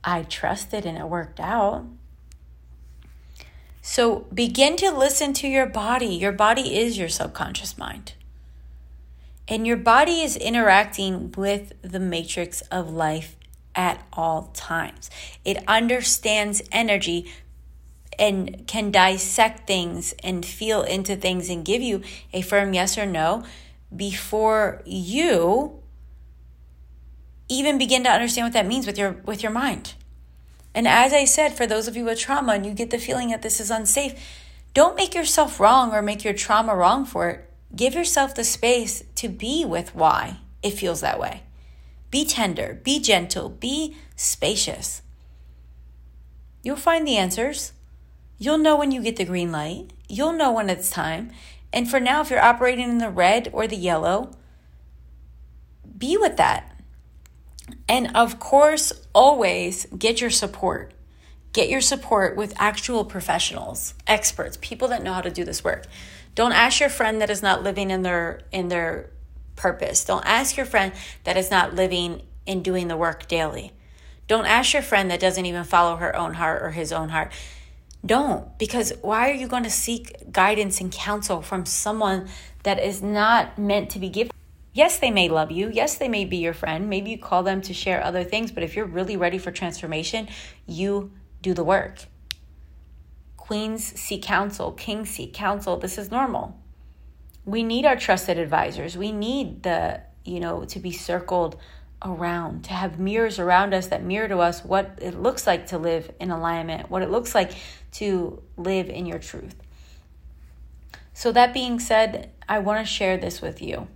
I 0.03 0.23
trusted 0.23 0.85
and 0.85 0.97
it 0.97 1.07
worked 1.07 1.39
out. 1.39 1.85
So 3.81 4.27
begin 4.33 4.75
to 4.75 4.91
listen 4.91 5.31
to 5.35 5.47
your 5.47 5.67
body. 5.67 6.07
Your 6.07 6.33
body 6.33 6.77
is 6.77 6.97
your 6.97 7.07
subconscious 7.07 7.77
mind. 7.77 8.13
And 9.51 9.67
your 9.67 9.75
body 9.75 10.21
is 10.21 10.37
interacting 10.37 11.33
with 11.33 11.73
the 11.81 11.99
matrix 11.99 12.61
of 12.71 12.89
life 12.89 13.35
at 13.75 14.01
all 14.13 14.49
times. 14.53 15.09
It 15.43 15.57
understands 15.67 16.61
energy 16.71 17.29
and 18.17 18.65
can 18.65 18.91
dissect 18.91 19.67
things 19.67 20.13
and 20.23 20.45
feel 20.45 20.83
into 20.83 21.17
things 21.17 21.49
and 21.49 21.65
give 21.65 21.81
you 21.81 22.01
a 22.31 22.41
firm 22.41 22.73
yes 22.73 22.97
or 22.97 23.05
no 23.05 23.43
before 23.93 24.81
you 24.85 25.81
even 27.49 27.77
begin 27.77 28.05
to 28.05 28.09
understand 28.09 28.45
what 28.45 28.53
that 28.53 28.65
means 28.65 28.87
with 28.87 28.97
your 28.97 29.17
with 29.25 29.43
your 29.43 29.51
mind. 29.51 29.95
And 30.73 30.87
as 30.87 31.11
I 31.11 31.25
said, 31.25 31.57
for 31.57 31.67
those 31.67 31.89
of 31.89 31.97
you 31.97 32.05
with 32.05 32.19
trauma 32.19 32.53
and 32.53 32.65
you 32.65 32.73
get 32.73 32.89
the 32.89 32.97
feeling 32.97 33.31
that 33.31 33.41
this 33.41 33.59
is 33.59 33.69
unsafe, 33.69 34.13
don't 34.73 34.95
make 34.95 35.13
yourself 35.13 35.59
wrong 35.59 35.91
or 35.91 36.01
make 36.01 36.23
your 36.23 36.33
trauma 36.33 36.73
wrong 36.73 37.03
for 37.03 37.29
it. 37.29 37.50
Give 37.75 37.93
yourself 37.93 38.35
the 38.35 38.43
space 38.43 39.03
to 39.15 39.29
be 39.29 39.63
with 39.65 39.95
why 39.95 40.39
it 40.61 40.71
feels 40.71 41.01
that 41.01 41.19
way. 41.19 41.43
Be 42.09 42.25
tender, 42.25 42.79
be 42.83 42.99
gentle, 42.99 43.49
be 43.49 43.95
spacious. 44.15 45.01
You'll 46.63 46.75
find 46.75 47.07
the 47.07 47.17
answers. 47.17 47.71
You'll 48.37 48.57
know 48.57 48.75
when 48.75 48.91
you 48.91 49.01
get 49.01 49.15
the 49.15 49.25
green 49.25 49.51
light. 49.51 49.93
You'll 50.09 50.33
know 50.33 50.51
when 50.51 50.69
it's 50.69 50.89
time. 50.89 51.31
And 51.71 51.89
for 51.89 51.99
now, 51.99 52.21
if 52.21 52.29
you're 52.29 52.41
operating 52.41 52.89
in 52.89 52.97
the 52.97 53.09
red 53.09 53.49
or 53.53 53.65
the 53.65 53.77
yellow, 53.77 54.31
be 55.97 56.17
with 56.17 56.37
that. 56.37 56.75
And 57.87 58.15
of 58.15 58.39
course, 58.39 58.91
always 59.13 59.85
get 59.97 60.19
your 60.19 60.29
support. 60.29 60.93
Get 61.53 61.69
your 61.69 61.81
support 61.81 62.35
with 62.35 62.53
actual 62.57 63.05
professionals, 63.05 63.93
experts, 64.07 64.57
people 64.61 64.87
that 64.89 65.03
know 65.03 65.13
how 65.13 65.21
to 65.21 65.31
do 65.31 65.43
this 65.43 65.63
work. 65.63 65.85
Don't 66.35 66.53
ask 66.53 66.79
your 66.79 66.89
friend 66.89 67.21
that 67.21 67.29
is 67.29 67.41
not 67.41 67.63
living 67.63 67.91
in 67.91 68.03
their 68.03 68.41
in 68.51 68.69
their 68.69 69.11
purpose. 69.55 70.05
Don't 70.05 70.25
ask 70.25 70.57
your 70.57 70.65
friend 70.65 70.93
that 71.23 71.37
is 71.37 71.51
not 71.51 71.75
living 71.75 72.21
and 72.47 72.63
doing 72.63 72.87
the 72.87 72.97
work 72.97 73.27
daily. 73.27 73.73
Don't 74.27 74.45
ask 74.45 74.73
your 74.73 74.81
friend 74.81 75.11
that 75.11 75.19
doesn't 75.19 75.45
even 75.45 75.63
follow 75.63 75.97
her 75.97 76.15
own 76.15 76.35
heart 76.35 76.63
or 76.63 76.71
his 76.71 76.91
own 76.91 77.09
heart. 77.09 77.31
Don't, 78.03 78.57
because 78.57 78.93
why 79.01 79.29
are 79.29 79.33
you 79.33 79.47
going 79.47 79.63
to 79.63 79.69
seek 79.69 80.31
guidance 80.31 80.81
and 80.81 80.91
counsel 80.91 81.41
from 81.41 81.65
someone 81.65 82.27
that 82.63 82.79
is 82.79 83.03
not 83.03 83.59
meant 83.59 83.91
to 83.91 83.99
be 83.99 84.09
given? 84.09 84.31
Yes, 84.73 84.99
they 84.99 85.11
may 85.11 85.27
love 85.27 85.51
you. 85.51 85.69
Yes, 85.69 85.97
they 85.97 86.07
may 86.07 86.25
be 86.25 86.37
your 86.37 86.53
friend. 86.53 86.89
Maybe 86.89 87.11
you 87.11 87.17
call 87.17 87.43
them 87.43 87.61
to 87.63 87.73
share 87.73 88.03
other 88.03 88.23
things, 88.23 88.51
but 88.51 88.63
if 88.63 88.75
you're 88.75 88.85
really 88.85 89.17
ready 89.17 89.37
for 89.37 89.51
transformation, 89.51 90.29
you 90.65 91.11
do 91.41 91.53
the 91.53 91.63
work. 91.63 92.05
Queens 93.51 93.99
seek 93.99 94.21
counsel, 94.21 94.71
kings 94.71 95.09
seek 95.09 95.33
counsel. 95.33 95.75
This 95.75 95.97
is 95.97 96.09
normal. 96.09 96.57
We 97.43 97.63
need 97.63 97.85
our 97.85 97.97
trusted 97.97 98.39
advisors. 98.39 98.95
We 98.95 99.11
need 99.11 99.63
the, 99.63 99.99
you 100.23 100.39
know, 100.39 100.63
to 100.63 100.79
be 100.79 100.93
circled 100.93 101.57
around, 102.01 102.63
to 102.63 102.71
have 102.71 102.97
mirrors 102.97 103.39
around 103.39 103.73
us 103.73 103.87
that 103.87 104.05
mirror 104.05 104.29
to 104.29 104.37
us 104.37 104.63
what 104.63 104.97
it 105.01 105.21
looks 105.21 105.45
like 105.45 105.67
to 105.67 105.77
live 105.77 106.13
in 106.17 106.31
alignment, 106.31 106.89
what 106.89 107.01
it 107.01 107.11
looks 107.11 107.35
like 107.35 107.51
to 107.95 108.41
live 108.55 108.89
in 108.89 109.05
your 109.05 109.19
truth. 109.19 109.55
So, 111.13 111.33
that 111.33 111.53
being 111.53 111.77
said, 111.77 112.31
I 112.47 112.59
want 112.59 112.79
to 112.79 112.89
share 112.89 113.17
this 113.17 113.41
with 113.41 113.61
you 113.61 113.89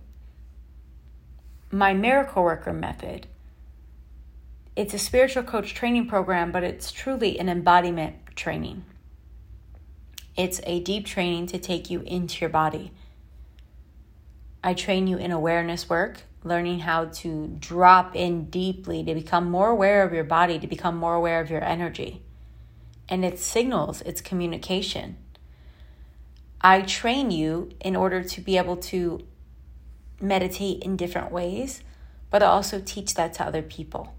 my 1.70 1.94
Miracle 1.94 2.42
Worker 2.42 2.74
method. 2.74 3.26
It's 4.76 4.92
a 4.92 4.98
spiritual 4.98 5.44
coach 5.44 5.72
training 5.72 6.08
program, 6.08 6.52
but 6.52 6.62
it's 6.62 6.92
truly 6.92 7.38
an 7.38 7.48
embodiment 7.48 8.16
training. 8.36 8.84
It's 10.36 10.60
a 10.64 10.80
deep 10.80 11.06
training 11.06 11.46
to 11.48 11.58
take 11.58 11.88
you 11.88 12.02
into 12.02 12.40
your 12.42 12.50
body. 12.50 12.92
I 14.62 14.74
train 14.74 15.06
you 15.06 15.16
in 15.16 15.30
awareness 15.30 15.88
work, 15.88 16.22
learning 16.44 16.80
how 16.80 17.06
to 17.06 17.56
drop 17.58 18.14
in 18.14 18.50
deeply, 18.50 19.02
to 19.04 19.14
become 19.14 19.50
more 19.50 19.70
aware 19.70 20.02
of 20.02 20.12
your 20.12 20.24
body, 20.24 20.58
to 20.58 20.66
become 20.66 20.96
more 20.96 21.14
aware 21.14 21.40
of 21.40 21.50
your 21.50 21.64
energy. 21.64 22.22
And 23.08 23.24
it's 23.24 23.42
signals, 23.42 24.02
it's 24.02 24.20
communication. 24.20 25.16
I 26.60 26.82
train 26.82 27.30
you 27.30 27.70
in 27.80 27.96
order 27.96 28.22
to 28.22 28.40
be 28.40 28.58
able 28.58 28.76
to 28.76 29.24
meditate 30.20 30.82
in 30.82 30.96
different 30.96 31.32
ways, 31.32 31.82
but 32.30 32.42
I 32.42 32.46
also 32.46 32.82
teach 32.84 33.14
that 33.14 33.34
to 33.34 33.44
other 33.44 33.62
people. 33.62 34.14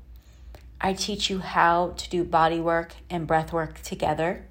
I 0.80 0.94
teach 0.94 1.30
you 1.30 1.40
how 1.40 1.94
to 1.98 2.10
do 2.10 2.24
body 2.24 2.60
work 2.60 2.94
and 3.10 3.28
breath 3.28 3.52
work 3.54 3.82
together 3.82 4.46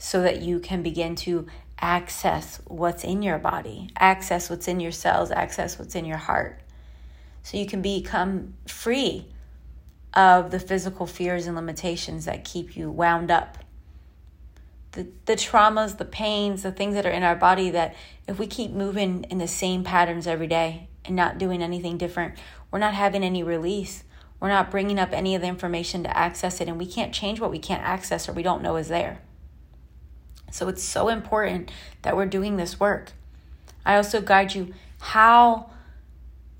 so 0.00 0.22
that 0.22 0.40
you 0.40 0.58
can 0.58 0.82
begin 0.82 1.14
to 1.14 1.46
access 1.78 2.60
what's 2.66 3.04
in 3.04 3.22
your 3.22 3.38
body, 3.38 3.90
access 3.98 4.48
what's 4.48 4.66
in 4.66 4.80
your 4.80 4.90
cells, 4.90 5.30
access 5.30 5.78
what's 5.78 5.94
in 5.94 6.06
your 6.06 6.16
heart. 6.16 6.58
So 7.42 7.58
you 7.58 7.66
can 7.66 7.82
become 7.82 8.54
free 8.66 9.26
of 10.14 10.50
the 10.50 10.58
physical 10.58 11.06
fears 11.06 11.46
and 11.46 11.54
limitations 11.54 12.24
that 12.24 12.44
keep 12.44 12.76
you 12.76 12.90
wound 12.90 13.30
up 13.30 13.58
the, 14.92 15.06
the 15.26 15.34
traumas, 15.34 15.98
the 15.98 16.06
pains, 16.06 16.62
the 16.62 16.72
things 16.72 16.94
that 16.94 17.04
are 17.04 17.10
in 17.10 17.22
our 17.22 17.36
body 17.36 17.70
that 17.70 17.94
if 18.26 18.38
we 18.38 18.46
keep 18.46 18.70
moving 18.70 19.24
in 19.24 19.36
the 19.36 19.46
same 19.46 19.84
patterns 19.84 20.26
every 20.26 20.46
day 20.46 20.88
and 21.04 21.14
not 21.14 21.36
doing 21.36 21.62
anything 21.62 21.98
different, 21.98 22.34
we're 22.70 22.78
not 22.78 22.94
having 22.94 23.22
any 23.22 23.42
release. 23.42 24.02
We're 24.40 24.48
not 24.48 24.70
bringing 24.70 24.98
up 24.98 25.12
any 25.12 25.34
of 25.34 25.42
the 25.42 25.48
information 25.48 26.02
to 26.04 26.16
access 26.16 26.62
it, 26.62 26.68
and 26.68 26.78
we 26.78 26.86
can't 26.86 27.12
change 27.12 27.38
what 27.38 27.50
we 27.50 27.58
can't 27.58 27.82
access 27.82 28.28
or 28.28 28.32
we 28.32 28.42
don't 28.42 28.62
know 28.62 28.76
is 28.76 28.88
there. 28.88 29.20
So 30.50 30.68
it's 30.68 30.82
so 30.82 31.08
important 31.08 31.70
that 32.02 32.16
we're 32.16 32.26
doing 32.26 32.56
this 32.56 32.80
work. 32.80 33.12
I 33.84 33.96
also 33.96 34.20
guide 34.20 34.54
you 34.54 34.74
how 35.00 35.70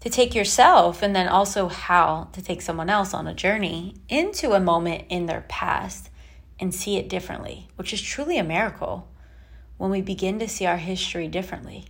to 0.01 0.09
take 0.09 0.35
yourself 0.35 1.03
and 1.03 1.15
then 1.15 1.29
also 1.29 1.69
how 1.69 2.29
to 2.33 2.43
take 2.43 2.63
someone 2.63 2.89
else 2.89 3.13
on 3.13 3.27
a 3.27 3.35
journey 3.35 3.95
into 4.09 4.53
a 4.53 4.61
moment 4.61 5.05
in 5.09 5.27
their 5.27 5.45
past 5.49 6.09
and 6.59 6.75
see 6.75 6.97
it 6.97 7.09
differently, 7.09 7.69
which 7.77 7.93
is 7.93 8.01
truly 8.01 8.39
a 8.39 8.45
miracle 8.45 9.09
when 9.77 9.91
we 9.91 10.01
begin 10.01 10.39
to 10.39 10.49
see 10.49 10.67
our 10.67 10.77
history 10.77 11.29
differently. 11.29 11.87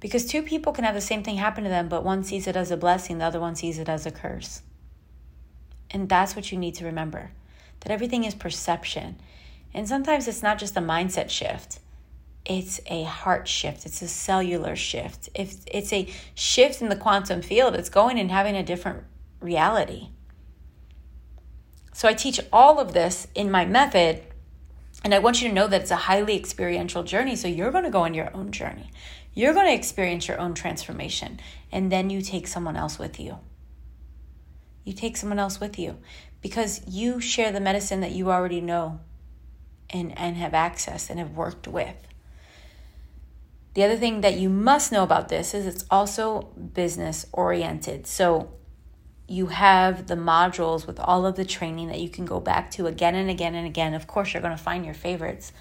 Because 0.00 0.26
two 0.26 0.42
people 0.42 0.72
can 0.72 0.84
have 0.84 0.94
the 0.94 1.00
same 1.00 1.22
thing 1.22 1.36
happen 1.36 1.64
to 1.64 1.70
them, 1.70 1.88
but 1.88 2.04
one 2.04 2.22
sees 2.22 2.46
it 2.46 2.56
as 2.56 2.70
a 2.70 2.76
blessing, 2.76 3.18
the 3.18 3.24
other 3.24 3.40
one 3.40 3.56
sees 3.56 3.78
it 3.78 3.88
as 3.88 4.06
a 4.06 4.10
curse. 4.10 4.62
And 5.90 6.08
that's 6.08 6.36
what 6.36 6.52
you 6.52 6.58
need 6.58 6.74
to 6.76 6.84
remember 6.84 7.30
that 7.80 7.92
everything 7.92 8.24
is 8.24 8.34
perception. 8.34 9.20
And 9.74 9.88
sometimes 9.88 10.26
it's 10.28 10.42
not 10.42 10.58
just 10.58 10.76
a 10.76 10.80
mindset 10.80 11.30
shift, 11.30 11.80
it's 12.44 12.80
a 12.86 13.02
heart 13.02 13.48
shift, 13.48 13.84
it's 13.86 14.02
a 14.02 14.08
cellular 14.08 14.76
shift. 14.76 15.28
If 15.34 15.56
it's 15.66 15.92
a 15.92 16.08
shift 16.34 16.80
in 16.80 16.88
the 16.88 16.96
quantum 16.96 17.42
field, 17.42 17.74
it's 17.74 17.88
going 17.88 18.18
and 18.18 18.30
having 18.30 18.56
a 18.56 18.62
different 18.62 19.04
reality. 19.40 20.08
So 21.92 22.08
I 22.08 22.12
teach 22.12 22.40
all 22.52 22.78
of 22.78 22.92
this 22.92 23.26
in 23.34 23.50
my 23.50 23.64
method. 23.64 24.22
And 25.02 25.14
I 25.14 25.18
want 25.18 25.40
you 25.40 25.48
to 25.48 25.54
know 25.54 25.66
that 25.66 25.82
it's 25.82 25.90
a 25.90 25.96
highly 25.96 26.36
experiential 26.36 27.02
journey. 27.02 27.36
So 27.36 27.48
you're 27.48 27.70
going 27.70 27.84
to 27.84 27.90
go 27.90 28.02
on 28.02 28.12
your 28.12 28.34
own 28.34 28.52
journey. 28.52 28.90
You're 29.32 29.54
going 29.54 29.66
to 29.66 29.72
experience 29.72 30.28
your 30.28 30.38
own 30.38 30.52
transformation. 30.54 31.40
And 31.72 31.90
then 31.90 32.10
you 32.10 32.20
take 32.20 32.46
someone 32.46 32.76
else 32.76 32.98
with 32.98 33.18
you. 33.18 33.38
You 34.84 34.92
take 34.92 35.16
someone 35.16 35.38
else 35.38 35.58
with 35.58 35.78
you 35.78 35.96
because 36.42 36.82
you 36.86 37.20
share 37.20 37.50
the 37.50 37.60
medicine 37.60 38.00
that 38.00 38.12
you 38.12 38.30
already 38.30 38.60
know 38.60 39.00
and, 39.90 40.16
and 40.18 40.36
have 40.36 40.54
access 40.54 41.10
and 41.10 41.18
have 41.18 41.32
worked 41.32 41.68
with. 41.68 41.96
The 43.74 43.84
other 43.84 43.96
thing 43.96 44.22
that 44.22 44.38
you 44.38 44.48
must 44.48 44.90
know 44.90 45.02
about 45.02 45.28
this 45.28 45.52
is 45.52 45.66
it's 45.66 45.84
also 45.90 46.42
business 46.72 47.26
oriented. 47.32 48.06
So 48.06 48.50
you 49.28 49.48
have 49.48 50.06
the 50.06 50.14
modules 50.14 50.86
with 50.86 50.98
all 51.00 51.26
of 51.26 51.36
the 51.36 51.44
training 51.44 51.88
that 51.88 52.00
you 52.00 52.08
can 52.08 52.24
go 52.24 52.40
back 52.40 52.70
to 52.72 52.86
again 52.86 53.14
and 53.14 53.28
again 53.28 53.54
and 53.54 53.66
again. 53.66 53.92
Of 53.92 54.06
course, 54.06 54.32
you're 54.32 54.42
going 54.42 54.56
to 54.56 54.62
find 54.62 54.84
your 54.84 54.94
favorites. 54.94 55.52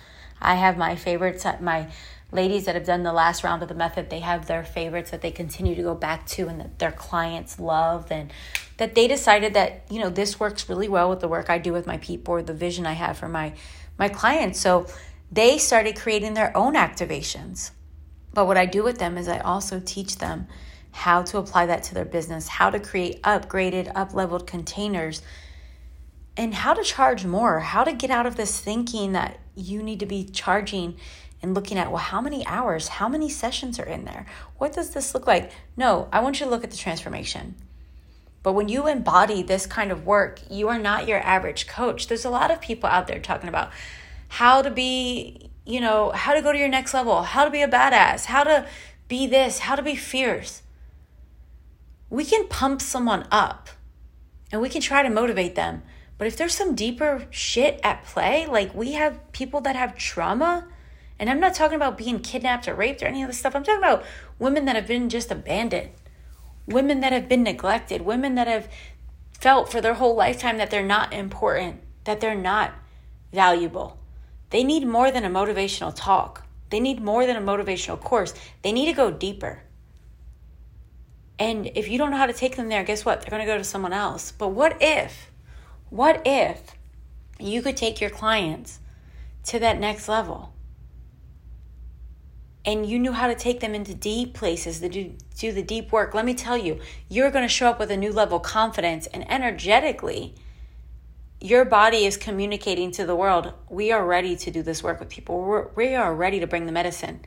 I 0.42 0.56
have 0.56 0.78
my 0.78 0.96
favorites, 0.96 1.46
my 1.62 1.90
ladies 2.32 2.66
that 2.66 2.76
have 2.76 2.86
done 2.86 3.04
the 3.04 3.14
last 3.14 3.44
round 3.44 3.64
of 3.64 3.70
the 3.70 3.76
method, 3.76 4.10
they 4.10 4.20
have 4.20 4.48
their 4.48 4.64
favorites 4.64 5.12
that 5.12 5.22
they 5.22 5.32
continue 5.32 5.76
to 5.76 5.82
go 5.82 5.96
back 5.96 6.26
to 6.28 6.48
and 6.48 6.60
that 6.60 6.80
their 6.80 6.92
clients 6.92 7.60
love 7.60 8.12
and 8.12 8.32
that 8.78 8.96
they 8.96 9.08
decided 9.08 9.54
that, 9.54 9.84
you 9.90 10.00
know, 10.00 10.10
this 10.10 10.40
works 10.40 10.70
really 10.70 10.90
well 10.90 11.10
with 11.10 11.22
the 11.22 11.28
work 11.28 11.50
I 11.50 11.58
do 11.58 11.74
with 11.74 11.88
my 11.88 11.98
people 11.98 12.34
or 12.34 12.44
the 12.44 12.54
vision 12.54 12.86
I 12.86 12.94
have 12.94 13.18
for 13.18 13.30
my 13.30 13.54
my 13.98 14.10
clients. 14.10 14.60
So 14.60 14.88
they 15.32 15.58
started 15.58 15.96
creating 15.98 16.34
their 16.34 16.56
own 16.56 16.76
activations. 16.76 17.72
But 18.34 18.48
what 18.48 18.58
I 18.58 18.66
do 18.66 18.84
with 18.84 18.98
them 18.98 19.18
is 19.18 19.28
I 19.28 19.40
also 19.40 19.80
teach 19.80 20.18
them 20.18 20.48
how 20.92 21.24
to 21.24 21.38
apply 21.38 21.66
that 21.66 21.84
to 21.84 21.94
their 21.94 22.06
business, 22.06 22.48
how 22.48 22.70
to 22.70 22.80
create 22.80 23.22
upgraded, 23.24 23.92
up 23.96 24.14
leveled 24.14 24.48
containers, 24.48 25.22
and 26.38 26.54
how 26.54 26.74
to 26.74 26.84
charge 26.84 27.26
more, 27.26 27.60
how 27.60 27.84
to 27.84 27.94
get 27.94 28.10
out 28.10 28.26
of 28.26 28.36
this 28.36 28.60
thinking 28.60 29.14
that 29.14 29.40
you 29.56 29.82
need 29.82 30.00
to 30.00 30.06
be 30.06 30.26
charging 30.26 30.98
and 31.42 31.54
looking 31.54 31.78
at, 31.78 31.90
well, 31.92 31.98
how 31.98 32.22
many 32.22 32.46
hours, 32.46 32.88
how 32.88 33.08
many 33.08 33.30
sessions 33.30 33.80
are 33.80 33.86
in 33.86 34.06
there? 34.06 34.26
What 34.58 34.74
does 34.74 34.92
this 34.92 35.14
look 35.14 35.28
like? 35.28 35.52
No, 35.78 36.10
I 36.12 36.22
want 36.22 36.40
you 36.40 36.46
to 36.46 36.50
look 36.50 36.64
at 36.64 36.72
the 36.72 36.78
transformation. 36.78 37.56
But 38.46 38.54
when 38.54 38.70
you 38.70 38.88
embody 38.88 39.42
this 39.42 39.66
kind 39.66 39.92
of 39.92 40.06
work, 40.06 40.40
you 40.50 40.70
are 40.70 40.80
not 40.80 41.08
your 41.08 41.20
average 41.20 41.68
coach. 41.68 42.08
There's 42.08 42.26
a 42.26 42.30
lot 42.30 42.52
of 42.52 42.62
people 42.62 42.88
out 42.88 43.08
there 43.08 43.20
talking 43.20 43.50
about 43.50 43.72
how 44.30 44.62
to 44.62 44.70
be, 44.70 45.50
you 45.66 45.82
know, 45.82 46.12
how 46.12 46.34
to 46.34 46.42
go 46.42 46.54
to 46.54 46.58
your 46.58 46.70
next 46.70 46.94
level, 46.94 47.24
how 47.24 47.44
to 47.44 47.52
be 47.52 47.62
a 47.64 47.68
badass, 47.68 48.26
how 48.26 48.44
to 48.44 48.68
be 49.08 49.26
this, 49.28 49.60
how 49.60 49.76
to 49.76 49.82
be 49.82 49.96
fierce 49.96 50.62
we 52.10 52.24
can 52.24 52.48
pump 52.48 52.82
someone 52.82 53.28
up 53.32 53.70
and 54.52 54.62
we 54.62 54.70
can 54.70 54.82
try 54.82 55.04
to 55.04 55.10
motivate 55.10 55.56
them. 55.56 55.84
But 56.18 56.28
if 56.28 56.38
there's 56.38 56.56
some 56.56 56.76
deeper 56.76 57.26
shit 57.30 57.80
at 57.84 58.06
play, 58.06 58.46
like 58.46 58.74
we 58.74 58.94
have 58.94 59.32
people 59.34 59.60
that 59.62 59.76
have 59.76 59.98
trauma, 59.98 60.68
and 61.20 61.30
I'm 61.30 61.40
not 61.40 61.54
talking 61.54 61.76
about 61.76 61.98
being 61.98 62.20
kidnapped 62.20 62.68
or 62.68 62.74
raped 62.74 63.02
or 63.02 63.08
any 63.08 63.22
of 63.22 63.28
this 63.28 63.40
stuff. 63.40 63.56
I'm 63.56 63.64
talking 63.64 63.80
about 63.80 64.06
women 64.40 64.66
that 64.66 64.76
have 64.76 64.88
been 64.88 65.10
just 65.10 65.32
abandoned, 65.32 65.90
women 66.68 67.00
that 67.02 67.14
have 67.14 67.30
been 67.30 67.44
neglected, 67.44 68.02
women 68.02 68.36
that 68.36 68.48
have 68.48 68.68
felt 69.40 69.72
for 69.72 69.82
their 69.82 69.96
whole 69.96 70.16
lifetime 70.16 70.58
that 70.58 70.72
they're 70.72 70.84
not 70.86 71.14
important, 71.14 71.82
that 72.06 72.22
they're 72.22 72.36
not 72.36 72.74
valuable. 73.32 74.00
They 74.50 74.64
need 74.64 74.88
more 74.88 75.12
than 75.12 75.26
a 75.26 75.30
motivational 75.30 75.94
talk. 75.96 76.46
They 76.70 76.80
need 76.80 77.02
more 77.02 77.26
than 77.26 77.36
a 77.36 77.42
motivational 77.42 78.00
course. 78.00 78.34
They 78.64 78.72
need 78.72 78.86
to 78.88 78.94
go 78.94 79.12
deeper. 79.12 79.62
And 81.38 81.70
if 81.76 81.90
you 81.90 81.98
don't 81.98 82.12
know 82.12 82.18
how 82.18 82.26
to 82.26 82.34
take 82.34 82.56
them 82.56 82.70
there, 82.70 82.84
guess 82.84 83.04
what? 83.04 83.22
They're 83.22 83.30
going 83.30 83.46
to 83.46 83.52
go 83.52 83.58
to 83.58 83.64
someone 83.64 83.94
else. 83.94 84.32
But 84.32 84.50
what 84.50 84.78
if, 84.80 85.32
what 85.90 86.22
if 86.26 86.76
you 87.40 87.62
could 87.62 87.76
take 87.76 88.00
your 88.00 88.10
clients 88.10 88.80
to 89.46 89.60
that 89.60 89.80
next 89.80 90.08
level? 90.08 90.55
And 92.66 92.86
you 92.86 92.98
knew 92.98 93.12
how 93.12 93.28
to 93.28 93.36
take 93.36 93.60
them 93.60 93.76
into 93.76 93.94
deep 93.94 94.34
places 94.34 94.80
to 94.80 94.90
do, 94.90 95.14
do 95.38 95.52
the 95.52 95.62
deep 95.62 95.92
work. 95.92 96.16
Let 96.16 96.26
me 96.26 96.34
tell 96.34 96.58
you, 96.58 96.80
you're 97.10 97.30
going 97.30 97.46
to 97.46 97.54
show 97.54 97.70
up 97.70 97.80
with 97.80 97.92
a 97.92 97.98
new 97.98 98.12
level 98.12 98.38
of 98.38 98.44
confidence 98.44 99.06
and 99.08 99.30
energetically. 99.30 100.34
Your 101.40 101.64
body 101.64 102.06
is 102.06 102.18
communicating 102.18 102.90
to 102.92 103.06
the 103.06 103.16
world, 103.16 103.54
we 103.70 103.92
are 103.92 104.04
ready 104.06 104.36
to 104.38 104.50
do 104.50 104.64
this 104.64 104.82
work 104.82 105.00
with 105.00 105.10
people. 105.10 105.42
We're, 105.42 105.68
we 105.76 105.94
are 105.94 106.16
ready 106.16 106.40
to 106.40 106.48
bring 106.48 106.66
the 106.66 106.72
medicine 106.72 107.22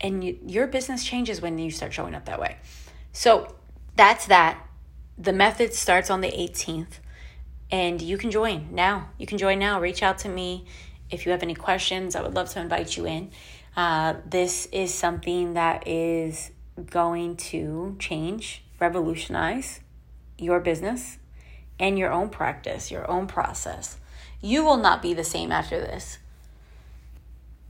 and 0.00 0.24
you, 0.24 0.38
your 0.46 0.66
business 0.66 1.04
changes 1.04 1.40
when 1.40 1.58
you 1.58 1.70
start 1.70 1.92
showing 1.92 2.14
up 2.14 2.24
that 2.26 2.40
way. 2.40 2.56
So 3.12 3.54
that's 3.96 4.26
that. 4.26 4.66
The 5.18 5.32
method 5.32 5.74
starts 5.74 6.10
on 6.10 6.22
the 6.22 6.30
18th, 6.30 6.98
and 7.70 8.00
you 8.00 8.16
can 8.16 8.30
join 8.30 8.68
now. 8.72 9.10
You 9.18 9.26
can 9.26 9.38
join 9.38 9.58
now. 9.58 9.80
Reach 9.80 10.02
out 10.02 10.18
to 10.18 10.28
me 10.28 10.64
if 11.10 11.26
you 11.26 11.32
have 11.32 11.42
any 11.42 11.54
questions. 11.54 12.14
I 12.14 12.22
would 12.22 12.34
love 12.34 12.48
to 12.50 12.60
invite 12.60 12.96
you 12.96 13.06
in. 13.06 13.30
Uh, 13.76 14.14
this 14.26 14.66
is 14.66 14.92
something 14.92 15.54
that 15.54 15.86
is 15.86 16.50
going 16.90 17.36
to 17.36 17.96
change, 17.98 18.62
revolutionize 18.78 19.80
your 20.38 20.60
business 20.60 21.18
and 21.78 21.98
your 21.98 22.10
own 22.10 22.28
practice, 22.28 22.90
your 22.90 23.10
own 23.10 23.26
process. 23.26 23.98
You 24.40 24.64
will 24.64 24.76
not 24.76 25.02
be 25.02 25.14
the 25.14 25.24
same 25.24 25.52
after 25.52 25.78
this. 25.78 26.18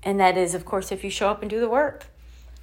And 0.03 0.18
that 0.20 0.36
is, 0.36 0.55
of 0.55 0.64
course, 0.64 0.93
if 0.93 1.05
you 1.05 1.11
show 1.11 1.28
up 1.28 1.43
and 1.43 1.51
do 1.51 1.61
the 1.61 1.68
work. 1.68 2.07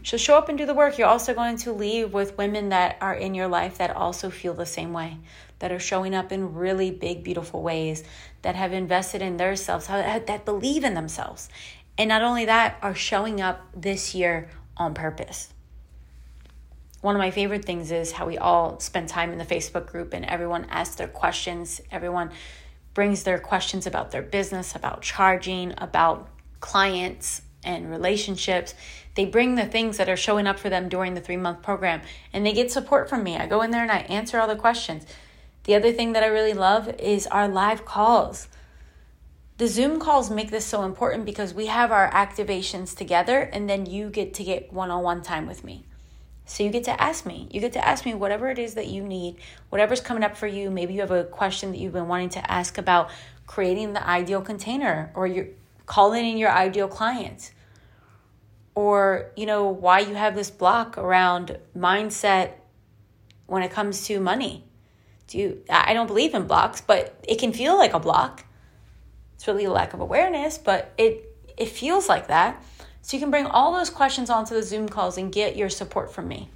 So 0.03 0.17
show 0.17 0.37
up 0.37 0.47
and 0.47 0.57
do 0.57 0.65
the 0.65 0.73
work. 0.73 0.97
You're 0.97 1.07
also 1.07 1.33
going 1.33 1.57
to 1.57 1.71
leave 1.71 2.13
with 2.13 2.37
women 2.37 2.69
that 2.69 2.97
are 3.01 3.13
in 3.13 3.35
your 3.35 3.47
life 3.47 3.77
that 3.77 3.95
also 3.95 4.29
feel 4.29 4.53
the 4.53 4.65
same 4.65 4.93
way, 4.93 5.17
that 5.59 5.71
are 5.71 5.79
showing 5.79 6.13
up 6.13 6.31
in 6.31 6.53
really 6.53 6.91
big, 6.91 7.23
beautiful 7.23 7.61
ways, 7.61 8.03
that 8.41 8.55
have 8.55 8.73
invested 8.73 9.21
in 9.21 9.37
themselves, 9.37 9.87
that 9.87 10.45
believe 10.45 10.83
in 10.83 10.93
themselves. 10.93 11.49
And 11.97 12.09
not 12.09 12.21
only 12.21 12.45
that, 12.45 12.77
are 12.81 12.95
showing 12.95 13.41
up 13.41 13.65
this 13.75 14.13
year 14.13 14.49
on 14.75 14.93
purpose. 14.93 15.53
One 17.01 17.15
of 17.15 17.19
my 17.19 17.31
favorite 17.31 17.65
things 17.65 17.91
is 17.91 18.11
how 18.11 18.27
we 18.27 18.37
all 18.37 18.79
spend 18.79 19.09
time 19.09 19.31
in 19.31 19.37
the 19.37 19.45
Facebook 19.45 19.87
group 19.87 20.13
and 20.13 20.25
everyone 20.25 20.65
asks 20.69 20.95
their 20.95 21.07
questions. 21.07 21.81
Everyone 21.91 22.31
brings 22.93 23.23
their 23.23 23.39
questions 23.39 23.85
about 23.87 24.11
their 24.11 24.23
business, 24.23 24.75
about 24.75 25.01
charging, 25.01 25.73
about 25.77 26.29
clients 26.59 27.41
and 27.63 27.89
relationships 27.89 28.73
they 29.17 29.25
bring 29.25 29.55
the 29.55 29.65
things 29.65 29.97
that 29.97 30.09
are 30.09 30.15
showing 30.15 30.45
up 30.45 30.59
for 30.59 30.69
them 30.69 30.89
during 30.89 31.15
the 31.15 31.21
three 31.21 31.37
month 31.37 31.63
program 31.63 32.01
and 32.31 32.45
they 32.45 32.53
get 32.53 32.71
support 32.71 33.09
from 33.09 33.23
me. 33.23 33.35
I 33.35 33.47
go 33.47 33.63
in 33.63 33.71
there 33.71 33.81
and 33.81 33.91
I 33.91 34.01
answer 34.01 34.39
all 34.39 34.47
the 34.47 34.55
questions. 34.55 35.07
The 35.67 35.75
other 35.75 35.91
thing 35.91 36.13
that 36.13 36.23
I 36.23 36.27
really 36.27 36.53
love 36.53 36.87
is 36.97 37.27
our 37.27 37.49
live 37.49 37.83
calls. 37.83 38.47
The 39.57 39.67
Zoom 39.67 39.99
calls 39.99 40.31
make 40.31 40.49
this 40.49 40.65
so 40.65 40.83
important 40.83 41.25
because 41.25 41.53
we 41.53 41.65
have 41.65 41.91
our 41.91 42.09
activations 42.09 42.95
together 42.95 43.41
and 43.41 43.69
then 43.69 43.85
you 43.85 44.09
get 44.09 44.33
to 44.35 44.45
get 44.45 44.71
one 44.71 44.91
on 44.91 45.03
one 45.03 45.21
time 45.21 45.45
with 45.45 45.65
me. 45.65 45.83
So 46.45 46.63
you 46.63 46.69
get 46.69 46.85
to 46.85 47.01
ask 47.01 47.25
me. 47.25 47.49
You 47.51 47.59
get 47.59 47.73
to 47.73 47.85
ask 47.85 48.05
me 48.05 48.13
whatever 48.13 48.49
it 48.49 48.57
is 48.57 48.75
that 48.75 48.87
you 48.87 49.03
need, 49.03 49.39
whatever's 49.69 49.99
coming 49.99 50.23
up 50.23 50.37
for 50.37 50.47
you. 50.47 50.71
Maybe 50.71 50.93
you 50.93 51.01
have 51.01 51.11
a 51.11 51.25
question 51.25 51.71
that 51.71 51.79
you've 51.79 51.91
been 51.91 52.07
wanting 52.07 52.29
to 52.29 52.49
ask 52.49 52.77
about 52.77 53.09
creating 53.45 53.91
the 53.91 54.07
ideal 54.07 54.41
container 54.41 55.11
or 55.15 55.27
you're 55.27 55.49
calling 55.85 56.25
in 56.25 56.37
your 56.37 56.51
ideal 56.51 56.87
clients 56.87 57.51
or 58.73 59.31
you 59.35 59.45
know 59.45 59.67
why 59.67 59.99
you 59.99 60.15
have 60.15 60.33
this 60.33 60.49
block 60.49 60.97
around 60.97 61.57
mindset 61.75 62.51
when 63.47 63.63
it 63.63 63.71
comes 63.71 64.05
to 64.05 64.21
money 64.21 64.63
do 65.27 65.61
i 65.69 65.93
don't 65.93 66.07
believe 66.07 66.33
in 66.33 66.47
blocks 66.47 66.81
but 66.81 67.19
it 67.27 67.39
can 67.39 67.53
feel 67.53 67.77
like 67.77 67.93
a 67.93 67.99
block. 67.99 68.45
It's 69.35 69.47
really 69.47 69.65
a 69.65 69.71
lack 69.71 69.93
of 69.93 69.99
awareness 69.99 70.57
but 70.57 70.93
it 70.97 71.23
it 71.57 71.69
feels 71.69 72.07
like 72.07 72.27
that. 72.27 72.63
So 73.01 73.15
you 73.15 73.21
can 73.21 73.31
bring 73.31 73.45
all 73.45 73.73
those 73.73 73.89
questions 73.89 74.29
onto 74.29 74.53
the 74.53 74.63
zoom 74.63 74.89
calls 74.89 75.17
and 75.17 75.31
get 75.31 75.55
your 75.55 75.69
support 75.69 76.13
from 76.13 76.27
me. 76.27 76.49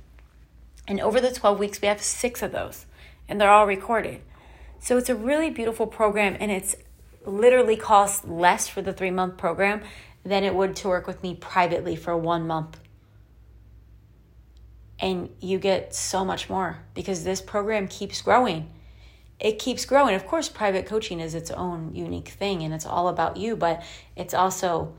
And 0.88 1.00
over 1.00 1.22
the 1.22 1.32
12 1.32 1.60
weeks 1.60 1.82
we 1.82 1.88
have 1.88 2.02
six 2.02 2.42
of 2.42 2.52
those 2.52 2.86
and 3.30 3.40
they're 3.40 3.50
all 3.50 3.68
recorded. 3.68 4.22
So 4.80 4.98
it's 4.98 5.10
a 5.10 5.16
really 5.16 5.50
beautiful 5.50 5.88
program 5.88 6.36
and 6.40 6.52
it's 6.52 6.76
literally 7.26 7.78
costs 7.78 8.26
less 8.26 8.68
for 8.68 8.82
the 8.82 8.92
three 8.92 9.12
month 9.12 9.38
program 9.38 9.82
than 10.24 10.44
it 10.44 10.56
would 10.56 10.76
to 10.78 10.88
work 10.88 11.08
with 11.08 11.22
me 11.24 11.36
privately 11.36 11.96
for 11.96 12.18
one 12.18 12.48
month. 12.48 12.81
And 15.02 15.30
you 15.42 15.58
get 15.58 15.94
so 15.96 16.24
much 16.24 16.50
more 16.50 16.78
because 16.94 17.24
this 17.24 17.42
program 17.42 17.88
keeps 17.88 18.22
growing. 18.22 18.72
It 19.40 19.58
keeps 19.58 19.86
growing. 19.86 20.16
Of 20.16 20.28
course, 20.28 20.48
private 20.48 20.86
coaching 20.86 21.20
is 21.20 21.34
its 21.34 21.50
own 21.50 21.96
unique 21.96 22.30
thing 22.30 22.62
and 22.62 22.74
it's 22.74 22.86
all 22.86 23.08
about 23.08 23.36
you, 23.36 23.56
but 23.56 23.84
it's 24.16 24.36
also 24.36 24.94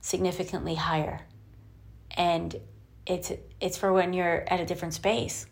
significantly 0.00 0.74
higher. 0.74 1.22
And 2.10 2.54
it's 3.06 3.32
it's 3.60 3.78
for 3.78 3.92
when 3.92 4.12
you're 4.12 4.44
at 4.48 4.60
a 4.60 4.66
different 4.66 4.92
space. 4.92 5.46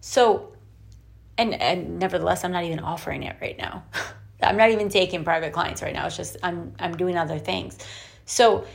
So 0.00 0.52
and 1.38 1.54
and 1.54 2.00
nevertheless, 2.00 2.44
I'm 2.44 2.52
not 2.52 2.64
even 2.64 2.80
offering 2.80 3.22
it 3.22 3.36
right 3.40 3.56
now. 3.56 3.84
I'm 4.42 4.56
not 4.56 4.70
even 4.70 4.88
taking 4.88 5.24
private 5.24 5.52
clients 5.52 5.82
right 5.82 5.94
now. 5.94 6.06
It's 6.06 6.16
just 6.16 6.36
I'm 6.42 6.74
I'm 6.78 6.96
doing 6.96 7.16
other 7.16 7.38
things. 7.38 7.78
So, 8.24 8.66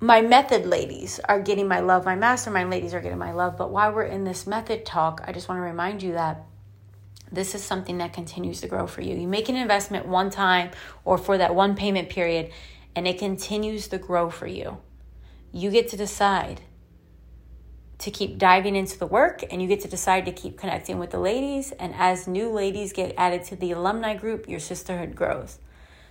my 0.00 0.20
method 0.20 0.64
ladies 0.64 1.18
are 1.28 1.40
getting 1.40 1.66
my 1.66 1.80
love, 1.80 2.04
my 2.04 2.14
mastermind 2.14 2.70
ladies 2.70 2.94
are 2.94 3.00
getting 3.00 3.18
my 3.18 3.32
love. 3.32 3.56
But 3.56 3.70
while 3.70 3.92
we're 3.92 4.04
in 4.04 4.24
this 4.24 4.46
method 4.46 4.86
talk, 4.86 5.22
I 5.26 5.32
just 5.32 5.48
want 5.48 5.58
to 5.58 5.62
remind 5.62 6.02
you 6.02 6.12
that 6.12 6.44
this 7.32 7.54
is 7.54 7.62
something 7.62 7.98
that 7.98 8.12
continues 8.12 8.60
to 8.60 8.68
grow 8.68 8.86
for 8.86 9.02
you. 9.02 9.16
You 9.16 9.26
make 9.26 9.48
an 9.48 9.56
investment 9.56 10.06
one 10.06 10.30
time 10.30 10.70
or 11.04 11.18
for 11.18 11.36
that 11.38 11.54
one 11.54 11.74
payment 11.74 12.08
period, 12.08 12.50
and 12.94 13.06
it 13.06 13.18
continues 13.18 13.88
to 13.88 13.98
grow 13.98 14.30
for 14.30 14.46
you. 14.46 14.78
You 15.52 15.70
get 15.70 15.88
to 15.88 15.96
decide 15.96 16.62
to 17.98 18.10
keep 18.12 18.38
diving 18.38 18.76
into 18.76 18.96
the 18.96 19.06
work, 19.06 19.42
and 19.50 19.60
you 19.60 19.66
get 19.66 19.80
to 19.80 19.88
decide 19.88 20.24
to 20.26 20.32
keep 20.32 20.56
connecting 20.56 21.00
with 21.00 21.10
the 21.10 21.18
ladies. 21.18 21.72
And 21.72 21.92
as 21.96 22.28
new 22.28 22.50
ladies 22.50 22.92
get 22.92 23.12
added 23.18 23.42
to 23.44 23.56
the 23.56 23.72
alumni 23.72 24.14
group, 24.14 24.48
your 24.48 24.60
sisterhood 24.60 25.16
grows. 25.16 25.58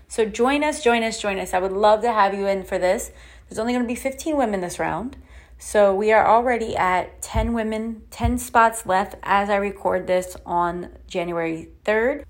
So 0.09 0.25
join 0.25 0.63
us, 0.63 0.83
join 0.83 1.03
us, 1.03 1.21
join 1.21 1.39
us. 1.39 1.53
I 1.53 1.59
would 1.59 1.71
love 1.71 2.01
to 2.01 2.11
have 2.11 2.33
you 2.33 2.47
in 2.47 2.63
for 2.63 2.77
this. 2.77 3.11
There's 3.47 3.59
only 3.59 3.73
going 3.73 3.83
to 3.83 3.87
be 3.87 3.95
15 3.95 4.37
women 4.37 4.61
this 4.61 4.79
round. 4.79 5.17
So 5.59 5.93
we 5.95 6.11
are 6.11 6.27
already 6.27 6.75
at 6.75 7.21
10 7.21 7.53
women, 7.53 8.03
10 8.11 8.37
spots 8.37 8.85
left 8.85 9.15
as 9.23 9.49
I 9.49 9.55
record 9.55 10.05
this 10.05 10.37
on 10.45 10.89
January 11.07 11.69
3rd. 11.83 12.25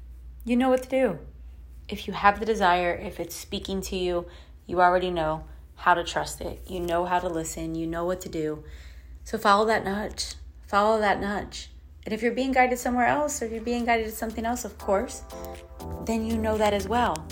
You 0.46 0.56
know 0.56 0.70
what 0.70 0.84
to 0.84 0.90
do. 0.90 1.20
If 1.90 2.08
you 2.08 2.14
have 2.14 2.40
the 2.40 2.46
desire, 2.46 2.94
if 2.94 3.20
it's 3.20 3.36
speaking 3.36 3.82
to 3.82 3.98
you, 3.98 4.28
you 4.66 4.82
already 4.82 5.12
know 5.12 5.44
how 5.76 5.94
to 5.94 6.04
trust 6.04 6.42
it. 6.42 6.62
You 6.68 6.80
know 6.80 7.06
how 7.06 7.20
to 7.20 7.28
listen. 7.28 7.76
You 7.76 7.88
know 7.88 8.06
what 8.06 8.22
to 8.22 8.30
do. 8.30 8.64
So 9.24 9.38
follow 9.38 9.66
that 9.66 9.84
nudge. 9.84 10.36
Follow 10.66 11.00
that 11.00 11.20
nudge. 11.20 11.70
And 12.06 12.14
if 12.14 12.22
you're 12.22 12.32
being 12.32 12.54
guided 12.54 12.80
somewhere 12.80 13.08
else, 13.08 13.42
or 13.42 13.48
you're 13.48 13.62
being 13.62 13.84
guided 13.84 14.06
to 14.06 14.12
something 14.14 14.46
else, 14.46 14.64
of 14.64 14.78
course, 14.78 15.24
then 16.06 16.26
you 16.26 16.38
know 16.38 16.58
that 16.58 16.74
as 16.74 16.88
well. 16.88 17.28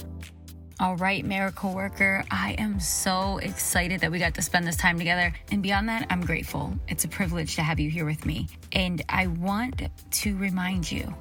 All 0.78 0.97
right, 0.97 1.23
miracle 1.23 1.73
worker, 1.73 2.26
I 2.30 2.51
am 2.57 2.82
so 2.82 3.38
excited 3.38 4.01
that 4.01 4.11
we 4.11 4.19
got 4.19 4.34
to 4.34 4.41
spend 4.41 4.67
this 4.67 4.76
time 4.76 4.97
together. 4.97 5.34
And 5.49 5.63
beyond 5.63 5.88
that, 5.88 6.05
I'm 6.09 6.19
grateful. 6.19 6.73
It's 6.89 7.05
a 7.05 7.07
privilege 7.07 7.55
to 7.55 7.63
have 7.63 7.80
you 7.80 7.89
here 7.89 8.03
with 8.03 8.26
me. 8.26 8.49
And 8.73 9.01
I 9.07 9.28
want 9.28 9.84
to 10.11 10.36
remind 10.36 10.91
you 10.91 11.15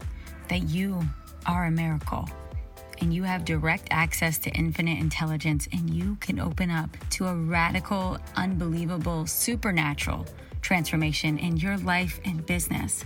that 0.48 0.64
you 0.64 1.00
are 1.46 1.66
a 1.66 1.70
miracle 1.70 2.28
and 3.00 3.14
you 3.14 3.22
have 3.22 3.44
direct 3.44 3.86
access 3.92 4.38
to 4.38 4.50
infinite 4.50 4.98
intelligence, 4.98 5.68
and 5.72 5.88
you 5.88 6.16
can 6.16 6.40
open 6.40 6.70
up 6.70 6.90
to 7.10 7.26
a 7.26 7.34
radical, 7.34 8.18
unbelievable, 8.34 9.24
supernatural 9.24 10.26
transformation 10.62 11.38
in 11.38 11.56
your 11.56 11.76
life 11.78 12.18
and 12.24 12.44
business. 12.44 13.04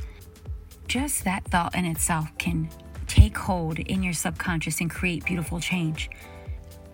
Just 0.87 1.25
that 1.25 1.45
thought 1.45 1.75
in 1.75 1.85
itself 1.85 2.31
can 2.39 2.71
take 3.07 3.37
hold 3.37 3.79
in 3.79 4.03
your 4.03 4.15
subconscious 4.15 4.81
and 4.81 4.91
create 4.91 5.27
beautiful 5.27 5.61
change. 5.61 6.09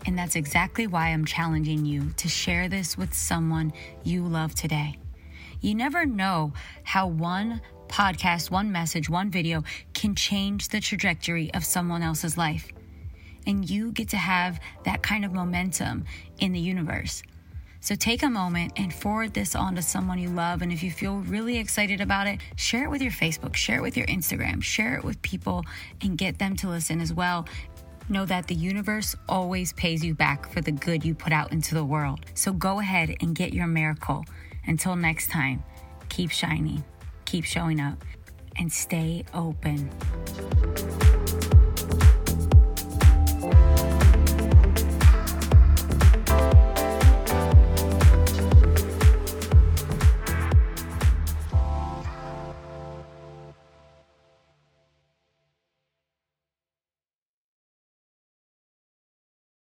And 0.06 0.18
that's 0.18 0.36
exactly 0.36 0.86
why 0.86 1.08
I'm 1.08 1.24
challenging 1.24 1.84
you 1.84 2.10
to 2.18 2.28
share 2.28 2.68
this 2.68 2.98
with 2.98 3.14
someone 3.14 3.72
you 4.02 4.24
love 4.26 4.54
today. 4.54 4.98
You 5.60 5.74
never 5.74 6.04
know 6.04 6.52
how 6.82 7.06
one 7.06 7.62
podcast, 7.88 8.50
one 8.50 8.70
message, 8.70 9.08
one 9.08 9.30
video 9.30 9.62
can 9.94 10.14
change 10.14 10.68
the 10.68 10.80
trajectory 10.80 11.52
of 11.54 11.64
someone 11.64 12.02
else's 12.02 12.36
life. 12.36 12.68
And 13.46 13.68
you 13.68 13.92
get 13.92 14.08
to 14.10 14.16
have 14.16 14.60
that 14.84 15.02
kind 15.02 15.24
of 15.24 15.32
momentum 15.32 16.04
in 16.38 16.52
the 16.52 16.60
universe. 16.60 17.22
So 17.80 17.94
take 17.94 18.22
a 18.22 18.30
moment 18.30 18.72
and 18.76 18.94
forward 18.94 19.34
this 19.34 19.54
on 19.54 19.74
to 19.76 19.82
someone 19.82 20.18
you 20.18 20.30
love. 20.30 20.62
And 20.62 20.72
if 20.72 20.82
you 20.82 20.90
feel 20.90 21.18
really 21.18 21.58
excited 21.58 22.00
about 22.00 22.26
it, 22.26 22.40
share 22.56 22.84
it 22.84 22.90
with 22.90 23.02
your 23.02 23.12
Facebook, 23.12 23.54
share 23.54 23.80
it 23.80 23.82
with 23.82 23.96
your 23.96 24.06
Instagram, 24.06 24.62
share 24.62 24.96
it 24.96 25.04
with 25.04 25.20
people, 25.20 25.64
and 26.00 26.16
get 26.16 26.38
them 26.38 26.56
to 26.56 26.68
listen 26.70 27.00
as 27.02 27.12
well. 27.12 27.46
Know 28.06 28.26
that 28.26 28.48
the 28.48 28.54
universe 28.54 29.16
always 29.28 29.72
pays 29.72 30.04
you 30.04 30.14
back 30.14 30.52
for 30.52 30.60
the 30.60 30.72
good 30.72 31.04
you 31.04 31.14
put 31.14 31.32
out 31.32 31.52
into 31.52 31.74
the 31.74 31.84
world. 31.84 32.26
So 32.34 32.52
go 32.52 32.80
ahead 32.80 33.16
and 33.20 33.34
get 33.34 33.54
your 33.54 33.66
miracle. 33.66 34.26
Until 34.66 34.94
next 34.94 35.30
time, 35.30 35.64
keep 36.10 36.30
shining, 36.30 36.84
keep 37.24 37.44
showing 37.44 37.80
up, 37.80 38.04
and 38.56 38.70
stay 38.70 39.24
open. 39.32 39.90